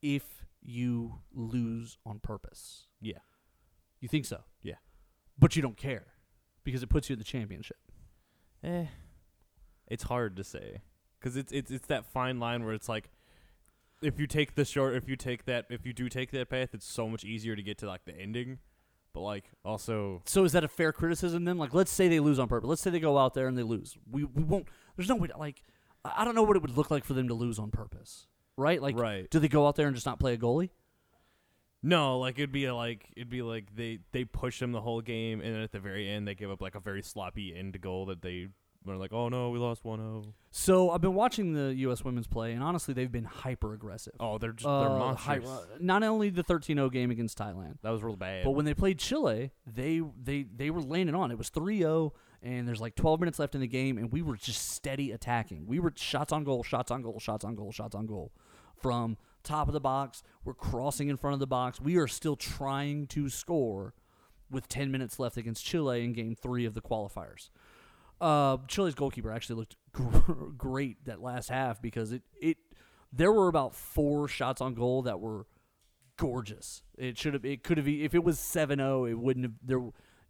if 0.00 0.46
you 0.62 1.20
lose 1.34 1.98
on 2.06 2.20
purpose? 2.20 2.86
Yeah. 3.00 3.18
You 4.00 4.08
think 4.08 4.24
so? 4.24 4.44
Yeah. 4.62 4.76
But 5.38 5.56
you 5.56 5.62
don't 5.62 5.76
care 5.76 6.06
because 6.64 6.82
it 6.82 6.88
puts 6.88 7.10
you 7.10 7.14
in 7.14 7.18
the 7.18 7.24
championship. 7.24 7.76
Eh, 8.62 8.86
it's 9.88 10.04
hard 10.04 10.36
to 10.36 10.44
say 10.44 10.82
because 11.18 11.36
it's 11.36 11.52
it's 11.52 11.70
it's 11.70 11.86
that 11.88 12.06
fine 12.06 12.38
line 12.38 12.64
where 12.64 12.74
it's 12.74 12.88
like, 12.88 13.10
if 14.00 14.20
you 14.20 14.26
take 14.26 14.54
the 14.54 14.64
short, 14.64 14.94
if 14.94 15.08
you 15.08 15.16
take 15.16 15.44
that, 15.46 15.66
if 15.68 15.84
you 15.84 15.92
do 15.92 16.08
take 16.08 16.30
that 16.30 16.48
path, 16.48 16.70
it's 16.72 16.86
so 16.86 17.08
much 17.08 17.24
easier 17.24 17.56
to 17.56 17.62
get 17.62 17.76
to 17.78 17.86
like 17.86 18.04
the 18.04 18.16
ending. 18.16 18.58
But 19.12 19.20
like 19.22 19.50
also, 19.64 20.22
So 20.26 20.44
is 20.44 20.52
that 20.52 20.62
a 20.62 20.68
fair 20.68 20.92
criticism 20.92 21.44
then? 21.44 21.58
Like, 21.58 21.74
let's 21.74 21.90
say 21.90 22.06
they 22.06 22.20
lose 22.20 22.38
on 22.38 22.46
purpose. 22.46 22.68
Let's 22.68 22.82
say 22.82 22.90
they 22.90 23.00
go 23.00 23.18
out 23.18 23.34
there 23.34 23.48
and 23.48 23.58
they 23.58 23.64
lose. 23.64 23.98
We 24.08 24.24
we 24.24 24.44
won't. 24.44 24.68
There's 24.96 25.08
no 25.08 25.16
way. 25.16 25.28
To, 25.28 25.38
like, 25.38 25.62
I 26.04 26.24
don't 26.24 26.34
know 26.34 26.42
what 26.42 26.56
it 26.56 26.62
would 26.62 26.76
look 26.76 26.90
like 26.90 27.04
for 27.04 27.14
them 27.14 27.28
to 27.28 27.34
lose 27.34 27.58
on 27.58 27.70
purpose. 27.70 28.26
Right? 28.56 28.80
Like, 28.80 28.98
right? 28.98 29.30
do 29.30 29.38
they 29.38 29.48
go 29.48 29.66
out 29.66 29.76
there 29.76 29.86
and 29.86 29.94
just 29.94 30.06
not 30.06 30.18
play 30.18 30.34
a 30.34 30.38
goalie? 30.38 30.70
No, 31.82 32.18
like 32.18 32.38
it'd 32.38 32.52
be 32.52 32.70
like 32.70 33.08
it'd 33.16 33.30
be 33.30 33.40
like 33.40 33.74
they 33.74 34.00
they 34.12 34.24
push 34.24 34.60
them 34.60 34.72
the 34.72 34.82
whole 34.82 35.00
game, 35.00 35.40
and 35.40 35.54
then 35.54 35.62
at 35.62 35.72
the 35.72 35.80
very 35.80 36.08
end 36.08 36.28
they 36.28 36.34
give 36.34 36.50
up 36.50 36.60
like 36.60 36.74
a 36.74 36.80
very 36.80 37.02
sloppy 37.02 37.56
end 37.56 37.80
goal 37.80 38.06
that 38.06 38.20
they 38.20 38.48
were 38.84 38.96
like, 38.96 39.12
oh 39.12 39.28
no, 39.28 39.50
we 39.50 39.58
lost 39.58 39.84
1-0. 39.84 40.32
So 40.50 40.90
I've 40.90 41.00
been 41.02 41.14
watching 41.14 41.52
the 41.52 41.74
U.S. 41.80 42.02
women's 42.04 42.26
play, 42.26 42.52
and 42.52 42.62
honestly, 42.62 42.94
they've 42.94 43.12
been 43.12 43.24
hyper 43.24 43.74
aggressive. 43.74 44.14
Oh, 44.18 44.38
they're 44.38 44.52
just 44.52 44.66
Uh, 44.66 44.80
they're 44.80 44.88
hy- 45.16 45.38
monsters. 45.38 45.48
uh, 45.48 45.76
not 45.80 46.02
only 46.02 46.30
the 46.30 46.42
13-0 46.42 46.90
game 46.90 47.10
against 47.10 47.36
Thailand, 47.38 47.76
that 47.82 47.90
was 47.90 48.02
real 48.02 48.16
bad. 48.16 48.44
but 48.44 48.52
when 48.52 48.64
they 48.64 48.74
played 48.74 48.98
Chile, 48.98 49.50
they 49.66 50.00
they 50.22 50.42
they 50.44 50.70
were 50.70 50.80
laying 50.82 51.08
it 51.08 51.14
on. 51.14 51.30
It 51.30 51.38
was 51.38 51.50
3-0, 51.50 52.12
and 52.42 52.66
there's 52.66 52.80
like 52.80 52.94
12 52.96 53.20
minutes 53.20 53.38
left 53.38 53.54
in 53.54 53.60
the 53.60 53.68
game, 53.68 53.98
and 53.98 54.10
we 54.10 54.22
were 54.22 54.36
just 54.36 54.70
steady 54.70 55.12
attacking. 55.12 55.66
We 55.66 55.78
were 55.78 55.92
shots 55.94 56.32
on 56.32 56.42
goal, 56.44 56.62
shots 56.62 56.90
on 56.90 57.02
goal, 57.02 57.20
shots 57.20 57.44
on 57.44 57.54
goal, 57.54 57.70
shots 57.72 57.94
on 57.94 58.06
goal, 58.06 58.32
from 58.80 59.18
top 59.44 59.68
of 59.68 59.74
the 59.74 59.80
box. 59.80 60.22
We're 60.44 60.54
crossing 60.54 61.08
in 61.08 61.16
front 61.18 61.34
of 61.34 61.40
the 61.40 61.46
box. 61.46 61.80
We 61.80 61.96
are 61.98 62.08
still 62.08 62.36
trying 62.36 63.06
to 63.08 63.28
score 63.28 63.94
with 64.50 64.68
10 64.68 64.90
minutes 64.90 65.18
left 65.20 65.36
against 65.36 65.64
Chile 65.64 66.02
in 66.04 66.12
Game 66.12 66.34
Three 66.34 66.64
of 66.64 66.74
the 66.74 66.80
qualifiers. 66.80 67.50
Uh, 68.20 68.58
Chile's 68.68 68.94
goalkeeper 68.94 69.30
actually 69.32 69.56
looked 69.56 69.76
gr- 69.92 70.50
great 70.56 71.04
that 71.06 71.20
last 71.22 71.48
half 71.48 71.80
because 71.80 72.12
it 72.12 72.22
it 72.40 72.58
there 73.12 73.32
were 73.32 73.48
about 73.48 73.74
four 73.74 74.28
shots 74.28 74.60
on 74.60 74.74
goal 74.74 75.02
that 75.02 75.20
were 75.20 75.46
gorgeous. 76.16 76.82
It 76.98 77.16
should 77.18 77.34
have 77.34 77.44
it 77.44 77.64
could 77.64 77.78
have 77.78 77.88
if 77.88 78.14
it 78.14 78.22
was 78.22 78.38
7-0, 78.38 79.10
it 79.10 79.14
wouldn't 79.14 79.44
have 79.46 79.54
there 79.64 79.80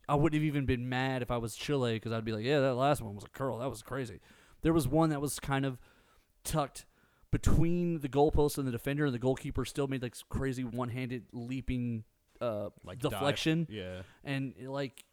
I 0.09 0.15
wouldn't 0.15 0.41
have 0.41 0.47
even 0.47 0.67
been 0.67 0.89
mad 0.89 1.23
if 1.23 1.31
I 1.31 1.37
was 1.37 1.55
Chile 1.55 1.95
because 1.95 2.13
I'd 2.13 2.25
be 2.25 2.33
like, 2.33 2.45
yeah, 2.45 2.61
that 2.61 2.75
last 2.75 3.01
one 3.01 3.15
was 3.15 3.25
a 3.25 3.29
curl. 3.29 3.59
That 3.59 3.71
was 3.71 3.83
crazy. 3.83 4.21
There 4.63 4.73
was 4.73 4.89
one 4.89 5.11
that 5.11 5.21
was 5.21 5.39
kind 5.39 5.65
of 5.65 5.79
tucked 6.43 6.85
between 7.31 8.01
the 8.01 8.09
goalpost 8.09 8.59
and 8.59 8.67
the 8.67 8.73
defender, 8.73 9.05
and 9.05 9.15
the 9.15 9.21
goalkeeper 9.21 9.65
still 9.65 9.87
made 9.87 10.03
like 10.03 10.17
crazy 10.29 10.65
one-handed 10.65 11.27
leaping 11.33 12.03
uh, 12.41 12.71
like 12.85 12.99
dive. 12.99 13.13
deflection 13.13 13.69
Yeah. 13.71 14.03
and 14.25 14.53
like 14.67 15.05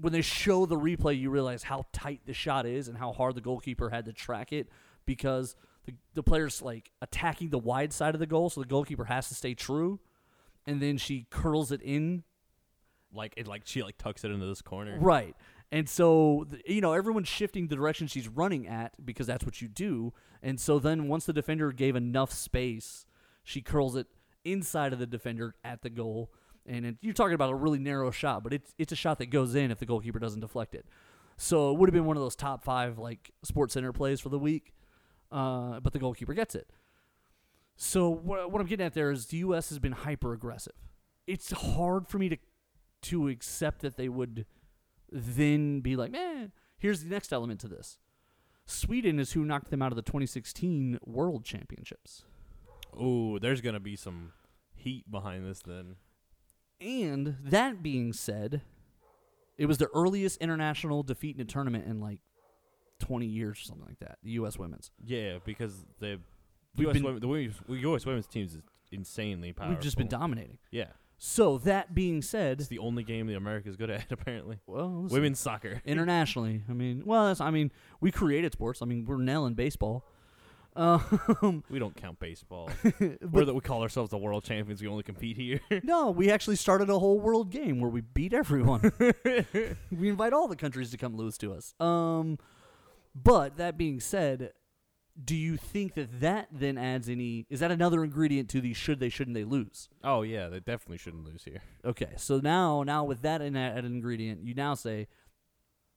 when 0.00 0.12
they 0.12 0.22
show 0.22 0.66
the 0.66 0.76
replay, 0.76 1.18
you 1.18 1.30
realize 1.30 1.62
how 1.64 1.86
tight 1.92 2.20
the 2.26 2.32
shot 2.32 2.66
is 2.66 2.88
and 2.88 2.96
how 2.96 3.12
hard 3.12 3.34
the 3.34 3.40
goalkeeper 3.40 3.90
had 3.90 4.06
to 4.06 4.12
track 4.12 4.52
it 4.52 4.68
because 5.04 5.54
the 5.84 5.94
the 6.14 6.22
player's 6.22 6.62
like 6.62 6.90
attacking 7.02 7.50
the 7.50 7.58
wide 7.58 7.92
side 7.92 8.14
of 8.14 8.20
the 8.20 8.26
goal, 8.26 8.48
so 8.50 8.60
the 8.60 8.66
goalkeeper 8.66 9.04
has 9.04 9.28
to 9.28 9.34
stay 9.34 9.54
true, 9.54 10.00
and 10.66 10.80
then 10.80 10.96
she 10.96 11.26
curls 11.30 11.72
it 11.72 11.82
in 11.82 12.22
Like 13.12 13.34
it, 13.36 13.46
like 13.46 13.62
she 13.66 13.82
like 13.82 13.98
tucks 13.98 14.24
it 14.24 14.30
into 14.30 14.46
this 14.46 14.62
corner. 14.62 14.98
Right. 14.98 15.36
And 15.70 15.88
so, 15.88 16.46
th- 16.50 16.62
you 16.66 16.80
know, 16.80 16.92
everyone's 16.92 17.28
shifting 17.28 17.68
the 17.68 17.76
direction 17.76 18.06
she's 18.06 18.28
running 18.28 18.66
at 18.66 18.92
because 19.04 19.26
that's 19.26 19.44
what 19.44 19.60
you 19.62 19.68
do. 19.68 20.12
And 20.42 20.60
so 20.60 20.78
then 20.78 21.08
once 21.08 21.26
the 21.26 21.32
defender 21.32 21.72
gave 21.72 21.96
enough 21.96 22.32
space, 22.32 23.06
she 23.42 23.60
curls 23.62 23.96
it 23.96 24.06
inside 24.44 24.92
of 24.92 24.98
the 24.98 25.06
defender 25.06 25.54
at 25.64 25.82
the 25.82 25.90
goal. 25.90 26.30
And 26.66 26.86
it, 26.86 26.96
you're 27.00 27.14
talking 27.14 27.34
about 27.34 27.50
a 27.50 27.54
really 27.54 27.78
narrow 27.78 28.10
shot, 28.10 28.42
but 28.42 28.52
it's 28.52 28.74
it's 28.78 28.92
a 28.92 28.96
shot 28.96 29.18
that 29.18 29.26
goes 29.26 29.54
in 29.54 29.70
if 29.70 29.78
the 29.78 29.86
goalkeeper 29.86 30.18
doesn't 30.18 30.40
deflect 30.40 30.74
it. 30.74 30.86
So 31.36 31.72
it 31.72 31.78
would 31.78 31.88
have 31.88 31.94
been 31.94 32.04
one 32.04 32.16
of 32.16 32.22
those 32.22 32.36
top 32.36 32.62
five 32.62 32.98
like 32.98 33.32
Sports 33.42 33.74
Center 33.74 33.92
plays 33.92 34.20
for 34.20 34.28
the 34.28 34.38
week, 34.38 34.74
uh, 35.30 35.80
but 35.80 35.92
the 35.92 35.98
goalkeeper 35.98 36.34
gets 36.34 36.54
it. 36.54 36.70
So 37.76 38.08
what, 38.08 38.50
what 38.52 38.60
I'm 38.60 38.66
getting 38.66 38.86
at 38.86 38.94
there 38.94 39.10
is 39.10 39.26
the 39.26 39.38
U.S. 39.38 39.70
has 39.70 39.78
been 39.78 39.92
hyper 39.92 40.32
aggressive. 40.32 40.74
It's 41.26 41.50
hard 41.50 42.06
for 42.06 42.18
me 42.18 42.28
to 42.28 42.36
to 43.02 43.28
accept 43.28 43.82
that 43.82 43.96
they 43.96 44.08
would 44.08 44.46
then 45.10 45.80
be 45.80 45.96
like, 45.96 46.12
man, 46.12 46.52
here's 46.78 47.02
the 47.02 47.10
next 47.10 47.32
element 47.32 47.60
to 47.60 47.68
this. 47.68 47.98
Sweden 48.64 49.18
is 49.18 49.32
who 49.32 49.44
knocked 49.44 49.70
them 49.70 49.82
out 49.82 49.90
of 49.90 49.96
the 49.96 50.02
2016 50.02 51.00
World 51.04 51.44
Championships. 51.44 52.24
Oh, 52.96 53.38
there's 53.38 53.60
gonna 53.60 53.80
be 53.80 53.96
some 53.96 54.32
heat 54.74 55.10
behind 55.10 55.44
this 55.44 55.60
then. 55.60 55.96
And 56.82 57.36
that 57.44 57.82
being 57.82 58.12
said, 58.12 58.62
it 59.56 59.66
was 59.66 59.78
the 59.78 59.88
earliest 59.94 60.38
international 60.40 61.02
defeat 61.02 61.36
in 61.36 61.42
a 61.42 61.44
tournament 61.44 61.86
in 61.86 62.00
like 62.00 62.18
20 63.00 63.26
years 63.26 63.58
or 63.60 63.62
something 63.62 63.86
like 63.86 63.98
that. 64.00 64.18
The 64.22 64.30
U.S. 64.32 64.58
women's. 64.58 64.90
Yeah, 65.04 65.38
because 65.44 65.84
the 66.00 66.18
We've 66.76 66.86
U.S. 66.86 66.94
been- 66.94 67.04
women, 67.04 67.20
the 67.20 67.28
women's, 67.28 67.56
U.S. 67.68 68.06
women's 68.06 68.26
teams 68.26 68.54
is 68.54 68.62
insanely 68.90 69.52
powerful. 69.52 69.74
We've 69.74 69.82
just 69.82 69.96
been 69.98 70.08
dominating. 70.08 70.58
Yeah, 70.70 70.86
So 71.18 71.58
that 71.58 71.94
being 71.94 72.22
said, 72.22 72.60
it's 72.60 72.68
the 72.68 72.78
only 72.78 73.02
game 73.04 73.26
the 73.26 73.34
America's 73.34 73.76
good 73.76 73.90
at 73.90 74.06
apparently. 74.10 74.58
well, 74.66 75.02
listen, 75.02 75.14
Women's 75.16 75.38
soccer. 75.40 75.80
internationally. 75.86 76.62
I 76.68 76.72
mean, 76.72 77.02
well, 77.04 77.26
that's, 77.26 77.40
I 77.40 77.50
mean, 77.50 77.70
we 78.00 78.10
created 78.10 78.52
sports. 78.52 78.82
I 78.82 78.86
mean, 78.86 79.04
we're 79.04 79.18
nailing 79.18 79.54
baseball. 79.54 80.04
Um, 80.74 81.64
We 81.68 81.78
don't 81.78 81.94
count 81.94 82.18
baseball. 82.18 82.70
We're 83.20 83.44
that 83.44 83.54
we 83.54 83.60
call 83.60 83.82
ourselves 83.82 84.10
the 84.10 84.18
world 84.18 84.44
champions. 84.44 84.80
We 84.80 84.88
only 84.88 85.02
compete 85.02 85.36
here. 85.36 85.60
no, 85.82 86.10
we 86.10 86.30
actually 86.30 86.56
started 86.56 86.88
a 86.90 86.98
whole 86.98 87.20
world 87.20 87.50
game 87.50 87.80
where 87.80 87.90
we 87.90 88.00
beat 88.00 88.32
everyone. 88.32 88.92
we 89.90 90.08
invite 90.08 90.32
all 90.32 90.48
the 90.48 90.56
countries 90.56 90.90
to 90.90 90.96
come 90.96 91.16
lose 91.16 91.36
to 91.38 91.52
us. 91.52 91.74
Um, 91.80 92.38
but 93.14 93.58
that 93.58 93.76
being 93.76 94.00
said, 94.00 94.52
do 95.22 95.36
you 95.36 95.58
think 95.58 95.94
that 95.94 96.20
that 96.20 96.48
then 96.50 96.78
adds 96.78 97.08
any? 97.10 97.46
Is 97.50 97.60
that 97.60 97.70
another 97.70 98.02
ingredient 98.02 98.48
to 98.50 98.62
the 98.62 98.72
should 98.72 98.98
they 98.98 99.10
shouldn't 99.10 99.34
they 99.34 99.44
lose? 99.44 99.90
oh 100.02 100.22
yeah, 100.22 100.48
they 100.48 100.58
definitely 100.60 100.96
shouldn't 100.96 101.24
lose 101.24 101.44
here. 101.44 101.60
Okay, 101.84 102.14
so 102.16 102.38
now 102.38 102.82
now 102.82 103.04
with 103.04 103.20
that 103.22 103.42
in 103.42 103.54
added 103.54 103.84
ingredient, 103.84 104.42
you 104.42 104.54
now 104.54 104.72
say, 104.74 105.08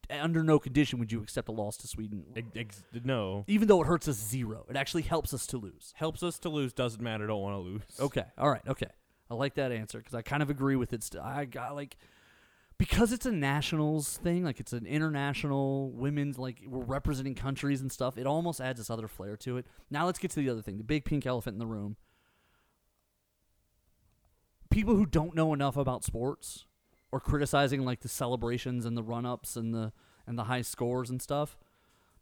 under 0.10 0.44
no 0.44 0.60
condition 0.60 1.00
would 1.00 1.12
you 1.12 1.22
accept 1.22 1.48
a 1.50 1.52
loss 1.52 1.78
to 1.78 1.88
Sweden, 1.88 2.24
Ex- 2.56 2.84
no, 3.04 3.44
even 3.48 3.68
though 3.68 3.82
it 3.82 3.88
hurts 3.88 4.08
us 4.08 4.16
zero. 4.18 4.66
It 4.70 4.76
actually 4.76 5.04
helps 5.04 5.34
us 5.34 5.46
to 5.48 5.58
lose. 5.58 5.94
helps 5.96 6.24
us 6.24 6.40
to 6.40 6.50
lose. 6.50 6.74
Doesn't 6.74 7.02
matter. 7.02 7.28
Don't 7.28 7.42
want 7.42 7.56
to 7.56 7.60
lose. 7.60 7.82
Okay. 8.00 8.24
All 8.38 8.50
right. 8.50 8.62
Okay. 8.68 8.88
I 9.30 9.34
like 9.34 9.56
that 9.56 9.72
answer 9.72 9.98
because 9.98 10.14
I 10.14 10.22
kind 10.22 10.44
of 10.44 10.50
agree 10.50 10.76
with 10.76 10.94
it. 10.94 11.04
St- 11.04 11.24
I 11.24 11.46
got 11.46 11.76
like 11.76 11.98
because 12.78 13.14
it's 13.14 13.26
a 13.26 13.32
nationals 13.32 14.18
thing, 14.18 14.44
like 14.44 14.60
it's 14.60 14.74
an 14.74 14.86
international 14.86 15.92
women's, 15.92 16.38
like 16.38 16.62
we're 16.68 16.84
representing 16.84 17.34
countries 17.34 17.82
and 17.82 17.92
stuff. 17.92 18.18
It 18.18 18.28
almost 18.28 18.60
adds 18.60 18.80
this 18.80 18.90
other 18.90 19.08
flair 19.08 19.38
to 19.38 19.58
it. 19.58 19.66
Now 19.90 20.06
let's 20.06 20.20
get 20.20 20.32
to 20.32 20.40
the 20.40 20.50
other 20.50 20.62
thing, 20.62 20.78
the 20.78 20.84
big 20.84 21.06
pink 21.06 21.26
elephant 21.26 21.56
in 21.56 21.60
the 21.60 21.66
room. 21.66 21.96
People 24.70 24.96
who 24.96 25.06
don't 25.06 25.36
know 25.36 25.54
enough 25.54 25.78
about 25.78 26.04
sports 26.04 26.66
or 27.12 27.20
criticizing 27.20 27.84
like 27.86 28.02
the 28.02 28.10
celebrations 28.10 28.86
and 28.86 28.98
the 28.98 29.04
run-ups 29.04 29.56
and 29.56 29.74
the 29.74 29.92
and 30.28 30.38
the 30.38 30.46
high 30.46 30.62
scores 30.62 31.10
and 31.10 31.22
stuff. 31.22 31.58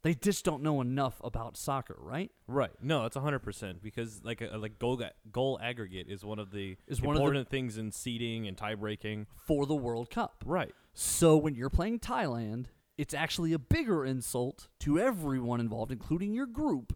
They 0.02 0.14
just 0.14 0.44
don't 0.44 0.62
know 0.62 0.82
enough 0.82 1.22
about 1.24 1.56
soccer, 1.56 1.96
right? 1.98 2.30
Right. 2.46 2.72
No, 2.82 3.06
it's 3.06 3.16
hundred 3.16 3.40
percent 3.40 3.82
because 3.82 4.22
like 4.24 4.42
a, 4.42 4.58
like 4.58 4.78
goal 4.78 4.98
ga- 4.98 5.12
goal 5.32 5.58
aggregate 5.64 6.08
is 6.10 6.26
one 6.26 6.40
of 6.40 6.52
the 6.52 6.76
Is 6.88 7.02
one 7.02 7.16
of 7.16 7.20
the- 7.20 7.24
important 7.26 7.50
things 7.50 7.78
in 7.78 7.92
seeding 7.94 8.46
and 8.46 8.58
tie 8.58 8.76
breaking. 8.76 9.28
For 9.46 9.66
the 9.66 9.76
World 9.76 10.10
Cup. 10.10 10.44
Right. 10.46 10.74
So 10.94 11.38
when 11.38 11.56
you're 11.56 11.70
playing 11.70 12.00
Thailand, 12.00 12.66
it's 12.98 13.14
actually 13.14 13.54
a 13.54 13.60
bigger 13.60 14.06
insult 14.06 14.68
to 14.82 15.00
everyone 15.00 15.62
involved, 15.62 15.92
including 15.92 16.34
your 16.34 16.46
group, 16.48 16.96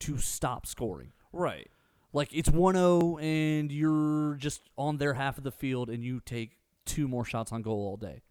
to 0.00 0.18
stop 0.18 0.64
scoring. 0.64 1.10
Right. 1.32 1.68
Like 2.12 2.28
it's 2.32 2.48
1-0 2.48 3.20
and 3.20 3.72
you're 3.72 4.36
just 4.36 4.62
on 4.78 4.98
their 4.98 5.14
half 5.14 5.38
of 5.38 5.44
the 5.44 5.50
field 5.50 5.90
and 5.90 6.04
you 6.04 6.20
take 6.24 6.56
two 6.94 7.08
more 7.08 7.24
shots 7.24 7.52
on 7.52 7.62
goal 7.62 7.86
all 7.88 7.96
day. 7.96 8.22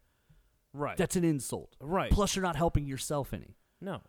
Right. 0.72 0.96
That's 0.96 1.16
an 1.16 1.24
insult. 1.24 1.76
right. 1.80 2.10
Plus 2.10 2.34
you're 2.34 2.42
not 2.42 2.56
helping 2.56 2.86
yourself 2.86 3.32
any. 3.32 3.56
no. 3.80 4.00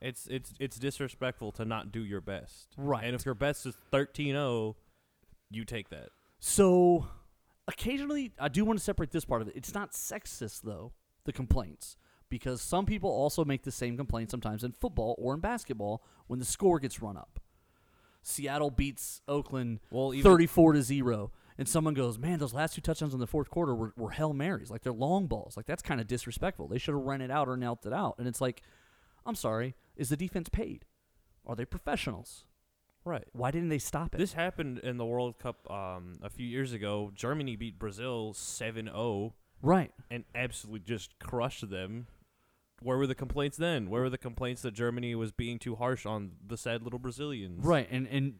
It's 0.00 0.28
it's 0.28 0.54
it's 0.60 0.78
disrespectful 0.78 1.50
to 1.52 1.64
not 1.64 1.90
do 1.90 2.04
your 2.04 2.20
best. 2.20 2.68
Right. 2.76 3.02
And 3.04 3.16
if 3.16 3.24
your 3.26 3.34
best 3.34 3.66
is 3.66 3.74
13-0, 3.92 4.76
you 5.50 5.64
take 5.64 5.88
that. 5.88 6.10
So 6.38 7.08
occasionally 7.66 8.32
I 8.38 8.46
do 8.48 8.64
want 8.64 8.78
to 8.78 8.84
separate 8.84 9.10
this 9.10 9.24
part 9.24 9.42
of 9.42 9.48
it. 9.48 9.54
It's 9.56 9.74
not 9.74 9.92
sexist 9.92 10.62
though, 10.62 10.92
the 11.24 11.32
complaints. 11.32 11.96
Because 12.30 12.60
some 12.62 12.86
people 12.86 13.10
also 13.10 13.44
make 13.44 13.62
the 13.64 13.72
same 13.72 13.96
complaint 13.96 14.30
sometimes 14.30 14.62
in 14.62 14.70
football 14.70 15.16
or 15.18 15.34
in 15.34 15.40
basketball 15.40 16.04
when 16.28 16.38
the 16.38 16.44
score 16.44 16.78
gets 16.78 17.02
run 17.02 17.16
up. 17.16 17.40
Seattle 18.22 18.70
beats 18.70 19.20
Oakland 19.26 19.80
Well, 19.90 20.12
even- 20.14 20.30
34 20.30 20.74
to 20.74 20.82
0 20.82 21.32
and 21.58 21.68
someone 21.68 21.94
goes, 21.94 22.18
"Man, 22.18 22.38
those 22.38 22.54
last 22.54 22.74
two 22.74 22.80
touchdowns 22.80 23.12
in 23.12 23.20
the 23.20 23.26
fourth 23.26 23.50
quarter 23.50 23.74
were, 23.74 23.92
were 23.96 24.10
Hail 24.10 24.32
Marys. 24.32 24.70
Like 24.70 24.82
they're 24.82 24.92
long 24.92 25.26
balls. 25.26 25.56
Like 25.56 25.66
that's 25.66 25.82
kind 25.82 26.00
of 26.00 26.06
disrespectful. 26.06 26.68
They 26.68 26.78
should 26.78 26.94
have 26.94 27.02
run 27.02 27.20
it 27.20 27.30
out 27.30 27.48
or 27.48 27.56
knelt 27.56 27.84
it 27.84 27.92
out." 27.92 28.14
And 28.18 28.28
it's 28.28 28.40
like, 28.40 28.62
"I'm 29.26 29.34
sorry. 29.34 29.74
Is 29.96 30.08
the 30.08 30.16
defense 30.16 30.48
paid? 30.48 30.84
Are 31.44 31.56
they 31.56 31.64
professionals? 31.64 32.44
Right. 33.04 33.26
Why 33.32 33.50
didn't 33.50 33.70
they 33.70 33.78
stop 33.78 34.14
it?" 34.14 34.18
This 34.18 34.34
happened 34.34 34.78
in 34.78 34.96
the 34.96 35.06
World 35.06 35.38
Cup 35.38 35.68
um, 35.70 36.18
a 36.22 36.30
few 36.30 36.46
years 36.46 36.72
ago. 36.72 37.10
Germany 37.14 37.56
beat 37.56 37.78
Brazil 37.78 38.32
7-0 38.34 39.32
right. 39.60 39.92
and 40.10 40.24
absolutely 40.34 40.80
just 40.80 41.18
crushed 41.18 41.68
them. 41.68 42.06
Where 42.80 42.96
were 42.96 43.08
the 43.08 43.14
complaints 43.16 43.56
then? 43.56 43.90
Where 43.90 44.02
were 44.02 44.10
the 44.10 44.18
complaints 44.18 44.62
that 44.62 44.72
Germany 44.72 45.16
was 45.16 45.32
being 45.32 45.58
too 45.58 45.74
harsh 45.74 46.06
on 46.06 46.32
the 46.46 46.56
sad 46.56 46.84
little 46.84 47.00
Brazilians? 47.00 47.64
Right, 47.64 47.88
and 47.90 48.06
and 48.06 48.34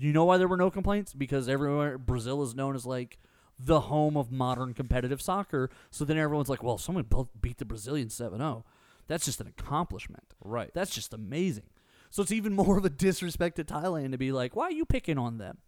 you 0.00 0.12
know 0.12 0.24
why 0.24 0.38
there 0.38 0.48
were 0.48 0.56
no 0.56 0.70
complaints? 0.70 1.14
Because 1.14 1.48
everywhere 1.48 1.98
Brazil 1.98 2.42
is 2.42 2.54
known 2.54 2.74
as 2.74 2.84
like 2.86 3.18
the 3.58 3.82
home 3.82 4.16
of 4.16 4.32
modern 4.32 4.74
competitive 4.74 5.22
soccer. 5.22 5.70
So 5.90 6.04
then 6.04 6.18
everyone's 6.18 6.48
like, 6.48 6.62
well, 6.62 6.78
someone 6.78 7.04
built, 7.04 7.28
beat 7.40 7.58
the 7.58 7.64
Brazilian 7.64 8.08
7-0. 8.08 8.64
That's 9.06 9.24
just 9.24 9.40
an 9.40 9.46
accomplishment. 9.46 10.34
Right. 10.42 10.70
That's 10.74 10.94
just 10.94 11.12
amazing. 11.14 11.64
So 12.10 12.22
it's 12.22 12.32
even 12.32 12.52
more 12.56 12.78
of 12.78 12.84
a 12.84 12.90
disrespect 12.90 13.56
to 13.56 13.64
Thailand 13.64 14.12
to 14.12 14.18
be 14.18 14.32
like, 14.32 14.56
why 14.56 14.64
are 14.64 14.72
you 14.72 14.84
picking 14.84 15.18
on 15.18 15.38
them? 15.38 15.58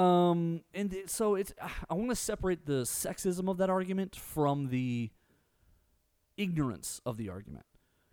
Um, 0.00 0.62
and 0.72 0.94
it- 0.94 1.10
so 1.10 1.34
it's 1.34 1.52
I 1.90 1.94
want 1.94 2.10
to 2.10 2.16
separate 2.16 2.64
the 2.64 2.82
sexism 2.84 3.50
of 3.50 3.56
that 3.58 3.68
argument 3.68 4.14
from 4.16 4.68
the 4.68 5.10
ignorance 6.36 7.00
of 7.04 7.16
the 7.16 7.28
argument. 7.28 7.64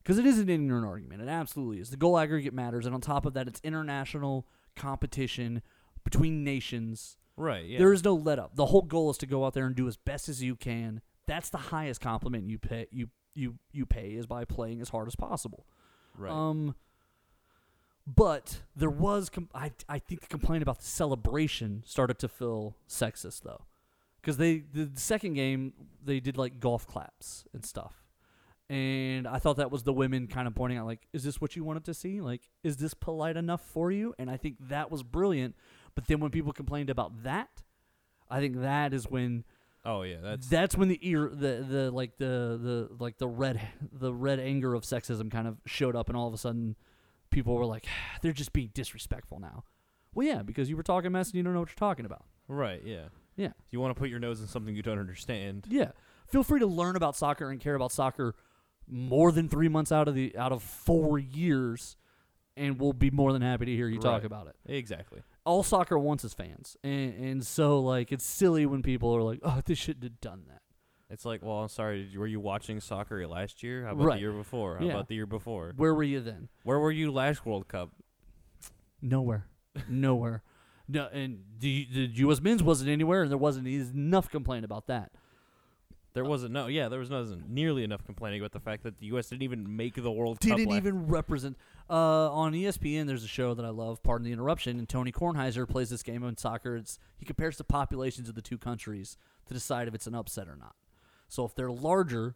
Because 0.04 0.18
it 0.18 0.26
is 0.26 0.40
an 0.40 0.50
ignorant 0.50 0.86
argument. 0.86 1.22
It 1.22 1.28
absolutely 1.28 1.80
is. 1.80 1.90
The 1.90 1.98
goal 1.98 2.18
aggregate 2.18 2.54
matters. 2.54 2.86
And 2.86 2.96
on 2.96 3.02
top 3.02 3.26
of 3.26 3.34
that, 3.34 3.48
it's 3.48 3.60
international 3.64 4.48
competition 4.78 5.62
between 6.04 6.44
nations. 6.44 7.18
Right. 7.36 7.66
Yeah. 7.66 7.80
There 7.80 7.94
is 7.94 8.04
no 8.04 8.16
let 8.16 8.40
up. 8.40 8.56
The 8.56 8.68
whole 8.68 8.82
goal 8.82 9.10
is 9.12 9.18
to 9.20 9.26
go 9.26 9.46
out 9.46 9.54
there 9.54 9.66
and 9.66 9.76
do 9.76 9.88
as 9.88 9.98
best 9.98 10.30
as 10.30 10.42
you 10.42 10.56
can. 10.56 11.02
That's 11.28 11.50
the 11.50 11.58
highest 11.58 12.00
compliment 12.02 12.50
you 12.50 12.58
pay 12.58 12.88
you 12.92 13.10
you 13.36 13.56
you 13.74 13.86
pay 13.86 14.12
is 14.12 14.26
by 14.26 14.46
playing 14.46 14.82
as 14.82 14.90
hard 14.90 15.08
as 15.08 15.16
possible. 15.16 15.66
right. 16.18 16.32
Um, 16.32 16.76
but 18.08 18.62
there 18.74 18.90
was, 18.90 19.30
com- 19.30 19.50
I, 19.54 19.74
I 19.90 20.00
think 20.00 20.22
the 20.22 20.28
complaint 20.28 20.64
about 20.64 20.80
the 20.80 20.86
celebration 20.86 21.84
started 21.86 22.18
to 22.20 22.30
feel 22.30 22.78
sexist 22.88 23.42
though, 23.44 23.66
because 24.22 24.38
they 24.38 24.64
the 24.74 24.90
second 24.96 25.34
game 25.34 25.74
they 26.04 26.22
did 26.22 26.38
like 26.38 26.62
golf 26.62 26.88
claps 26.88 27.44
and 27.54 27.66
stuff, 27.66 28.06
and 28.70 29.28
I 29.28 29.40
thought 29.40 29.58
that 29.58 29.72
was 29.72 29.84
the 29.84 29.94
women 29.94 30.28
kind 30.28 30.48
of 30.48 30.54
pointing 30.54 30.78
out 30.78 30.86
like, 30.86 31.08
is 31.14 31.24
this 31.24 31.40
what 31.40 31.56
you 31.56 31.64
wanted 31.64 31.86
to 31.86 31.94
see? 31.94 32.20
Like, 32.20 32.42
is 32.64 32.78
this 32.78 32.94
polite 32.94 33.38
enough 33.38 33.62
for 33.62 33.92
you? 33.92 34.14
And 34.20 34.30
I 34.30 34.36
think 34.38 34.56
that 34.70 34.92
was 34.92 35.04
brilliant. 35.04 35.56
But 35.96 36.08
then 36.08 36.20
when 36.20 36.32
people 36.32 36.52
complained 36.52 36.90
about 36.90 37.24
that, 37.24 37.64
I 38.30 38.40
think 38.40 38.60
that 38.62 38.94
is 38.94 39.10
when 39.10 39.46
oh 39.86 40.02
yeah. 40.02 40.18
That's 40.22 40.48
that's 40.48 40.76
when 40.76 40.90
the 40.90 41.00
ear 41.02 41.30
the 41.34 41.66
the 41.68 41.92
like 41.92 42.18
the 42.18 42.60
the 42.62 42.90
like 43.00 43.18
the 43.18 43.28
red 43.28 43.62
the 43.92 44.14
red 44.14 44.40
anger 44.40 44.74
of 44.74 44.84
sexism 44.84 45.32
kind 45.32 45.48
of 45.48 45.58
showed 45.66 45.96
up 45.96 46.10
and 46.10 46.18
all 46.18 46.28
of 46.28 46.34
a 46.34 46.38
sudden 46.38 46.76
people 47.30 47.56
were 47.56 47.66
like 47.66 47.86
they're 48.22 48.34
just 48.34 48.52
being 48.52 48.70
disrespectful 48.74 49.40
now 49.40 49.64
well 50.14 50.28
yeah 50.28 50.42
because 50.42 50.70
you 50.70 50.76
were 50.76 50.84
talking 50.84 51.12
mess 51.14 51.28
and 51.30 51.36
you 51.36 51.44
don't 51.44 51.54
know 51.54 51.60
what 51.62 51.70
you're 51.70 51.76
talking 51.76 52.06
about 52.06 52.26
right. 52.50 52.82
Yeah. 52.84 53.06
yeah 53.38 53.52
You 53.72 53.80
want 53.80 53.96
to 53.96 54.00
put 54.00 54.10
your 54.10 54.20
nose 54.20 54.42
in 54.42 54.48
something 54.48 54.76
you 54.76 54.84
don't 54.84 55.00
understand. 55.00 55.66
yeah 55.70 55.92
feel 56.28 56.44
free 56.44 56.60
to 56.60 56.68
learn 56.68 56.98
about 56.98 57.16
soccer 57.16 57.50
and 57.50 57.60
care 57.62 57.76
about 57.76 57.92
soccer 57.94 58.36
more 58.88 59.32
than 59.32 59.50
three 59.50 59.68
months 59.70 59.92
out 59.92 60.08
of 60.08 60.16
the 60.16 60.36
out 60.38 60.52
of 60.52 60.64
four 60.64 61.20
years, 61.20 61.96
and 62.56 62.80
we'll 62.80 62.94
be 62.94 63.12
more 63.12 63.34
than 63.34 63.42
happy 63.42 63.66
to 63.66 63.72
hear 63.76 63.88
you 63.88 64.00
talk 64.00 64.24
about 64.24 64.48
it. 64.48 64.56
Exactly. 64.66 65.22
All 65.46 65.64
soccer 65.64 65.98
wants 65.98 66.24
is 66.24 66.34
fans, 66.34 66.76
and 66.84 67.14
and 67.14 67.46
so 67.46 67.80
like 67.80 68.12
it's 68.12 68.26
silly 68.26 68.66
when 68.66 68.82
people 68.82 69.16
are 69.16 69.22
like, 69.22 69.40
oh, 69.44 69.62
they 69.66 69.74
shouldn't 69.76 70.04
have 70.04 70.20
done 70.22 70.44
that. 70.48 70.62
It's 71.10 71.24
like, 71.24 71.42
well, 71.42 71.60
I'm 71.60 71.70
sorry. 71.70 72.04
Did 72.04 72.12
you, 72.14 72.20
were 72.20 72.28
you 72.28 72.42
watching 72.42 72.82
soccer 72.82 73.26
last 73.28 73.64
year? 73.64 73.86
How 73.86 73.94
about 73.94 74.04
Right. 74.06 74.16
the 74.16 74.20
year 74.22 74.34
before? 74.34 74.78
How 74.78 74.84
Yeah. 74.86 74.92
about 74.92 75.08
the 75.08 75.16
year 75.16 75.26
before? 75.26 75.72
Where 75.78 75.94
were 75.96 76.04
you 76.04 76.20
then? 76.20 76.50
Where 76.64 76.80
were 76.80 76.92
you 76.92 77.12
last 77.14 77.46
World 77.46 77.70
Cup? 77.70 77.92
Nowhere, 79.02 79.46
nowhere. 79.90 80.44
No, 80.88 81.08
and 81.12 81.44
the 81.60 81.88
the 81.92 82.06
U.S. 82.24 82.42
men's 82.42 82.64
wasn't 82.64 82.90
anywhere, 82.90 83.22
and 83.22 83.32
there 83.32 83.38
wasn't 83.38 83.68
enough 83.68 84.30
complaint 84.30 84.66
about 84.66 84.88
that. 84.88 85.12
There 86.18 86.26
wasn't 86.26 86.52
no, 86.52 86.66
yeah, 86.66 86.90
there 86.90 86.98
was 86.98 87.12
not 87.12 87.28
nearly 87.48 87.84
enough 87.84 88.04
complaining 88.04 88.42
about 88.42 88.52
the 88.52 88.60
fact 88.60 88.82
that 88.82 88.98
the 88.98 89.06
U.S. 89.06 89.30
didn't 89.30 89.44
even 89.44 89.78
make 89.78 89.94
the 89.94 90.12
World 90.12 90.40
Cup. 90.40 90.58
didn't 90.58 90.74
even 90.74 91.06
represent. 91.06 91.56
Uh, 91.88 92.32
on 92.32 92.54
ESPN, 92.54 93.06
there's 93.06 93.24
a 93.24 93.28
show 93.28 93.54
that 93.54 93.64
I 93.64 93.70
love. 93.70 94.02
Pardon 94.02 94.26
the 94.26 94.32
interruption. 94.32 94.80
And 94.80 94.90
Tony 94.90 95.12
Kornheiser 95.12 95.70
plays 95.70 95.92
this 95.92 96.02
game 96.02 96.24
in 96.24 96.36
soccer. 96.36 96.76
It's 96.76 96.98
he 97.20 97.24
compares 97.24 97.58
the 97.58 97.64
populations 97.64 98.30
of 98.30 98.34
the 98.34 98.42
two 98.42 98.58
countries 98.58 99.16
to 99.46 99.54
decide 99.54 99.88
if 99.88 99.94
it's 99.94 100.08
an 100.08 100.16
upset 100.16 100.48
or 100.48 100.56
not. 100.56 100.74
So 101.28 101.46
if 101.46 101.54
they're 101.54 101.70
larger 101.70 102.36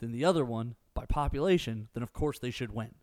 than 0.00 0.10
the 0.10 0.24
other 0.24 0.44
one 0.44 0.74
by 0.92 1.06
population, 1.06 1.86
then 1.94 2.02
of 2.02 2.12
course 2.12 2.40
they 2.40 2.50
should 2.50 2.72
win. 2.72 2.96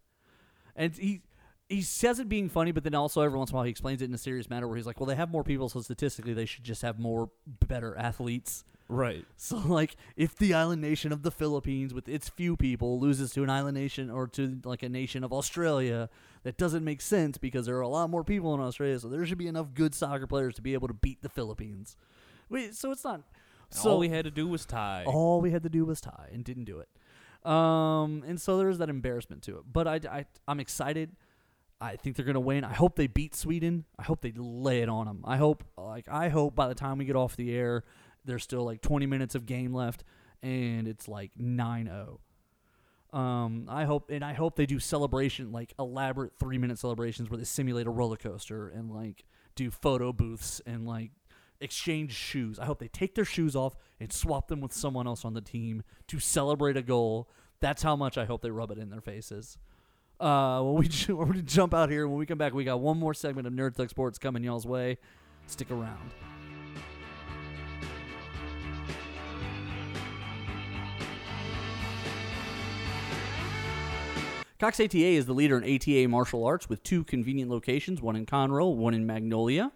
And 0.75 0.93
he 0.93 1.21
he 1.69 1.81
says 1.81 2.19
it 2.19 2.27
being 2.27 2.49
funny, 2.49 2.73
but 2.73 2.83
then 2.83 2.95
also 2.95 3.21
every 3.21 3.37
once 3.37 3.51
in 3.51 3.55
a 3.55 3.57
while 3.59 3.63
he 3.63 3.71
explains 3.71 4.01
it 4.01 4.09
in 4.09 4.13
a 4.13 4.17
serious 4.17 4.49
manner 4.49 4.67
where 4.67 4.75
he's 4.75 4.85
like, 4.85 4.99
"Well, 4.99 5.07
they 5.07 5.15
have 5.15 5.31
more 5.31 5.45
people, 5.45 5.69
so 5.69 5.79
statistically 5.79 6.33
they 6.33 6.45
should 6.45 6.65
just 6.65 6.81
have 6.81 6.99
more 6.99 7.29
better 7.47 7.95
athletes." 7.97 8.65
Right. 8.87 9.25
So, 9.37 9.57
like, 9.57 9.95
if 10.15 10.35
the 10.35 10.53
island 10.53 10.81
nation 10.81 11.11
of 11.11 11.21
the 11.23 11.31
Philippines, 11.31 11.93
with 11.93 12.09
its 12.09 12.27
few 12.29 12.57
people, 12.57 12.99
loses 12.99 13.31
to 13.33 13.43
an 13.43 13.49
island 13.49 13.77
nation 13.77 14.09
or 14.09 14.27
to 14.29 14.59
like 14.63 14.83
a 14.83 14.89
nation 14.89 15.23
of 15.23 15.31
Australia, 15.31 16.09
that 16.43 16.57
doesn't 16.57 16.83
make 16.83 17.01
sense 17.01 17.37
because 17.37 17.65
there 17.65 17.77
are 17.77 17.81
a 17.81 17.87
lot 17.87 18.09
more 18.09 18.23
people 18.23 18.53
in 18.53 18.59
Australia. 18.59 18.99
So 18.99 19.07
there 19.07 19.25
should 19.25 19.37
be 19.37 19.47
enough 19.47 19.73
good 19.73 19.93
soccer 19.93 20.27
players 20.27 20.55
to 20.55 20.61
be 20.61 20.73
able 20.73 20.87
to 20.87 20.93
beat 20.93 21.21
the 21.21 21.29
Philippines. 21.29 21.95
Wait, 22.49 22.75
so 22.75 22.91
it's 22.91 23.03
not. 23.03 23.21
So 23.69 23.91
all 23.91 23.99
we 23.99 24.09
had 24.09 24.25
to 24.25 24.31
do 24.31 24.47
was 24.47 24.65
tie. 24.65 25.03
all 25.05 25.41
we 25.41 25.51
had 25.51 25.63
to 25.63 25.69
do 25.69 25.85
was 25.85 25.99
tie 25.99 26.29
and 26.31 26.43
didn't 26.43 26.65
do 26.65 26.79
it. 26.79 26.89
Um, 27.49 28.23
and 28.25 28.39
so 28.39 28.57
there's 28.57 28.77
that 28.77 28.89
embarrassment 28.89 29.43
to 29.43 29.57
it. 29.57 29.63
But 29.71 29.87
I, 29.87 29.99
I, 30.09 30.25
I'm 30.47 30.59
excited. 30.59 31.15
I 31.79 31.95
think 31.95 32.15
they're 32.15 32.25
gonna 32.25 32.39
win. 32.39 32.63
I 32.63 32.73
hope 32.73 32.95
they 32.95 33.07
beat 33.07 33.35
Sweden. 33.35 33.85
I 33.99 34.03
hope 34.03 34.21
they 34.21 34.33
lay 34.35 34.81
it 34.81 34.89
on 34.89 35.05
them. 35.05 35.23
I 35.25 35.37
hope, 35.37 35.63
like, 35.77 36.07
I 36.09 36.29
hope 36.29 36.55
by 36.55 36.67
the 36.67 36.75
time 36.75 36.97
we 36.97 37.05
get 37.05 37.15
off 37.15 37.35
the 37.35 37.53
air, 37.53 37.83
there's 38.27 38.43
still 38.43 38.63
like 38.63 38.81
20 38.81 39.05
minutes 39.05 39.35
of 39.35 39.45
game 39.45 39.73
left, 39.73 40.03
and 40.43 40.87
it's 40.87 41.07
like 41.07 41.31
9-0. 41.39 42.19
Um, 43.13 43.67
I 43.69 43.85
hope, 43.85 44.09
and 44.11 44.23
I 44.23 44.33
hope 44.33 44.55
they 44.55 44.65
do 44.65 44.79
celebration, 44.79 45.51
like 45.51 45.73
elaborate 45.79 46.33
three 46.37 46.57
minute 46.57 46.77
celebrations 46.77 47.29
where 47.29 47.37
they 47.37 47.45
simulate 47.45 47.87
a 47.87 47.89
roller 47.89 48.17
coaster 48.17 48.67
and 48.67 48.91
like 48.91 49.23
do 49.55 49.71
photo 49.71 50.11
booths 50.11 50.61
and 50.65 50.85
like 50.85 51.11
exchange 51.61 52.13
shoes. 52.13 52.59
I 52.59 52.65
hope 52.65 52.79
they 52.79 52.89
take 52.89 53.15
their 53.15 53.25
shoes 53.25 53.55
off 53.55 53.75
and 53.99 54.11
swap 54.11 54.47
them 54.47 54.61
with 54.61 54.73
someone 54.73 55.07
else 55.07 55.25
on 55.25 55.33
the 55.33 55.41
team 55.41 55.83
to 56.07 56.19
celebrate 56.19 56.77
a 56.77 56.81
goal. 56.81 57.29
That's 57.59 57.81
how 57.81 57.95
much 57.95 58.17
I 58.17 58.25
hope 58.25 58.41
they 58.41 58.51
rub 58.51 58.71
it 58.71 58.77
in 58.77 58.89
their 58.89 59.01
faces. 59.01 59.57
Uh, 60.19 60.61
when 60.61 60.75
we 60.75 61.13
we're 61.13 61.25
gonna 61.25 61.41
jump 61.41 61.73
out 61.73 61.89
here, 61.89 62.07
when 62.07 62.17
we 62.17 62.25
come 62.25 62.37
back, 62.37 62.53
we 62.53 62.63
got 62.63 62.79
one 62.79 62.97
more 62.97 63.13
segment 63.13 63.47
of 63.47 63.53
Nerd 63.53 63.89
Sports 63.89 64.17
coming 64.17 64.43
y'all's 64.43 64.65
way. 64.65 64.97
Stick 65.47 65.71
around. 65.71 66.36
Cox 74.59 74.79
ATA 74.79 74.97
is 74.97 75.27
the 75.27 75.33
leader 75.33 75.59
in 75.59 75.75
ATA 75.75 76.07
martial 76.07 76.43
arts 76.43 76.67
with 76.67 76.81
two 76.81 77.03
convenient 77.03 77.51
locations, 77.51 78.01
one 78.01 78.15
in 78.15 78.25
Conroe, 78.25 78.75
one 78.75 78.95
in 78.95 79.05
Magnolia. 79.05 79.71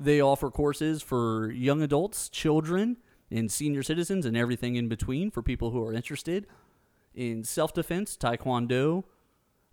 They 0.00 0.20
offer 0.20 0.50
courses 0.50 1.02
for 1.02 1.52
young 1.52 1.82
adults, 1.82 2.28
children, 2.28 2.96
and 3.30 3.50
senior 3.50 3.84
citizens, 3.84 4.26
and 4.26 4.36
everything 4.36 4.74
in 4.74 4.88
between 4.88 5.30
for 5.30 5.40
people 5.40 5.70
who 5.70 5.80
are 5.86 5.92
interested 5.92 6.46
in 7.14 7.44
self 7.44 7.72
defense, 7.72 8.16
taekwondo, 8.16 9.04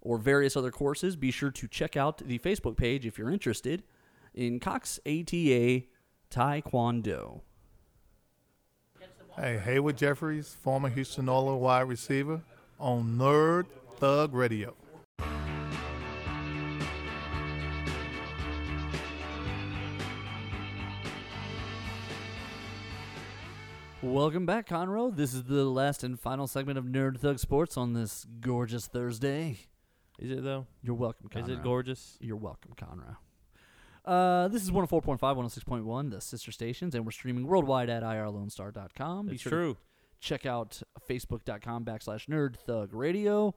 or 0.01 0.19
various 0.19 0.55
other 0.55 0.69
courses. 0.69 1.15
Be 1.15 1.31
sure 1.31 1.49
to 1.49 1.67
check 1.67 1.97
out 1.97 2.19
the 2.19 2.37
Facebook 2.37 2.77
page 2.77 3.07
if 3.07 3.17
you're 3.17 3.31
interested 3.31 3.81
in 4.35 4.59
Cox 4.59 4.99
ATA 5.07 5.83
Taekwondo. 6.29 7.41
Hey, 9.35 9.57
Haywood 9.57 9.97
Jeffires, 9.97 10.53
former 10.55 10.89
Houston 10.89 11.27
Oilers 11.29 11.59
wide 11.59 11.87
receiver, 11.87 12.41
on 12.77 13.17
Nerd 13.17 13.65
Thug 13.99 14.33
Radio. 14.33 14.75
Welcome 24.01 24.45
back, 24.45 24.67
Conroe. 24.67 25.13
This 25.13 25.33
is 25.33 25.43
the 25.43 25.65
last 25.65 26.03
and 26.03 26.17
final 26.17 26.47
segment 26.47 26.77
of 26.77 26.85
Nerd 26.85 27.19
Thug 27.19 27.37
Sports 27.37 27.75
on 27.75 27.93
this 27.93 28.25
gorgeous 28.39 28.87
Thursday. 28.87 29.57
Is 30.19 30.31
it 30.31 30.43
though? 30.43 30.67
You're 30.81 30.95
welcome, 30.95 31.27
Conroe. 31.27 31.43
Is 31.43 31.49
it 31.49 31.63
gorgeous? 31.63 32.17
You're 32.21 32.37
welcome, 32.37 32.71
Conroe. 32.77 33.17
Uh, 34.05 34.47
this 34.47 34.63
is 34.63 34.71
104.5, 34.71 35.19
106.1, 35.19 36.11
the 36.11 36.21
sister 36.21 36.51
stations, 36.53 36.95
and 36.95 37.03
we're 37.05 37.11
streaming 37.11 37.45
worldwide 37.45 37.89
at 37.89 38.01
irlonestar.com. 38.01 39.27
Be 39.27 39.33
It's 39.33 39.41
sure 39.41 39.49
to 39.51 39.55
true. 39.57 39.77
check 40.21 40.45
out 40.45 40.81
facebook.com 41.07 41.83
backslash 41.83 42.27
nerd 42.27 42.55
thug 42.55 42.93
radio. 42.93 43.53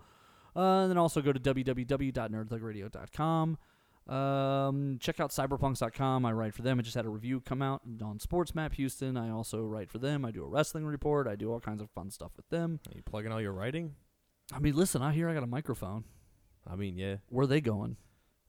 Uh, 0.55 0.83
and 0.83 0.91
then 0.91 0.99
also 0.99 1.23
go 1.23 1.33
to 1.33 1.41
www.nerdthugradio.com. 1.41 3.59
Um, 4.09 4.99
check 5.01 5.21
out 5.21 5.31
cyberpunks.com. 5.31 6.27
I 6.27 6.33
write 6.33 6.55
for 6.55 6.63
them. 6.63 6.79
I 6.79 6.83
just 6.83 6.97
had 6.97 7.07
a 7.07 7.09
review 7.09 7.41
come 7.41 7.63
out 7.63 7.83
on 8.03 8.19
Sports 8.19 8.55
Map 8.55 8.75
Houston. 8.75 9.17
I 9.17 9.31
also 9.31 9.63
write 9.63 9.91
for 9.91 9.99
them. 9.99 10.25
I 10.25 10.33
do 10.33 10.43
a 10.43 10.47
wrestling 10.49 10.85
report. 10.85 11.29
I 11.29 11.37
do 11.37 11.53
all 11.53 11.61
kinds 11.61 11.81
of 11.81 11.89
fun 11.91 12.11
stuff 12.11 12.33
with 12.37 12.49
them. 12.49 12.81
Are 12.89 12.97
you 12.97 13.03
plugging 13.03 13.31
all 13.33 13.41
your 13.41 13.53
writing? 13.53 13.95
I 14.53 14.59
mean, 14.59 14.75
listen, 14.75 15.03
I 15.03 15.13
hear 15.13 15.29
I 15.29 15.35
got 15.35 15.45
a 15.45 15.49
microphone. 15.49 16.05
I 16.69 16.75
mean, 16.77 16.97
yeah, 16.97 17.17
Where 17.29 17.45
are 17.45 17.47
they 17.47 17.61
going? 17.61 17.97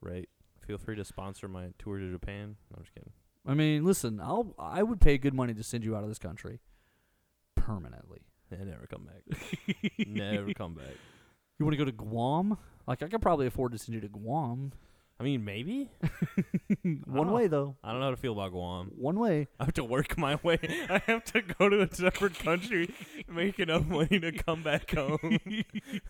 right. 0.01 0.27
Feel 0.67 0.77
free 0.77 0.95
to 0.95 1.03
sponsor 1.03 1.49
my 1.49 1.67
tour 1.77 1.97
to 1.99 2.09
Japan. 2.09 2.55
No, 2.71 2.77
I'm 2.77 2.83
just 2.83 2.95
kidding. 2.95 3.11
I 3.45 3.53
mean, 3.53 3.83
listen, 3.83 4.21
I'll 4.21 4.55
I 4.57 4.81
would 4.81 5.01
pay 5.01 5.17
good 5.17 5.33
money 5.33 5.53
to 5.53 5.61
send 5.63 5.83
you 5.83 5.93
out 5.95 6.03
of 6.03 6.09
this 6.09 6.19
country 6.19 6.59
permanently. 7.55 8.21
And 8.51 8.67
never 8.69 8.85
come 8.85 9.07
back. 9.07 10.07
never 10.07 10.53
come 10.53 10.75
back. 10.75 10.93
You 11.59 11.65
want 11.65 11.73
to 11.73 11.77
go 11.77 11.85
to 11.85 11.91
Guam? 11.91 12.57
Like 12.87 13.03
I 13.03 13.07
could 13.07 13.21
probably 13.21 13.47
afford 13.47 13.71
to 13.73 13.77
send 13.77 13.93
you 13.95 14.01
to 14.01 14.07
Guam. 14.09 14.71
I 15.19 15.23
mean, 15.23 15.45
maybe. 15.45 15.89
One 17.05 17.31
way 17.31 17.47
though. 17.47 17.75
I 17.83 17.91
don't 17.91 17.99
know 17.99 18.07
how 18.07 18.11
to 18.11 18.17
feel 18.17 18.33
about 18.33 18.51
Guam. 18.51 18.91
One 18.97 19.19
way. 19.19 19.47
I 19.59 19.65
have 19.65 19.73
to 19.75 19.83
work 19.83 20.17
my 20.17 20.39
way. 20.43 20.57
I 20.89 21.01
have 21.05 21.23
to 21.25 21.41
go 21.43 21.69
to 21.69 21.81
a 21.83 21.93
separate 21.95 22.37
country, 22.39 22.93
make 23.29 23.59
enough 23.59 23.85
money 23.85 24.19
to 24.19 24.31
come 24.31 24.63
back 24.63 24.89
home. 24.91 25.37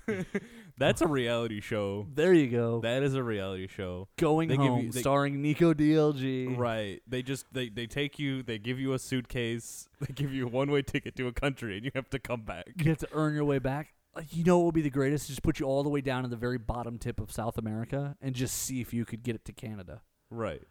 That's 0.77 1.01
a 1.01 1.07
reality 1.07 1.59
show. 1.59 2.07
There 2.15 2.33
you 2.33 2.47
go. 2.47 2.79
That 2.79 3.03
is 3.03 3.13
a 3.13 3.21
reality 3.21 3.67
show. 3.67 4.07
Going 4.17 4.47
they 4.47 4.55
give 4.55 4.63
you- 4.65 4.71
home, 4.71 4.89
they- 4.91 5.01
starring 5.01 5.41
Nico 5.41 5.73
DLG. 5.73 6.57
Right. 6.57 7.01
They 7.05 7.21
just 7.21 7.45
they 7.53 7.67
they 7.69 7.85
take 7.85 8.17
you, 8.17 8.41
they 8.41 8.57
give 8.57 8.79
you 8.79 8.93
a 8.93 8.99
suitcase, 8.99 9.89
they 9.99 10.13
give 10.13 10.33
you 10.33 10.45
a 10.45 10.49
one-way 10.49 10.81
ticket 10.81 11.15
to 11.17 11.27
a 11.27 11.33
country 11.33 11.75
and 11.75 11.85
you 11.85 11.91
have 11.93 12.09
to 12.11 12.19
come 12.19 12.43
back. 12.43 12.67
You 12.77 12.89
have 12.89 12.99
to 12.99 13.09
earn 13.11 13.35
your 13.35 13.45
way 13.45 13.59
back. 13.59 13.93
You 14.30 14.43
know 14.43 14.59
what 14.59 14.66
would 14.66 14.76
be 14.76 14.82
the 14.82 14.89
greatest? 14.89 15.28
Just 15.28 15.41
put 15.41 15.59
you 15.59 15.66
all 15.66 15.82
the 15.84 15.89
way 15.89 16.01
down 16.01 16.24
to 16.24 16.30
the 16.30 16.36
very 16.36 16.57
bottom 16.59 16.97
tip 16.99 17.20
of 17.20 17.32
South 17.32 17.57
America 17.57 18.16
and 18.22 18.36
just 18.36 18.55
see 18.55 18.80
if 18.80 18.93
you 18.93 19.05
could 19.05 19.24
get 19.24 19.36
it 19.36 19.45
to 19.45 19.53
Canada. 19.53 20.01
Right. 20.30 20.61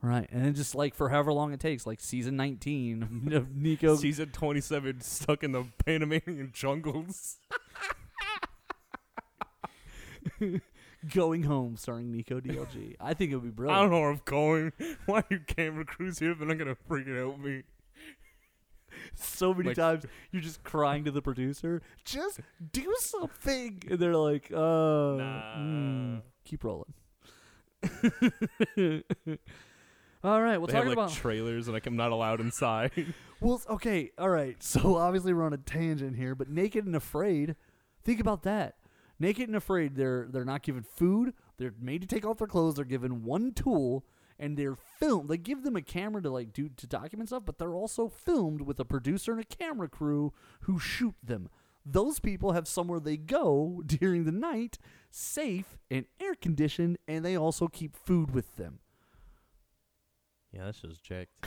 Right. 0.00 0.28
And 0.30 0.44
then 0.44 0.54
just 0.54 0.74
like 0.74 0.94
for 0.94 1.08
however 1.08 1.32
long 1.32 1.52
it 1.52 1.60
takes, 1.60 1.86
like 1.86 2.00
season 2.00 2.36
19 2.36 3.30
of 3.32 3.54
Nico. 3.54 3.96
Season 3.96 4.30
27 4.30 5.00
stuck 5.00 5.42
in 5.42 5.52
the 5.52 5.64
Panamanian 5.84 6.50
jungles. 6.52 7.38
Going 11.14 11.44
home, 11.44 11.76
starring 11.76 12.10
Nico 12.10 12.40
DLG. 12.40 12.96
I 13.00 13.14
think 13.14 13.30
it 13.30 13.36
would 13.36 13.44
be 13.44 13.50
brilliant. 13.50 13.78
I 13.78 13.82
don't 13.82 13.90
know 13.92 14.00
where 14.00 14.10
I'm 14.10 14.20
going. 14.24 14.72
Why 15.06 15.18
are 15.18 15.24
you 15.30 15.40
camera 15.46 15.84
crews 15.84 16.18
here? 16.18 16.34
They're 16.34 16.46
not 16.46 16.58
gonna 16.58 16.76
freaking 16.88 17.16
help 17.16 17.38
me. 17.38 17.62
So 19.38 19.54
many 19.54 19.68
Like- 19.68 19.76
times 19.76 20.04
you're 20.32 20.42
just 20.42 20.62
crying 20.64 21.04
to 21.04 21.10
the 21.10 21.22
producer, 21.22 21.80
just 22.04 22.40
do 22.72 22.94
something. 22.98 23.82
And 23.90 23.98
they're 23.98 24.16
like, 24.16 24.50
uh, 24.52 24.56
Nah. 24.56 25.56
mm, 25.56 26.22
keep 26.44 26.64
rolling. 26.64 26.92
all 30.24 30.42
right, 30.42 30.58
we'll 30.58 30.66
they 30.66 30.72
talk 30.72 30.82
have 30.84 30.86
like 30.88 30.92
about. 30.98 31.12
trailers 31.12 31.68
and 31.68 31.74
like 31.74 31.86
I'm 31.86 31.96
not 31.96 32.10
allowed 32.12 32.40
inside. 32.40 32.90
well, 33.40 33.60
okay, 33.70 34.10
all 34.18 34.28
right. 34.30 34.60
So 34.62 34.96
obviously 34.96 35.32
we're 35.32 35.44
on 35.44 35.52
a 35.52 35.58
tangent 35.58 36.16
here, 36.16 36.34
but 36.34 36.48
Naked 36.48 36.86
and 36.86 36.96
Afraid, 36.96 37.54
think 38.04 38.20
about 38.20 38.42
that. 38.42 38.76
Naked 39.20 39.48
and 39.48 39.56
Afraid, 39.56 39.94
they're 39.96 40.26
they're 40.30 40.44
not 40.44 40.62
given 40.62 40.82
food. 40.82 41.34
They're 41.58 41.74
made 41.80 42.00
to 42.02 42.06
take 42.06 42.24
off 42.26 42.38
their 42.38 42.46
clothes. 42.46 42.74
They're 42.76 42.84
given 42.84 43.24
one 43.24 43.52
tool, 43.52 44.04
and 44.38 44.56
they're 44.56 44.76
filmed. 44.76 45.28
They 45.28 45.38
give 45.38 45.62
them 45.62 45.76
a 45.76 45.82
camera 45.82 46.22
to 46.22 46.30
like 46.30 46.52
do 46.52 46.68
to 46.68 46.86
document 46.86 47.28
stuff, 47.28 47.44
but 47.44 47.58
they're 47.58 47.74
also 47.74 48.08
filmed 48.08 48.62
with 48.62 48.78
a 48.80 48.84
producer 48.84 49.32
and 49.32 49.40
a 49.40 49.44
camera 49.44 49.88
crew 49.88 50.32
who 50.62 50.78
shoot 50.78 51.14
them. 51.22 51.48
Those 51.84 52.20
people 52.20 52.52
have 52.52 52.68
somewhere 52.68 53.00
they 53.00 53.16
go 53.16 53.82
during 53.86 54.24
the 54.24 54.32
night, 54.32 54.78
safe 55.10 55.78
and 55.90 56.06
air 56.20 56.34
conditioned, 56.34 56.98
and 57.06 57.24
they 57.24 57.36
also 57.36 57.68
keep 57.68 57.96
food 57.96 58.32
with 58.34 58.56
them. 58.56 58.80
Yeah, 60.52 60.64
that's 60.66 60.80
just 60.80 61.02
jacked. 61.02 61.30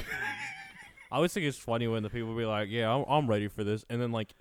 I 1.12 1.16
always 1.16 1.34
think 1.34 1.46
it's 1.46 1.58
funny 1.58 1.90
when 1.90 2.04
the 2.04 2.10
people 2.10 2.36
be 2.38 2.46
like, 2.46 2.70
"Yeah, 2.70 2.94
I'm, 2.94 3.04
I'm 3.08 3.28
ready 3.28 3.50
for 3.50 3.66
this," 3.66 3.84
and 3.90 4.02
then 4.02 4.14
like 4.14 4.34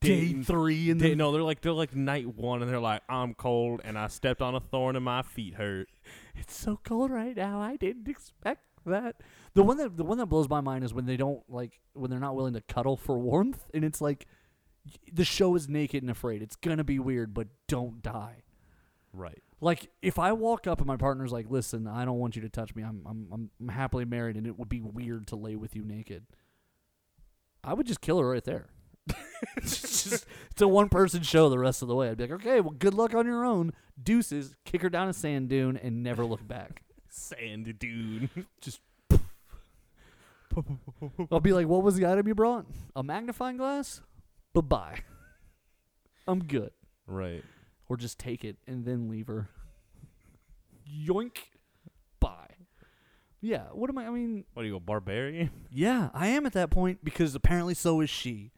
Day 0.00 0.32
day, 0.32 0.42
three 0.42 0.90
and 0.90 1.00
day, 1.00 1.10
then 1.10 1.18
no, 1.18 1.32
they're 1.32 1.42
like 1.42 1.60
they're 1.60 1.72
like 1.72 1.96
night 1.96 2.32
one, 2.36 2.62
and 2.62 2.70
they're 2.70 2.78
like, 2.78 3.02
"I'm 3.08 3.34
cold, 3.34 3.80
and 3.82 3.98
I 3.98 4.06
stepped 4.06 4.40
on 4.40 4.54
a 4.54 4.60
thorn, 4.60 4.94
and 4.94 5.04
my 5.04 5.22
feet 5.22 5.54
hurt." 5.54 5.88
It's 6.34 6.56
so 6.56 6.78
cold 6.84 7.10
right 7.10 7.36
now. 7.36 7.60
I 7.60 7.76
didn't 7.76 8.08
expect 8.08 8.62
that. 8.86 9.16
The 9.54 9.62
one 9.62 9.76
that 9.76 9.96
the 9.96 10.04
one 10.04 10.18
that 10.18 10.26
blows 10.26 10.48
my 10.48 10.60
mind 10.60 10.84
is 10.84 10.94
when 10.94 11.06
they 11.06 11.16
don't 11.16 11.42
like 11.48 11.80
when 11.94 12.10
they're 12.10 12.20
not 12.20 12.36
willing 12.36 12.54
to 12.54 12.60
cuddle 12.60 12.96
for 12.96 13.18
warmth, 13.18 13.66
and 13.74 13.84
it's 13.84 14.00
like 14.00 14.26
the 15.12 15.24
show 15.24 15.54
is 15.54 15.68
naked 15.68 16.02
and 16.02 16.10
afraid. 16.10 16.42
It's 16.42 16.56
gonna 16.56 16.84
be 16.84 16.98
weird, 16.98 17.34
but 17.34 17.48
don't 17.68 18.02
die. 18.02 18.42
Right. 19.12 19.42
Like 19.60 19.90
if 20.00 20.18
I 20.18 20.32
walk 20.32 20.66
up 20.66 20.78
and 20.78 20.86
my 20.86 20.96
partner's 20.96 21.32
like, 21.32 21.50
"Listen, 21.50 21.86
I 21.86 22.04
don't 22.04 22.18
want 22.18 22.34
you 22.34 22.42
to 22.42 22.48
touch 22.48 22.74
me. 22.74 22.82
I'm 22.82 23.02
I'm 23.06 23.28
I'm, 23.32 23.50
I'm 23.60 23.68
happily 23.68 24.04
married, 24.04 24.36
and 24.36 24.46
it 24.46 24.58
would 24.58 24.68
be 24.68 24.80
weird 24.80 25.26
to 25.28 25.36
lay 25.36 25.56
with 25.56 25.76
you 25.76 25.84
naked." 25.84 26.24
I 27.64 27.74
would 27.74 27.86
just 27.86 28.00
kill 28.00 28.18
her 28.18 28.28
right 28.28 28.42
there. 28.42 28.70
It's 29.56 29.80
just 30.08 30.26
it's 30.50 30.62
a 30.62 30.68
one 30.68 30.88
person 30.88 31.22
show 31.22 31.48
the 31.48 31.58
rest 31.58 31.82
of 31.82 31.88
the 31.88 31.94
way. 31.94 32.08
I'd 32.08 32.16
be 32.16 32.24
like, 32.24 32.32
"Okay, 32.40 32.60
well, 32.60 32.74
good 32.78 32.94
luck 32.94 33.14
on 33.14 33.26
your 33.26 33.44
own. 33.44 33.72
Deuces. 34.02 34.54
Kick 34.64 34.82
her 34.82 34.90
down 34.90 35.08
a 35.08 35.12
sand 35.12 35.48
dune 35.48 35.76
and 35.76 36.02
never 36.02 36.24
look 36.24 36.46
back." 36.46 36.82
Sand 37.08 37.74
dune. 37.78 38.30
just 38.60 38.80
I'll 41.30 41.40
be 41.40 41.52
like, 41.52 41.66
"What 41.66 41.82
was 41.82 41.96
the 41.96 42.06
item 42.06 42.28
you 42.28 42.34
brought? 42.34 42.66
A 42.94 43.02
magnifying 43.02 43.56
glass? 43.56 44.00
Bye 44.52 44.60
bye. 44.60 44.98
I'm 46.28 46.44
good." 46.44 46.70
right. 47.06 47.42
Or 47.88 47.96
just 47.96 48.18
take 48.18 48.42
it 48.44 48.56
and 48.66 48.84
then 48.86 49.08
leave 49.10 49.26
her. 49.26 49.48
Yoink. 50.88 51.36
Bye. 52.20 52.54
Yeah. 53.40 53.64
What 53.72 53.90
am 53.90 53.98
I? 53.98 54.06
I 54.06 54.10
mean, 54.10 54.44
What 54.54 54.62
do 54.62 54.68
you 54.68 54.74
go, 54.74 54.80
barbarian? 54.80 55.50
yeah, 55.70 56.08
I 56.14 56.28
am 56.28 56.46
at 56.46 56.52
that 56.54 56.70
point 56.70 57.04
because 57.04 57.34
apparently 57.34 57.74
so 57.74 58.00
is 58.00 58.08
she. 58.08 58.52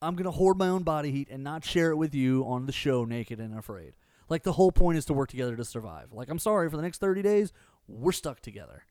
I'm 0.00 0.14
gonna 0.16 0.30
hoard 0.30 0.58
my 0.58 0.68
own 0.68 0.82
body 0.82 1.10
heat 1.10 1.28
and 1.30 1.42
not 1.42 1.64
share 1.64 1.90
it 1.90 1.96
with 1.96 2.14
you 2.14 2.44
on 2.44 2.66
the 2.66 2.72
show, 2.72 3.04
naked 3.04 3.40
and 3.40 3.58
afraid. 3.58 3.94
Like 4.28 4.42
the 4.42 4.52
whole 4.52 4.72
point 4.72 4.98
is 4.98 5.04
to 5.06 5.14
work 5.14 5.30
together 5.30 5.56
to 5.56 5.64
survive. 5.64 6.12
Like 6.12 6.28
I'm 6.28 6.38
sorry 6.38 6.68
for 6.70 6.76
the 6.76 6.82
next 6.82 6.98
30 6.98 7.22
days, 7.22 7.52
we're 7.86 8.12
stuck 8.12 8.40
together. 8.40 8.84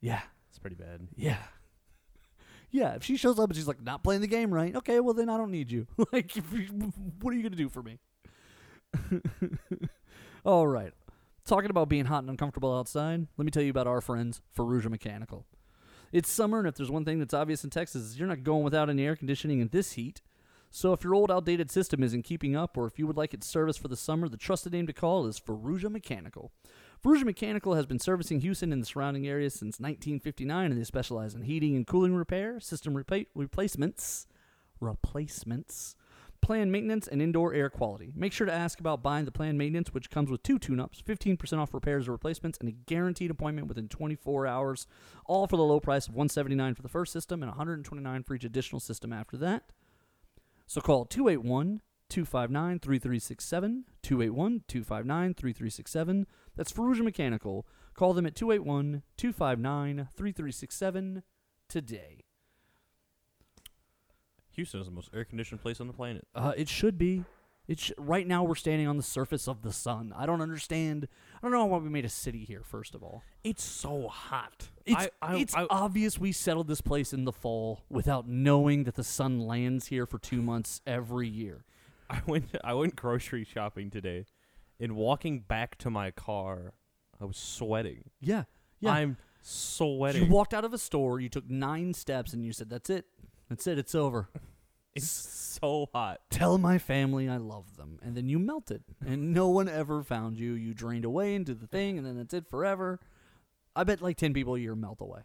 Yeah. 0.00 0.20
It's 0.58 0.58
pretty 0.58 0.76
bad. 0.76 1.06
Yeah. 1.14 1.38
Yeah, 2.70 2.94
if 2.94 3.04
she 3.04 3.16
shows 3.16 3.38
up 3.38 3.48
and 3.48 3.56
she's 3.56 3.68
like 3.68 3.80
not 3.80 4.02
playing 4.02 4.20
the 4.20 4.26
game 4.26 4.52
right, 4.52 4.74
okay, 4.74 5.00
well 5.00 5.14
then 5.14 5.30
I 5.30 5.36
don't 5.36 5.50
need 5.50 5.70
you. 5.70 5.86
like, 6.12 6.32
what 7.20 7.32
are 7.32 7.36
you 7.36 7.42
gonna 7.42 7.56
do 7.56 7.68
for 7.68 7.82
me? 7.82 7.98
All 10.44 10.66
right, 10.66 10.92
talking 11.46 11.70
about 11.70 11.88
being 11.88 12.06
hot 12.06 12.24
and 12.24 12.30
uncomfortable 12.30 12.76
outside. 12.76 13.26
Let 13.36 13.44
me 13.44 13.50
tell 13.50 13.62
you 13.62 13.70
about 13.70 13.86
our 13.86 14.00
friends 14.00 14.42
Faruja 14.56 14.90
Mechanical. 14.90 15.46
It's 16.12 16.30
summer, 16.30 16.58
and 16.58 16.68
if 16.68 16.74
there's 16.74 16.90
one 16.90 17.04
thing 17.04 17.18
that's 17.18 17.34
obvious 17.34 17.64
in 17.64 17.70
Texas, 17.70 18.16
you're 18.16 18.28
not 18.28 18.42
going 18.42 18.64
without 18.64 18.88
any 18.88 19.04
air 19.04 19.16
conditioning 19.16 19.60
in 19.60 19.68
this 19.68 19.92
heat. 19.92 20.22
So 20.70 20.92
if 20.92 21.02
your 21.02 21.14
old 21.14 21.30
outdated 21.30 21.70
system 21.70 22.02
isn't 22.02 22.22
keeping 22.22 22.54
up, 22.54 22.76
or 22.76 22.86
if 22.86 22.98
you 22.98 23.06
would 23.06 23.16
like 23.16 23.32
its 23.32 23.46
service 23.46 23.76
for 23.76 23.88
the 23.88 23.96
summer, 23.96 24.28
the 24.28 24.36
trusted 24.36 24.72
name 24.72 24.86
to 24.86 24.92
call 24.92 25.26
is 25.26 25.40
Faruja 25.40 25.90
Mechanical. 25.90 26.52
Faruja 27.02 27.24
Mechanical 27.24 27.74
has 27.74 27.86
been 27.86 27.98
servicing 27.98 28.40
Houston 28.40 28.72
and 28.72 28.82
the 28.82 28.86
surrounding 28.86 29.26
areas 29.26 29.54
since 29.54 29.80
1959, 29.80 30.70
and 30.70 30.80
they 30.80 30.84
specialize 30.84 31.34
in 31.34 31.42
heating 31.42 31.74
and 31.74 31.86
cooling 31.86 32.14
repair, 32.14 32.60
system 32.60 32.94
repa- 32.94 33.26
replacements, 33.34 34.26
replacements, 34.80 35.96
planned 36.40 36.72
maintenance, 36.72 37.08
and 37.08 37.20
indoor 37.20 37.52
air 37.54 37.70
quality. 37.70 38.12
Make 38.14 38.32
sure 38.32 38.46
to 38.46 38.52
ask 38.52 38.80
about 38.80 39.02
buying 39.02 39.24
the 39.24 39.32
plan 39.32 39.58
maintenance, 39.58 39.92
which 39.92 40.10
comes 40.10 40.30
with 40.30 40.42
two 40.42 40.58
tune-ups, 40.58 41.02
15% 41.06 41.58
off 41.58 41.74
repairs 41.74 42.08
or 42.08 42.12
replacements, 42.12 42.58
and 42.58 42.68
a 42.68 42.72
guaranteed 42.72 43.30
appointment 43.30 43.66
within 43.66 43.88
24 43.88 44.46
hours, 44.46 44.86
all 45.26 45.46
for 45.46 45.56
the 45.56 45.62
low 45.62 45.80
price 45.80 46.06
of 46.06 46.14
179 46.14 46.74
for 46.74 46.82
the 46.82 46.88
first 46.88 47.12
system 47.12 47.42
and 47.42 47.50
129 47.50 48.22
for 48.22 48.34
each 48.34 48.44
additional 48.44 48.80
system 48.80 49.12
after 49.12 49.36
that. 49.36 49.64
So 50.66 50.80
call 50.80 51.04
281 51.06 51.80
259 52.08 52.78
3367. 52.78 53.84
281 54.02 54.62
259 54.66 55.34
3367. 55.34 56.26
That's 56.56 56.72
Faruja 56.72 57.02
Mechanical. 57.02 57.66
Call 57.94 58.14
them 58.14 58.26
at 58.26 58.34
281 58.34 59.02
259 59.16 60.08
3367 60.14 61.22
today. 61.68 62.24
Houston 64.58 64.80
is 64.80 64.86
the 64.86 64.92
most 64.92 65.10
air 65.14 65.24
conditioned 65.24 65.62
place 65.62 65.80
on 65.80 65.86
the 65.86 65.92
planet. 65.92 66.26
Uh, 66.34 66.52
it 66.56 66.68
should 66.68 66.98
be. 66.98 67.24
It 67.68 67.78
sh- 67.78 67.92
right 67.96 68.26
now 68.26 68.42
we're 68.42 68.56
standing 68.56 68.88
on 68.88 68.96
the 68.96 69.02
surface 69.04 69.46
of 69.46 69.62
the 69.62 69.72
sun. 69.72 70.12
I 70.16 70.26
don't 70.26 70.40
understand. 70.40 71.06
I 71.36 71.38
don't 71.42 71.52
know 71.52 71.64
why 71.66 71.78
we 71.78 71.88
made 71.88 72.04
a 72.04 72.08
city 72.08 72.44
here. 72.44 72.62
First 72.64 72.96
of 72.96 73.02
all, 73.04 73.22
It's 73.44 73.62
so 73.62 74.08
hot. 74.08 74.70
it's 74.84 74.96
I, 74.96 75.10
I, 75.22 75.36
it's 75.36 75.54
I, 75.54 75.66
obvious 75.70 76.18
we 76.18 76.32
settled 76.32 76.66
this 76.66 76.80
place 76.80 77.12
in 77.12 77.24
the 77.24 77.30
fall 77.32 77.84
without 77.88 78.26
knowing 78.26 78.82
that 78.84 78.96
the 78.96 79.04
sun 79.04 79.38
lands 79.38 79.86
here 79.86 80.06
for 80.06 80.18
two 80.18 80.42
months 80.42 80.80
every 80.86 81.28
year. 81.28 81.64
I 82.10 82.20
went 82.26 82.46
I 82.64 82.74
went 82.74 82.96
grocery 82.96 83.44
shopping 83.44 83.90
today, 83.90 84.24
and 84.80 84.96
walking 84.96 85.40
back 85.40 85.76
to 85.78 85.90
my 85.90 86.10
car, 86.10 86.72
I 87.20 87.26
was 87.26 87.36
sweating. 87.36 88.10
Yeah, 88.18 88.44
yeah. 88.80 88.92
I'm 88.92 89.18
sweating. 89.42 90.24
You 90.24 90.30
walked 90.30 90.52
out 90.54 90.64
of 90.64 90.72
a 90.72 90.78
store, 90.78 91.20
you 91.20 91.28
took 91.28 91.48
nine 91.48 91.94
steps, 91.94 92.32
and 92.32 92.44
you 92.44 92.52
said, 92.52 92.70
"That's 92.70 92.88
it. 92.90 93.04
That's 93.50 93.66
it. 93.66 93.78
It's 93.78 93.94
over." 93.94 94.30
it's 94.98 95.58
so 95.60 95.88
hot. 95.92 96.20
Tell 96.30 96.58
my 96.58 96.78
family 96.78 97.28
I 97.28 97.38
love 97.38 97.76
them, 97.76 97.98
and 98.02 98.16
then 98.16 98.28
you 98.28 98.38
melted, 98.38 98.82
and 99.04 99.32
no 99.32 99.48
one 99.58 99.68
ever 99.68 100.02
found 100.02 100.38
you. 100.38 100.52
You 100.52 100.74
drained 100.74 101.04
away 101.04 101.34
into 101.34 101.54
the 101.54 101.66
thing, 101.66 101.98
and 101.98 102.06
then 102.06 102.16
that's 102.16 102.34
it 102.34 102.46
forever. 102.50 103.00
I 103.74 103.84
bet 103.84 104.00
like 104.02 104.16
ten 104.16 104.32
people 104.34 104.54
a 104.54 104.58
year 104.58 104.74
melt 104.74 105.00
away. 105.00 105.20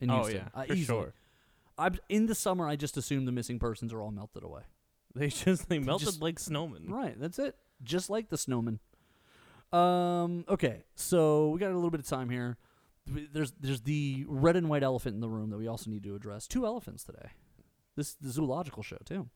In 0.00 0.10
Oh 0.10 0.18
Houston. 0.24 0.36
yeah, 0.54 0.60
Uh, 0.62 0.64
for 0.66 0.72
easily. 0.74 1.00
sure. 1.02 1.14
I 1.78 1.90
in 2.08 2.26
the 2.26 2.34
summer, 2.34 2.66
I 2.68 2.76
just 2.76 2.96
assume 2.96 3.24
the 3.24 3.32
missing 3.32 3.58
persons 3.58 3.92
are 3.92 4.00
all 4.02 4.10
melted 4.10 4.42
away. 4.44 4.62
They 5.14 5.28
just 5.28 5.68
they 5.68 5.78
melted 5.78 6.06
Just- 6.06 6.22
like 6.22 6.38
snowmen. 6.38 6.88
Right, 6.90 7.18
that's 7.18 7.38
it. 7.38 7.56
Just 7.82 8.10
like 8.10 8.28
the 8.28 8.36
snowman. 8.38 8.78
Um. 9.72 10.44
Okay, 10.48 10.84
so 10.94 11.50
we 11.50 11.58
got 11.58 11.70
a 11.72 11.74
little 11.74 11.90
bit 11.90 12.00
of 12.00 12.06
time 12.06 12.30
here. 12.30 12.56
There's 13.06 13.52
there's 13.60 13.80
the 13.82 14.24
red 14.28 14.56
and 14.56 14.68
white 14.68 14.82
elephant 14.82 15.14
in 15.14 15.20
the 15.20 15.28
room 15.28 15.50
that 15.50 15.56
we 15.58 15.66
also 15.66 15.90
need 15.90 16.02
to 16.04 16.14
address. 16.14 16.46
Two 16.46 16.66
elephants 16.66 17.04
today. 17.04 17.30
This 17.98 18.14
the 18.14 18.30
zoological 18.30 18.84
show 18.84 18.98
too. 19.04 19.28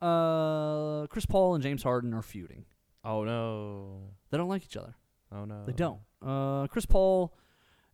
Uh, 0.00 1.08
Chris 1.08 1.26
Paul 1.26 1.56
and 1.56 1.62
James 1.62 1.82
Harden 1.82 2.14
are 2.14 2.22
feuding. 2.22 2.64
Oh 3.02 3.24
no. 3.24 4.10
They 4.30 4.38
don't 4.38 4.48
like 4.48 4.62
each 4.64 4.76
other. 4.76 4.94
Oh 5.32 5.44
no. 5.44 5.64
They 5.66 5.72
don't. 5.72 5.98
Uh, 6.24 6.68
Chris 6.68 6.86
Paul 6.86 7.34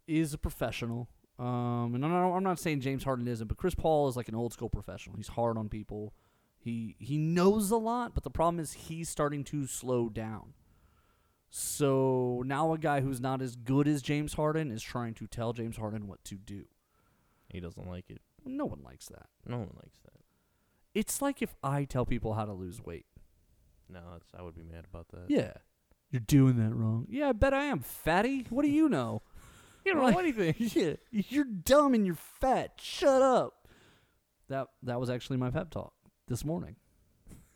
is 0.07 0.35
a 0.35 0.39
professional. 0.39 1.09
Um, 1.39 1.95
and 1.95 2.05
I'm 2.05 2.11
not, 2.11 2.37
I'm 2.37 2.43
not 2.43 2.59
saying 2.59 2.83
James 2.83 3.05
Harden 3.05 3.27
isn't, 3.27 3.47
but 3.47 3.57
Chris 3.57 3.75
Paul 3.75 4.07
is 4.11 4.15
like 4.15 4.29
an 4.29 4.35
old 4.35 4.53
school 4.53 4.69
professional. 4.69 5.17
He's 5.17 5.29
hard 5.29 5.57
on 5.57 5.71
people. 5.71 6.13
He 6.59 6.95
he 6.99 7.17
knows 7.17 7.71
a 7.71 7.79
lot, 7.79 8.13
but 8.13 8.23
the 8.23 8.31
problem 8.31 8.61
is 8.61 8.73
he's 8.73 9.09
starting 9.09 9.45
to 9.45 9.67
slow 9.67 10.11
down. 10.11 10.53
So 11.49 12.43
now 12.45 12.75
a 12.75 12.79
guy 12.79 13.01
who's 13.01 13.21
not 13.21 13.41
as 13.41 13.57
good 13.57 13.89
as 13.89 14.03
James 14.03 14.35
Harden 14.35 14.71
is 14.71 14.83
trying 14.83 15.15
to 15.15 15.27
tell 15.27 15.55
James 15.55 15.79
Harden 15.79 16.07
what 16.07 16.23
to 16.25 16.35
do. 16.35 16.67
He 17.49 17.61
doesn't 17.61 17.89
like 17.89 18.11
it. 18.11 18.21
No 18.45 18.65
one 18.67 18.83
likes 18.85 19.07
that. 19.09 19.27
No 19.47 19.59
one 19.59 19.71
likes 19.83 19.99
that. 20.05 20.13
It's 20.95 21.23
like 21.23 21.43
if 21.43 21.55
I 21.63 21.85
tell 21.85 22.05
people 22.05 22.35
how 22.35 22.45
to 22.45 22.53
lose 22.53 22.81
weight. 22.83 23.07
No, 23.89 24.01
that's, 24.13 24.31
I 24.39 24.43
would 24.43 24.55
be 24.55 24.63
mad 24.63 24.85
about 24.91 25.09
that. 25.13 25.25
Yeah. 25.29 25.53
You're 26.11 26.21
doing 26.21 26.57
that 26.57 26.75
wrong. 26.75 27.07
Yeah, 27.09 27.31
I 27.31 27.33
bet 27.33 27.55
I 27.55 27.65
am, 27.65 27.81
fatty. 27.81 28.47
What 28.51 28.63
do 28.65 28.71
you 28.71 28.89
know? 28.89 29.23
You 29.85 29.95
don't 29.95 30.03
Like- 30.03 30.15
know 30.15 30.21
anything. 30.21 30.55
yeah, 30.59 30.95
you're 31.11 31.45
dumb 31.45 31.95
and 31.95 32.07
you're 32.07 32.15
fat. 32.15 32.73
Shut 32.81 33.23
up. 33.23 33.67
That 34.49 34.69
that 34.83 35.01
was 35.01 35.09
actually 35.09 35.39
my 35.39 35.51
pep 35.51 35.71
talk 35.71 35.95
this 36.29 36.45
morning 36.45 36.77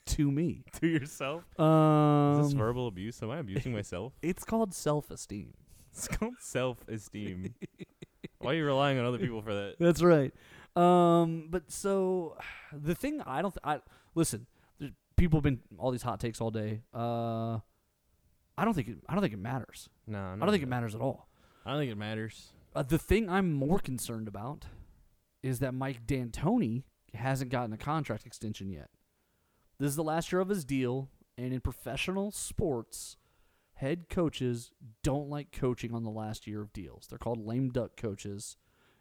to 0.06 0.30
me. 0.30 0.64
to 0.80 0.86
yourself. 0.86 1.44
Um, 1.60 2.40
Is 2.40 2.46
this 2.48 2.52
verbal 2.54 2.86
abuse? 2.88 3.22
Am 3.22 3.30
I 3.30 3.38
abusing 3.38 3.72
myself? 3.72 4.14
it's 4.22 4.44
called 4.44 4.72
self-esteem. 4.74 5.52
It's 5.92 6.08
called 6.08 6.34
self-esteem. 6.40 7.54
Why 8.38 8.52
are 8.52 8.54
you 8.54 8.64
relying 8.64 8.98
on 8.98 9.04
other 9.04 9.18
people 9.18 9.42
for 9.42 9.54
that? 9.54 9.76
That's 9.78 10.02
right. 10.02 10.32
Um, 10.76 11.48
but 11.50 11.70
so 11.72 12.36
the 12.72 12.94
thing 12.94 13.22
I 13.24 13.42
don't 13.42 13.52
th- 13.52 13.60
I 13.64 13.80
listen. 14.14 14.46
People 15.16 15.38
have 15.38 15.44
been 15.44 15.60
all 15.78 15.90
these 15.90 16.02
hot 16.02 16.20
takes 16.20 16.42
all 16.42 16.50
day. 16.50 16.82
Uh, 16.92 17.58
I 18.58 18.64
don't 18.64 18.74
think 18.74 18.88
it, 18.88 18.98
I 19.08 19.14
don't 19.14 19.22
think 19.22 19.32
it 19.32 19.38
matters. 19.38 19.88
No, 20.06 20.18
I 20.18 20.36
don't 20.38 20.50
think 20.50 20.62
it 20.62 20.68
matters 20.68 20.94
at 20.94 21.00
all. 21.00 21.28
I 21.64 21.70
don't 21.70 21.80
think 21.80 21.90
it 21.90 21.96
matters. 21.96 22.52
Uh, 22.74 22.82
the 22.82 22.98
thing 22.98 23.30
I'm 23.30 23.54
more 23.54 23.78
concerned 23.78 24.28
about 24.28 24.66
is 25.42 25.60
that 25.60 25.72
Mike 25.72 26.06
D'Antoni 26.06 26.82
hasn't 27.14 27.50
gotten 27.50 27.72
a 27.72 27.78
contract 27.78 28.26
extension 28.26 28.68
yet. 28.68 28.90
This 29.78 29.88
is 29.88 29.96
the 29.96 30.04
last 30.04 30.30
year 30.30 30.40
of 30.40 30.50
his 30.50 30.66
deal, 30.66 31.08
and 31.38 31.54
in 31.54 31.60
professional 31.60 32.30
sports, 32.30 33.16
head 33.74 34.08
coaches 34.10 34.72
don't 35.02 35.30
like 35.30 35.52
coaching 35.52 35.94
on 35.94 36.02
the 36.02 36.10
last 36.10 36.46
year 36.46 36.60
of 36.60 36.72
deals. 36.72 37.06
They're 37.08 37.18
called 37.18 37.46
lame 37.46 37.70
duck 37.70 37.96
coaches, 37.96 38.56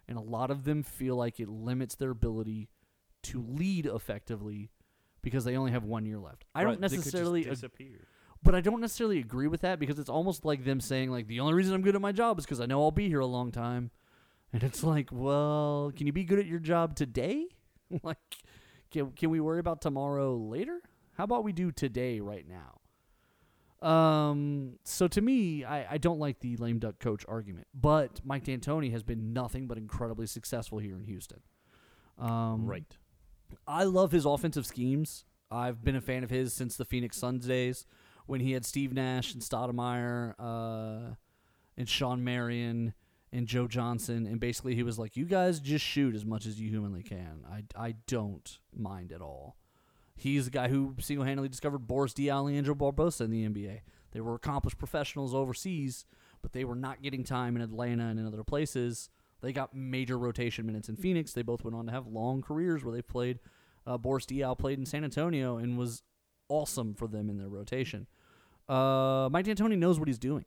and 0.08 0.16
a 0.18 0.20
lot 0.22 0.50
of 0.50 0.64
them 0.64 0.82
feel 0.82 1.16
like 1.16 1.40
it 1.40 1.48
limits 1.48 1.94
their 1.96 2.10
ability 2.10 2.68
to 3.24 3.42
lead 3.42 3.86
effectively 3.86 4.70
because 5.22 5.44
they 5.44 5.56
only 5.56 5.72
have 5.72 5.84
one 5.84 6.06
year 6.06 6.18
left. 6.18 6.44
I 6.54 6.64
Right, 6.64 6.72
don't 6.72 6.80
they 6.80 6.88
could 6.88 6.96
just 6.96 7.06
necessarily 7.06 7.44
disappear. 7.44 8.06
but 8.42 8.54
I 8.54 8.60
don't 8.60 8.80
necessarily 8.80 9.18
agree 9.18 9.48
with 9.48 9.62
that 9.62 9.78
because 9.80 9.98
it's 9.98 10.08
almost 10.10 10.44
like 10.44 10.64
them 10.64 10.80
saying 10.80 11.10
like 11.10 11.26
the 11.26 11.40
only 11.40 11.54
reason 11.54 11.74
I'm 11.74 11.82
good 11.82 11.94
at 11.96 12.00
my 12.00 12.12
job 12.12 12.38
is 12.38 12.44
because 12.44 12.60
I 12.60 12.66
know 12.66 12.80
I'll 12.82 12.90
be 12.92 13.08
here 13.08 13.20
a 13.20 13.26
long 13.26 13.50
time, 13.50 13.90
and 14.52 14.62
it's 14.62 14.84
like, 14.84 15.08
well, 15.10 15.92
can 15.96 16.06
you 16.06 16.12
be 16.12 16.24
good 16.24 16.38
at 16.38 16.46
your 16.46 16.60
job 16.60 16.94
today? 16.94 17.46
like, 18.02 18.18
can 18.92 19.10
can 19.12 19.30
we 19.30 19.40
worry 19.40 19.58
about 19.58 19.80
tomorrow 19.82 20.36
later? 20.36 20.80
How 21.14 21.24
about 21.24 21.42
we 21.44 21.52
do 21.52 21.72
today 21.72 22.20
right 22.20 22.46
now? 22.48 22.80
Um, 23.82 24.78
so 24.84 25.06
to 25.08 25.20
me, 25.20 25.64
I, 25.64 25.94
I 25.94 25.98
don't 25.98 26.18
like 26.18 26.40
the 26.40 26.56
lame 26.56 26.78
duck 26.78 26.98
coach 26.98 27.24
argument, 27.28 27.66
but 27.74 28.20
Mike 28.24 28.44
D'Antoni 28.44 28.90
has 28.92 29.02
been 29.02 29.32
nothing 29.32 29.66
but 29.66 29.76
incredibly 29.76 30.26
successful 30.26 30.78
here 30.78 30.96
in 30.96 31.04
Houston. 31.04 31.40
Um, 32.18 32.66
right. 32.66 32.96
I 33.66 33.84
love 33.84 34.12
his 34.12 34.24
offensive 34.24 34.66
schemes. 34.66 35.24
I've 35.50 35.84
been 35.84 35.96
a 35.96 36.00
fan 36.00 36.24
of 36.24 36.30
his 36.30 36.52
since 36.52 36.76
the 36.76 36.84
Phoenix 36.84 37.16
Suns 37.16 37.46
days 37.46 37.86
when 38.26 38.40
he 38.40 38.52
had 38.52 38.64
Steve 38.64 38.92
Nash 38.92 39.32
and 39.32 39.42
Stoudemire 39.42 40.34
uh, 40.38 41.14
and 41.76 41.88
Shawn 41.88 42.24
Marion 42.24 42.94
and 43.32 43.46
Joe 43.46 43.68
Johnson. 43.68 44.26
And 44.26 44.40
basically, 44.40 44.74
he 44.74 44.82
was 44.82 44.98
like, 44.98 45.16
You 45.16 45.24
guys 45.24 45.60
just 45.60 45.84
shoot 45.84 46.14
as 46.14 46.24
much 46.24 46.46
as 46.46 46.60
you 46.60 46.68
humanly 46.68 47.02
can. 47.02 47.44
I, 47.48 47.62
I 47.76 47.94
don't 48.06 48.58
mind 48.74 49.12
at 49.12 49.20
all. 49.20 49.56
He's 50.16 50.46
the 50.46 50.50
guy 50.50 50.68
who 50.68 50.94
single 50.98 51.24
handedly 51.24 51.48
discovered 51.48 51.80
Boris 51.80 52.14
Diaw 52.14 52.56
and 52.56 52.66
Barbosa 52.66 53.22
in 53.22 53.30
the 53.30 53.46
NBA. 53.46 53.80
They 54.12 54.20
were 54.20 54.34
accomplished 54.34 54.78
professionals 54.78 55.34
overseas, 55.34 56.06
but 56.40 56.52
they 56.52 56.64
were 56.64 56.74
not 56.74 57.02
getting 57.02 57.22
time 57.22 57.54
in 57.54 57.62
Atlanta 57.62 58.06
and 58.06 58.18
in 58.18 58.26
other 58.26 58.42
places. 58.42 59.10
They 59.42 59.52
got 59.52 59.74
major 59.74 60.18
rotation 60.18 60.64
minutes 60.64 60.88
in 60.88 60.96
Phoenix. 60.96 61.32
They 61.32 61.42
both 61.42 61.62
went 61.64 61.76
on 61.76 61.86
to 61.86 61.92
have 61.92 62.06
long 62.06 62.40
careers 62.40 62.82
where 62.82 62.94
they 62.94 63.02
played. 63.02 63.38
Uh, 63.86 63.98
Boris 63.98 64.24
Diaw 64.24 64.58
played 64.58 64.78
in 64.78 64.86
San 64.86 65.04
Antonio 65.04 65.58
and 65.58 65.76
was 65.76 66.02
awesome 66.48 66.94
for 66.94 67.06
them 67.06 67.28
in 67.28 67.36
their 67.38 67.48
rotation. 67.48 68.06
Uh, 68.68 69.28
Mike 69.30 69.44
D'Antoni 69.44 69.78
knows 69.78 69.98
what 69.98 70.08
he's 70.08 70.18
doing. 70.18 70.44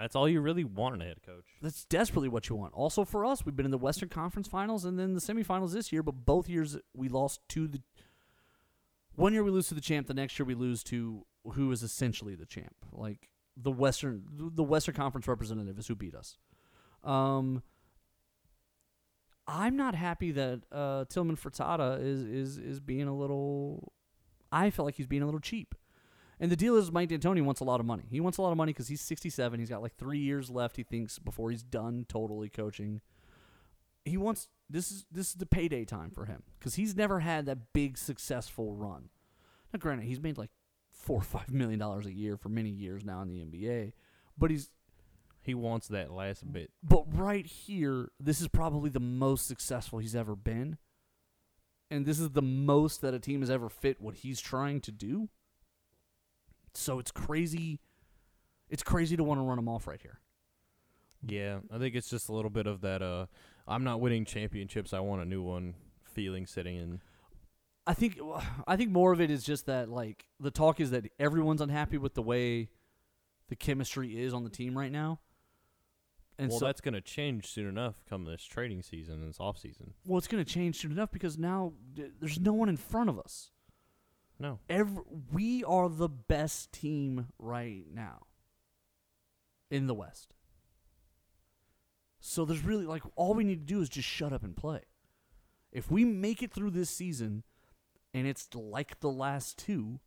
That's 0.00 0.16
all 0.16 0.28
you 0.28 0.40
really 0.40 0.64
want 0.64 0.96
in 0.96 1.02
a 1.02 1.04
head 1.04 1.22
coach. 1.24 1.44
That's 1.62 1.84
desperately 1.84 2.28
what 2.28 2.48
you 2.48 2.56
want. 2.56 2.74
Also 2.74 3.04
for 3.04 3.24
us, 3.24 3.44
we've 3.44 3.54
been 3.54 3.64
in 3.64 3.70
the 3.70 3.78
Western 3.78 4.08
Conference 4.08 4.48
Finals 4.48 4.84
and 4.84 4.98
then 4.98 5.14
the 5.14 5.20
semifinals 5.20 5.72
this 5.72 5.92
year, 5.92 6.02
but 6.02 6.12
both 6.24 6.48
years 6.48 6.76
we 6.94 7.08
lost 7.08 7.40
to 7.50 7.68
the. 7.68 7.80
One 9.16 9.32
year 9.32 9.44
we 9.44 9.50
lose 9.50 9.68
to 9.68 9.74
the 9.74 9.80
champ. 9.80 10.06
The 10.06 10.14
next 10.14 10.38
year 10.38 10.46
we 10.46 10.54
lose 10.54 10.82
to 10.84 11.24
who 11.52 11.70
is 11.70 11.82
essentially 11.82 12.34
the 12.34 12.46
champ. 12.46 12.74
Like 12.92 13.28
the 13.56 13.70
Western, 13.70 14.22
the 14.32 14.64
Western 14.64 14.94
Conference 14.94 15.28
representative 15.28 15.78
is 15.78 15.86
who 15.86 15.94
beat 15.94 16.14
us. 16.14 16.36
Um, 17.04 17.62
I'm 19.46 19.76
not 19.76 19.94
happy 19.94 20.32
that 20.32 20.62
uh, 20.72 21.04
Tilman 21.08 21.36
Fertitta 21.36 22.02
is 22.02 22.22
is 22.22 22.58
is 22.58 22.80
being 22.80 23.06
a 23.06 23.14
little. 23.14 23.92
I 24.50 24.70
feel 24.70 24.84
like 24.84 24.94
he's 24.94 25.06
being 25.06 25.22
a 25.22 25.26
little 25.26 25.40
cheap. 25.40 25.74
And 26.40 26.50
the 26.50 26.56
deal 26.56 26.76
is, 26.76 26.90
Mike 26.90 27.08
D'Antoni 27.10 27.42
wants 27.42 27.60
a 27.60 27.64
lot 27.64 27.78
of 27.78 27.86
money. 27.86 28.04
He 28.10 28.20
wants 28.20 28.38
a 28.38 28.42
lot 28.42 28.50
of 28.50 28.56
money 28.56 28.72
because 28.72 28.88
he's 28.88 29.00
67. 29.00 29.60
He's 29.60 29.68
got 29.68 29.82
like 29.82 29.94
three 29.94 30.18
years 30.18 30.50
left. 30.50 30.76
He 30.76 30.82
thinks 30.82 31.18
before 31.18 31.50
he's 31.50 31.62
done 31.62 32.06
totally 32.08 32.48
coaching. 32.48 33.00
He 34.04 34.16
wants 34.16 34.48
this 34.70 34.90
is 34.90 35.04
this 35.10 35.28
is 35.28 35.34
the 35.34 35.46
payday 35.46 35.84
time 35.84 36.10
for 36.10 36.24
him 36.24 36.42
because 36.58 36.74
he's 36.76 36.96
never 36.96 37.20
had 37.20 37.46
that 37.46 37.72
big 37.72 37.98
successful 37.98 38.72
run. 38.72 39.10
Now, 39.72 39.78
granted, 39.78 40.06
he's 40.06 40.20
made 40.20 40.38
like 40.38 40.50
four 40.90 41.18
or 41.18 41.24
five 41.24 41.50
million 41.52 41.78
dollars 41.78 42.06
a 42.06 42.12
year 42.12 42.36
for 42.36 42.48
many 42.48 42.70
years 42.70 43.04
now 43.04 43.20
in 43.22 43.28
the 43.28 43.44
NBA, 43.44 43.92
but 44.38 44.50
he's 44.50 44.70
He 45.42 45.54
wants 45.54 45.88
that 45.88 46.10
last 46.12 46.50
bit. 46.50 46.70
but 46.82 47.04
right 47.14 47.44
here, 47.46 48.10
this 48.18 48.40
is 48.40 48.48
probably 48.48 48.88
the 48.90 49.00
most 49.00 49.46
successful 49.46 49.98
he's 49.98 50.16
ever 50.16 50.34
been. 50.34 50.78
And 51.90 52.06
this 52.06 52.18
is 52.18 52.30
the 52.30 52.42
most 52.42 53.02
that 53.02 53.12
a 53.14 53.18
team 53.20 53.40
has 53.40 53.50
ever 53.50 53.68
fit 53.68 54.00
what 54.00 54.16
he's 54.16 54.40
trying 54.40 54.80
to 54.80 54.90
do. 54.90 55.28
So 56.72 56.98
it's 56.98 57.10
crazy. 57.10 57.78
It's 58.68 58.82
crazy 58.82 59.16
to 59.16 59.22
want 59.22 59.38
to 59.38 59.42
run 59.44 59.58
him 59.58 59.68
off 59.68 59.86
right 59.86 60.00
here. 60.00 60.18
Yeah, 61.26 61.58
I 61.70 61.78
think 61.78 61.94
it's 61.94 62.08
just 62.08 62.28
a 62.28 62.32
little 62.32 62.50
bit 62.50 62.66
of 62.66 62.80
that. 62.80 63.02
Uh, 63.02 63.26
I'm 63.66 63.84
not 63.84 64.00
winning 64.00 64.24
championships. 64.24 64.92
I 64.92 65.00
want 65.00 65.22
a 65.22 65.24
new 65.24 65.42
one. 65.42 65.74
Feeling 66.04 66.46
sitting 66.46 66.76
in. 66.76 67.00
I 67.86 67.94
think 67.94 68.18
I 68.66 68.76
think 68.76 68.90
more 68.90 69.12
of 69.12 69.20
it 69.20 69.30
is 69.30 69.44
just 69.44 69.66
that 69.66 69.88
like 69.88 70.26
the 70.40 70.50
talk 70.50 70.80
is 70.80 70.90
that 70.90 71.06
everyone's 71.18 71.60
unhappy 71.60 71.98
with 71.98 72.14
the 72.14 72.22
way 72.22 72.68
the 73.48 73.56
chemistry 73.56 74.22
is 74.22 74.32
on 74.32 74.44
the 74.44 74.50
team 74.50 74.76
right 74.76 74.92
now. 74.92 75.20
And 76.38 76.50
well, 76.50 76.58
so 76.58 76.64
that's 76.66 76.80
gonna 76.80 77.00
change 77.00 77.46
soon 77.46 77.68
enough. 77.68 77.94
Come 78.08 78.24
this 78.24 78.42
trading 78.44 78.82
season 78.82 79.14
and 79.14 79.28
this 79.28 79.38
off 79.38 79.58
season. 79.58 79.94
well, 80.04 80.18
it's 80.18 80.26
going 80.26 80.44
to 80.44 80.50
change 80.50 80.80
soon 80.80 80.90
enough 80.90 81.12
because 81.12 81.38
now 81.38 81.74
th- 81.94 82.10
there's 82.18 82.40
no 82.40 82.52
one 82.52 82.68
in 82.68 82.76
front 82.76 83.08
of 83.08 83.18
us. 83.20 83.50
No, 84.40 84.58
Every, 84.68 85.04
we 85.32 85.62
are 85.62 85.88
the 85.88 86.08
best 86.08 86.72
team 86.72 87.28
right 87.38 87.84
now 87.88 88.22
in 89.70 89.86
the 89.86 89.94
West. 89.94 90.33
So 92.26 92.46
there's 92.46 92.64
really 92.64 92.86
like 92.86 93.02
all 93.16 93.34
we 93.34 93.44
need 93.44 93.66
to 93.66 93.74
do 93.74 93.82
is 93.82 93.90
just 93.90 94.08
shut 94.08 94.32
up 94.32 94.42
and 94.42 94.56
play. 94.56 94.80
If 95.70 95.90
we 95.90 96.06
make 96.06 96.42
it 96.42 96.52
through 96.52 96.70
this 96.70 96.88
season 96.88 97.42
and 98.14 98.26
it's 98.26 98.48
like 98.54 99.00
the 99.00 99.10
last 99.10 99.58
two, 99.58 100.00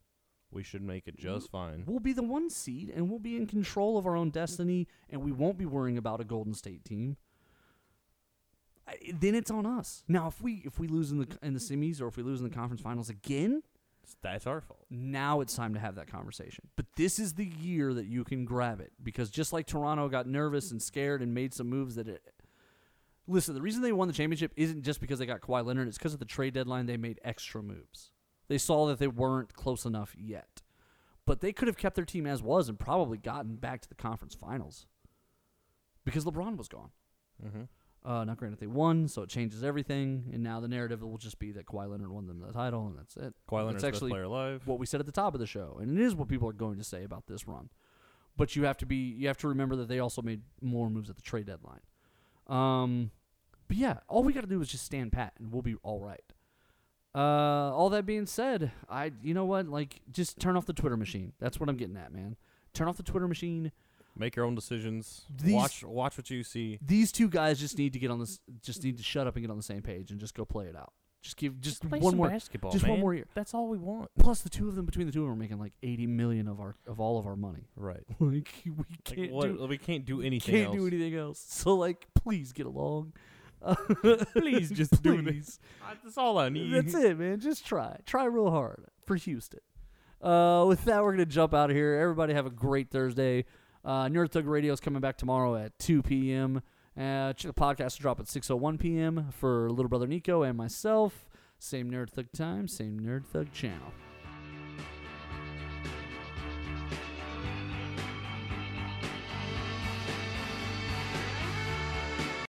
we 0.50 0.64
should 0.64 0.82
make 0.82 1.08
it 1.08 1.16
just 1.16 1.52
fine. 1.52 1.84
we'll 1.86 2.00
be 2.00 2.14
the 2.14 2.24
one 2.24 2.50
seed 2.50 2.90
and 2.90 3.08
we'll 3.08 3.20
be 3.20 3.38
in 3.38 3.46
control 3.46 4.00
of 4.00 4.08
our 4.08 4.16
own 4.16 4.32
destiny 4.32 4.88
and 5.12 5.22
we 5.22 5.32
won't 5.32 5.60
be 5.60 5.66
worrying 5.68 5.96
about 5.96 6.20
a 6.20 6.24
Golden 6.24 6.56
State 6.56 6.84
team. 6.84 7.18
I, 8.88 8.96
then 9.14 9.36
it's 9.36 9.52
on 9.52 9.68
us. 9.68 10.04
Now 10.08 10.28
if 10.28 10.42
we 10.42 10.64
if 10.66 10.80
we 10.80 10.88
lose 10.88 11.12
in 11.12 11.20
the 11.20 11.28
in 11.44 11.54
the 11.54 11.60
semis 11.60 12.02
or 12.02 12.08
if 12.08 12.18
we 12.18 12.24
lose 12.24 12.40
in 12.40 12.50
the 12.50 12.56
conference 12.56 12.82
finals 12.82 13.12
again, 13.12 13.62
That's 14.22 14.48
our 14.48 14.62
fault. 14.62 14.86
now 14.90 15.42
it's 15.42 15.56
time 15.56 15.74
to 15.74 15.80
have 15.80 15.96
that 15.96 16.12
conversation. 16.12 16.68
But 16.76 16.86
this 16.96 17.20
is 17.20 17.34
the 17.34 17.46
year 17.46 17.94
that 17.94 18.06
you 18.06 18.24
can 18.24 18.46
grab 18.46 18.80
it 18.80 18.92
because 19.02 19.30
just 19.30 19.54
like 19.54 19.68
Toronto 19.68 20.08
got 20.10 20.28
nervous 20.28 20.72
and 20.72 20.82
scared 20.82 21.22
and 21.22 21.34
made 21.34 21.54
some 21.54 21.68
moves 21.68 21.96
that 21.96 22.08
it. 22.08 22.22
Listen, 23.28 23.54
the 23.56 23.62
reason 23.62 23.82
they 23.82 23.92
won 23.92 24.08
the 24.08 24.14
championship 24.14 24.54
isn't 24.56 24.84
just 24.84 25.02
because 25.02 25.20
they 25.20 25.26
got 25.26 25.42
Kawhi 25.42 25.66
Leonard. 25.66 25.90
It's 25.90 25.98
because 25.98 26.14
of 26.14 26.20
the 26.20 26.26
trade 26.26 26.54
deadline 26.54 26.86
they 26.86 26.96
made 26.96 27.20
extra 27.24 27.62
moves. 27.62 28.12
They 28.48 28.58
saw 28.58 28.88
that 28.88 29.00
they 29.00 29.08
weren't 29.08 29.54
close 29.54 29.84
enough 29.84 30.16
yet, 30.18 30.62
but 31.26 31.42
they 31.42 31.52
could 31.52 31.68
have 31.68 31.78
kept 31.78 31.96
their 31.96 32.06
team 32.06 32.26
as 32.26 32.42
was 32.42 32.70
and 32.70 32.80
probably 32.80 33.18
gotten 33.18 33.58
back 33.58 33.82
to 33.82 33.90
the 33.90 33.96
conference 33.96 34.34
finals 34.34 34.86
because 36.06 36.24
LeBron 36.24 36.56
was 36.56 36.70
gone. 36.70 36.92
Mm-hmm. 37.46 37.64
Uh, 38.08 38.24
not 38.24 38.38
granted 38.38 38.58
they 38.58 38.68
won, 38.68 39.06
so 39.10 39.22
it 39.22 39.30
changes 39.30 39.66
everything. 39.66 40.30
And 40.32 40.42
now 40.42 40.62
the 40.62 40.70
narrative 40.70 41.02
will 41.02 41.18
just 41.18 41.40
be 41.40 41.52
that 41.52 41.66
Kawhi 41.66 41.90
Leonard 41.92 42.10
won 42.10 42.26
them 42.26 42.40
the 42.40 42.54
title, 42.54 42.88
and 42.88 42.98
that's 42.98 43.18
it. 43.18 43.34
Kawhi 43.50 43.58
Leonard's 43.58 43.82
That's 43.82 43.84
best 43.84 43.96
actually 43.96 44.12
player 44.12 44.24
alive. 44.24 44.62
what 44.64 44.80
we 44.80 44.86
said 44.86 45.02
at 45.02 45.06
the 45.06 45.12
top 45.12 45.34
of 45.34 45.42
the 45.42 45.46
show, 45.46 45.78
and 45.82 46.00
it 46.00 46.02
is 46.02 46.16
what 46.16 46.30
people 46.30 46.48
are 46.48 46.54
going 46.54 46.78
to 46.78 46.86
say 46.86 47.04
about 47.04 47.28
this 47.28 47.50
run. 47.50 47.70
But 48.38 48.56
you 48.56 48.64
have 48.64 48.78
to 48.78 48.86
be 48.86 48.96
you 48.96 49.28
have 49.28 49.38
to 49.40 49.50
remember 49.50 49.76
that 49.76 49.90
they 49.90 50.00
also 50.00 50.22
made 50.22 50.42
more 50.62 50.90
moves 50.90 51.10
at 51.10 51.18
the 51.18 51.22
trade 51.22 51.48
deadline. 51.48 51.82
Um, 52.48 53.12
but 53.68 53.76
yeah, 53.76 53.98
all 54.08 54.24
we 54.24 54.32
got 54.32 54.42
to 54.42 54.48
do 54.48 54.62
is 54.62 54.70
just 54.70 54.86
stand 54.86 55.12
pat, 55.12 55.34
and 55.38 55.52
we'll 55.52 55.62
be 55.62 55.76
all 55.84 56.00
right. 56.00 56.34
Uh, 57.14 57.76
all 57.76 57.90
that 57.90 58.06
being 58.06 58.26
said, 58.26 58.72
I 58.90 59.12
you 59.22 59.34
know 59.34 59.44
what 59.44 59.68
like 59.68 60.00
just 60.10 60.40
turn 60.40 60.56
off 60.56 60.66
the 60.66 60.72
Twitter 60.72 60.96
machine. 60.96 61.34
That's 61.40 61.60
what 61.60 61.68
I'm 61.68 61.76
getting 61.76 61.98
at, 61.98 62.14
man. 62.14 62.38
Turn 62.74 62.88
off 62.88 62.96
the 62.96 63.04
Twitter 63.04 63.28
machine. 63.28 63.74
Make 64.20 64.36
your 64.36 64.46
own 64.46 64.56
decisions. 64.56 65.26
These- 65.36 65.54
watch 65.54 65.84
watch 65.84 66.18
what 66.18 66.30
you 66.30 66.44
see. 66.44 66.80
These 66.82 67.12
two 67.12 67.30
guys 67.30 67.60
just 67.60 67.78
need 67.78 67.94
to 67.94 68.00
get 68.00 68.12
on 68.12 68.20
this. 68.20 68.40
Just 68.62 68.84
need 68.84 68.98
to 68.98 69.04
shut 69.04 69.28
up 69.28 69.36
and 69.36 69.44
get 69.44 69.52
on 69.52 69.58
the 69.58 69.64
same 69.64 69.82
page 69.82 70.12
and 70.12 70.20
just 70.20 70.34
go 70.36 70.46
play 70.46 70.66
it 70.66 70.76
out. 70.76 70.94
Just 71.24 71.36
give 71.36 71.60
just 71.60 71.82
Play 71.88 72.00
one 72.00 72.12
some 72.12 72.18
more 72.18 72.30
basketball. 72.30 72.72
just 72.72 72.88
one 72.88 73.00
more 73.00 73.14
year. 73.14 73.26
That's 73.34 73.54
all 73.54 73.68
we 73.68 73.78
want. 73.80 74.12
Plus, 74.20 74.42
the 74.42 74.50
two 74.50 74.68
of 74.70 74.76
them 74.76 74.86
between 74.86 75.08
the 75.08 75.12
two 75.12 75.22
of 75.22 75.26
them 75.26 75.34
are 75.34 75.36
making 75.36 75.60
like 75.60 75.74
eighty 75.84 76.06
million 76.08 76.48
of 76.48 76.60
our 76.60 76.76
of 76.86 77.00
all 77.00 77.18
of 77.18 77.26
our 77.26 77.36
money. 77.36 77.68
Right. 77.76 78.04
Like 78.20 78.48
we 78.66 78.86
can't 79.04 79.32
what, 79.32 79.58
do 79.58 79.66
we 79.66 79.78
can't 79.78 80.06
do 80.06 80.22
anything 80.22 80.54
can't 80.56 80.68
else. 80.68 80.76
do 80.78 80.88
anything 80.88 81.16
else. 81.16 81.44
So 81.50 81.74
like, 81.76 82.08
please 82.16 82.54
get 82.54 82.66
along. 82.66 83.14
Please 84.34 84.70
just 84.70 85.02
do 85.02 85.22
this. 85.24 85.60
That's 86.04 86.18
all 86.18 86.38
I 86.38 86.50
need. 86.50 86.72
That's 86.74 86.94
it, 86.94 87.18
man. 87.18 87.40
Just 87.40 87.66
try. 87.66 87.98
Try 88.06 88.26
real 88.26 88.52
hard 88.52 88.86
for 89.06 89.16
Houston. 89.16 89.60
Uh, 90.22 90.66
with 90.68 90.86
that, 90.86 91.04
we're 91.04 91.12
gonna 91.14 91.26
jump 91.26 91.54
out 91.54 91.70
of 91.70 91.76
here. 91.76 91.96
Everybody 91.96 92.34
have 92.34 92.46
a 92.46 92.52
great 92.52 92.90
Thursday. 92.92 93.46
Uh, 93.88 94.10
Nerd 94.10 94.32
Thug 94.32 94.46
Radio 94.48 94.74
is 94.74 94.82
coming 94.82 95.00
back 95.00 95.16
tomorrow 95.18 95.56
at 95.56 95.80
2 95.80 96.04
p.m. 96.04 96.58
Uh, 96.98 97.32
the 97.32 97.54
podcast 97.54 97.98
will 97.98 98.02
drop 98.02 98.20
at 98.20 98.26
6:01 98.26 98.78
p.m. 98.78 99.30
for 99.32 99.70
Little 99.70 99.88
Brother 99.88 100.08
Nico 100.08 100.44
and 100.44 100.58
myself. 100.58 101.26
Same 101.58 101.90
Nerd 101.90 102.10
Thug 102.10 102.30
time, 102.34 102.68
same 102.68 103.00
Nerd 103.00 103.26
Thug 103.26 103.54
channel. 103.54 103.94